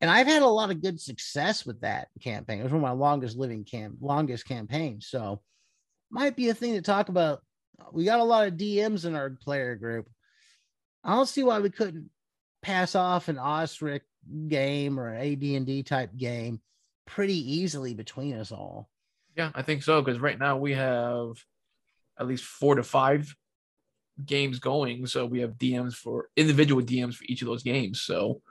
and 0.00 0.10
I've 0.10 0.26
had 0.26 0.42
a 0.42 0.46
lot 0.46 0.70
of 0.70 0.82
good 0.82 1.00
success 1.00 1.66
with 1.66 1.80
that 1.80 2.08
campaign. 2.22 2.60
It 2.60 2.64
was 2.64 2.72
one 2.72 2.84
of 2.84 2.88
my 2.88 2.92
longest 2.92 3.36
living 3.36 3.64
camp, 3.64 3.96
longest 4.00 4.46
campaigns. 4.46 5.08
So, 5.08 5.40
might 6.10 6.36
be 6.36 6.48
a 6.50 6.54
thing 6.54 6.74
to 6.74 6.82
talk 6.82 7.08
about. 7.08 7.42
We 7.92 8.04
got 8.04 8.20
a 8.20 8.24
lot 8.24 8.46
of 8.46 8.54
DMs 8.54 9.04
in 9.04 9.14
our 9.14 9.30
player 9.30 9.74
group. 9.74 10.08
I 11.02 11.14
don't 11.14 11.28
see 11.28 11.42
why 11.42 11.60
we 11.60 11.70
couldn't 11.70 12.10
pass 12.62 12.94
off 12.94 13.28
an 13.28 13.38
Osric 13.38 14.02
game 14.48 14.98
or 14.98 15.14
AD&D 15.14 15.82
type 15.84 16.16
game 16.16 16.60
pretty 17.06 17.58
easily 17.58 17.94
between 17.94 18.34
us 18.34 18.52
all. 18.52 18.88
Yeah, 19.38 19.52
I 19.54 19.62
think 19.62 19.84
so. 19.84 20.02
Because 20.02 20.20
right 20.20 20.38
now 20.38 20.56
we 20.56 20.74
have 20.74 21.30
at 22.18 22.26
least 22.26 22.44
four 22.44 22.74
to 22.74 22.82
five 22.82 23.32
games 24.24 24.58
going. 24.58 25.06
So 25.06 25.24
we 25.24 25.40
have 25.40 25.52
DMs 25.52 25.94
for 25.94 26.28
individual 26.36 26.82
DMs 26.82 27.14
for 27.14 27.24
each 27.28 27.40
of 27.40 27.46
those 27.46 27.62
games. 27.62 28.02
So 28.02 28.42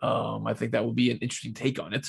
um, 0.00 0.46
I 0.46 0.54
think 0.54 0.72
that 0.72 0.84
would 0.84 0.94
be 0.94 1.10
an 1.10 1.18
interesting 1.18 1.54
take 1.54 1.80
on 1.82 1.92
it. 1.92 2.08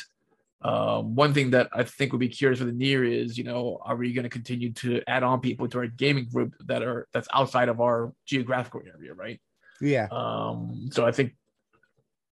Um, 0.61 1.15
one 1.15 1.33
thing 1.33 1.51
that 1.51 1.69
I 1.73 1.83
think 1.83 2.13
would 2.13 2.19
be 2.19 2.29
curious 2.29 2.59
for 2.59 2.65
the 2.65 2.71
near 2.71 3.03
is, 3.03 3.35
you 3.35 3.43
know, 3.43 3.79
are 3.83 3.95
we 3.95 4.13
going 4.13 4.23
to 4.23 4.29
continue 4.29 4.71
to 4.73 5.01
add 5.07 5.23
on 5.23 5.41
people 5.41 5.67
to 5.67 5.79
our 5.79 5.87
gaming 5.87 6.29
group 6.31 6.53
that 6.67 6.83
are 6.83 7.07
that's 7.13 7.27
outside 7.33 7.67
of 7.67 7.81
our 7.81 8.13
geographical 8.25 8.81
area, 8.85 9.13
right? 9.13 9.41
Yeah. 9.81 10.07
Um, 10.11 10.89
so 10.91 11.05
I 11.05 11.11
think 11.11 11.35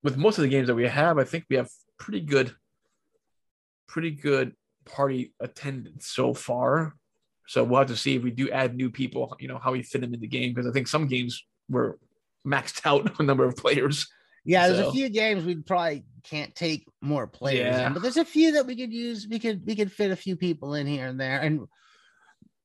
with 0.02 0.18
most 0.18 0.38
of 0.38 0.42
the 0.42 0.48
games 0.48 0.66
that 0.66 0.74
we 0.74 0.88
have, 0.88 1.18
I 1.18 1.24
think 1.24 1.44
we 1.48 1.56
have 1.56 1.70
pretty 1.98 2.20
good, 2.20 2.54
pretty 3.86 4.10
good 4.10 4.54
party 4.88 5.32
attendance 5.40 6.06
so 6.06 6.34
far. 6.34 6.94
So 7.46 7.64
we'll 7.64 7.78
have 7.78 7.88
to 7.88 7.96
see 7.96 8.16
if 8.16 8.22
we 8.22 8.30
do 8.30 8.50
add 8.50 8.74
new 8.74 8.90
people, 8.90 9.34
you 9.40 9.48
know, 9.48 9.58
how 9.58 9.72
we 9.72 9.82
fit 9.82 10.02
them 10.02 10.12
in 10.12 10.20
the 10.20 10.26
game. 10.26 10.52
Because 10.52 10.68
I 10.68 10.72
think 10.72 10.86
some 10.86 11.06
games 11.06 11.44
were 11.68 11.98
maxed 12.46 12.84
out 12.84 13.10
a 13.20 13.22
number 13.22 13.44
of 13.44 13.56
players. 13.56 14.08
Yeah, 14.44 14.68
there's 14.68 14.80
so. 14.80 14.88
a 14.88 14.92
few 14.92 15.08
games 15.08 15.44
we 15.44 15.56
probably 15.56 16.04
can't 16.24 16.54
take 16.54 16.86
more 17.00 17.26
players 17.26 17.76
yeah. 17.76 17.86
in, 17.88 17.92
but 17.92 18.02
there's 18.02 18.16
a 18.16 18.24
few 18.24 18.52
that 18.52 18.66
we 18.66 18.76
could 18.76 18.92
use. 18.92 19.26
We 19.28 19.38
could 19.38 19.66
we 19.66 19.76
could 19.76 19.92
fit 19.92 20.10
a 20.10 20.16
few 20.16 20.36
people 20.36 20.74
in 20.74 20.86
here 20.86 21.06
and 21.06 21.20
there. 21.20 21.40
And 21.40 21.66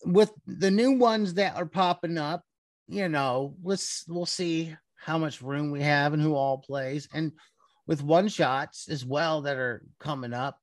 with 0.06 0.32
the 0.46 0.72
new 0.72 0.94
ones 0.94 1.34
that 1.36 1.56
are 1.56 1.66
popping 1.66 2.18
up, 2.18 2.44
you 2.88 3.10
know, 3.10 3.56
let's 3.64 4.06
we'll 4.08 4.26
see 4.26 4.76
how 4.98 5.18
much 5.18 5.42
room 5.42 5.72
we 5.72 5.82
have 5.82 6.14
and 6.14 6.22
who 6.22 6.36
all 6.36 6.58
plays. 6.58 7.08
And 7.14 7.34
with 7.86 8.02
one 8.02 8.30
shots 8.30 8.88
as 8.90 9.06
well 9.06 9.42
that 9.42 9.58
are 9.58 9.86
coming 10.00 10.34
up, 10.34 10.60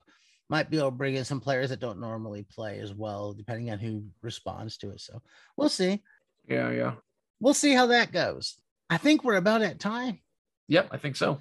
might 0.50 0.68
be 0.68 0.76
able 0.76 0.90
to 0.90 0.96
bring 0.96 1.14
in 1.14 1.24
some 1.24 1.40
players 1.40 1.70
that 1.70 1.80
don't 1.80 2.00
normally 2.00 2.42
play 2.42 2.80
as 2.80 2.92
well, 2.92 3.32
depending 3.32 3.70
on 3.70 3.78
who 3.78 4.04
responds 4.20 4.76
to 4.78 4.90
it. 4.90 5.00
So 5.00 5.22
we'll 5.56 5.68
see. 5.68 6.02
Yeah, 6.48 6.70
yeah. 6.70 6.94
We'll 7.38 7.54
see 7.54 7.72
how 7.72 7.86
that 7.86 8.12
goes. 8.12 8.56
I 8.90 8.96
think 8.96 9.22
we're 9.22 9.36
about 9.36 9.62
at 9.62 9.78
time. 9.78 10.18
Yep, 10.66 10.88
I 10.90 10.98
think 10.98 11.14
so. 11.16 11.38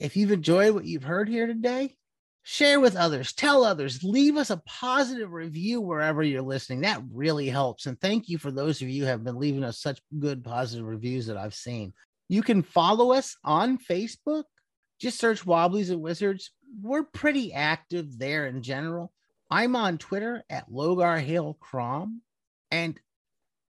If 0.00 0.16
you've 0.16 0.32
enjoyed 0.32 0.74
what 0.74 0.86
you've 0.86 1.04
heard 1.04 1.28
here 1.28 1.46
today, 1.46 1.96
share 2.42 2.80
with 2.80 2.96
others, 2.96 3.34
tell 3.34 3.62
others, 3.62 4.02
leave 4.02 4.36
us 4.36 4.48
a 4.50 4.62
positive 4.66 5.32
review 5.32 5.80
wherever 5.82 6.22
you're 6.22 6.42
listening. 6.42 6.80
That 6.80 7.02
really 7.12 7.48
helps. 7.48 7.84
And 7.86 8.00
thank 8.00 8.28
you 8.28 8.38
for 8.38 8.50
those 8.50 8.80
of 8.80 8.88
you 8.88 9.02
who 9.02 9.08
have 9.08 9.24
been 9.24 9.38
leaving 9.38 9.64
us 9.64 9.78
such 9.78 10.00
good 10.18 10.42
positive 10.42 10.86
reviews 10.86 11.26
that 11.26 11.36
I've 11.36 11.54
seen. 11.54 11.92
You 12.28 12.42
can 12.42 12.62
follow 12.62 13.12
us 13.12 13.36
on 13.44 13.78
Facebook. 13.78 14.44
Just 14.98 15.18
search 15.18 15.44
Wobblies 15.44 15.90
and 15.90 16.00
Wizards 16.00 16.52
we're 16.82 17.04
pretty 17.04 17.52
active 17.52 18.18
there 18.18 18.46
in 18.46 18.62
general. 18.62 19.12
I'm 19.50 19.76
on 19.76 19.98
Twitter 19.98 20.44
at 20.50 20.70
Logar 20.70 21.20
Hale 21.20 21.56
Crom 21.60 22.22
and 22.70 22.98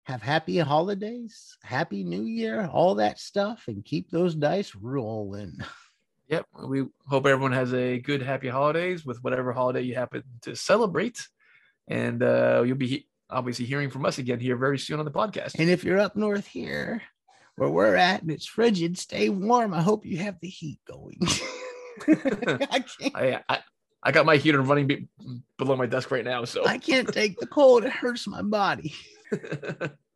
have 0.04 0.22
happy 0.22 0.60
holidays, 0.60 1.58
happy 1.64 2.04
new 2.04 2.24
year, 2.24 2.70
all 2.72 2.96
that 2.96 3.20
stuff, 3.20 3.66
and 3.68 3.84
keep 3.84 4.10
those 4.10 4.36
dice 4.36 4.76
rolling. 4.76 5.58
Yep. 6.28 6.48
We 6.68 6.86
hope 7.08 7.28
everyone 7.28 7.52
has 7.52 7.72
a 7.72 8.00
good, 8.00 8.24
happy 8.24 8.48
holidays 8.48 9.06
with 9.06 9.24
whatever 9.24 9.54
holiday 9.54 9.82
you 9.82 9.94
happen 9.94 10.24
to 10.42 10.56
celebrate. 10.56 11.28
And 11.88 12.24
uh, 12.24 12.64
you'll 12.66 12.78
be 12.78 13.08
obviously 13.30 13.66
hearing 13.66 13.92
from 13.92 14.06
us 14.06 14.18
again 14.18 14.40
here 14.40 14.58
very 14.58 14.80
soon 14.80 14.98
on 14.98 15.06
the 15.06 15.12
podcast. 15.12 15.60
And 15.60 15.70
if 15.70 15.84
you're 15.84 16.00
up 16.00 16.16
north 16.16 16.48
here, 16.48 17.04
where 17.58 17.70
we're 17.70 17.96
at 17.96 18.22
and 18.22 18.32
it's 18.32 18.48
frigid, 18.48 18.98
stay 18.98 19.30
warm. 19.30 19.74
I 19.74 19.82
hope 19.82 20.06
you 20.06 20.18
have 20.18 20.40
the 20.42 20.50
heat 20.50 20.80
going. 20.88 21.20
I, 22.08 22.84
I, 23.16 23.42
I, 23.50 23.60
I 24.04 24.12
got 24.12 24.26
my 24.26 24.38
heater 24.38 24.62
running 24.62 24.88
be- 24.88 25.08
below 25.58 25.76
my 25.76 25.86
desk 25.86 26.12
right 26.12 26.26
now, 26.26 26.46
so 26.46 26.66
I 26.66 26.78
can't 26.78 27.12
take 27.12 27.40
the 27.40 27.48
cold. 27.48 27.86
It 27.86 27.92
hurts 27.92 28.28
my 28.28 28.42
body. 28.42 28.94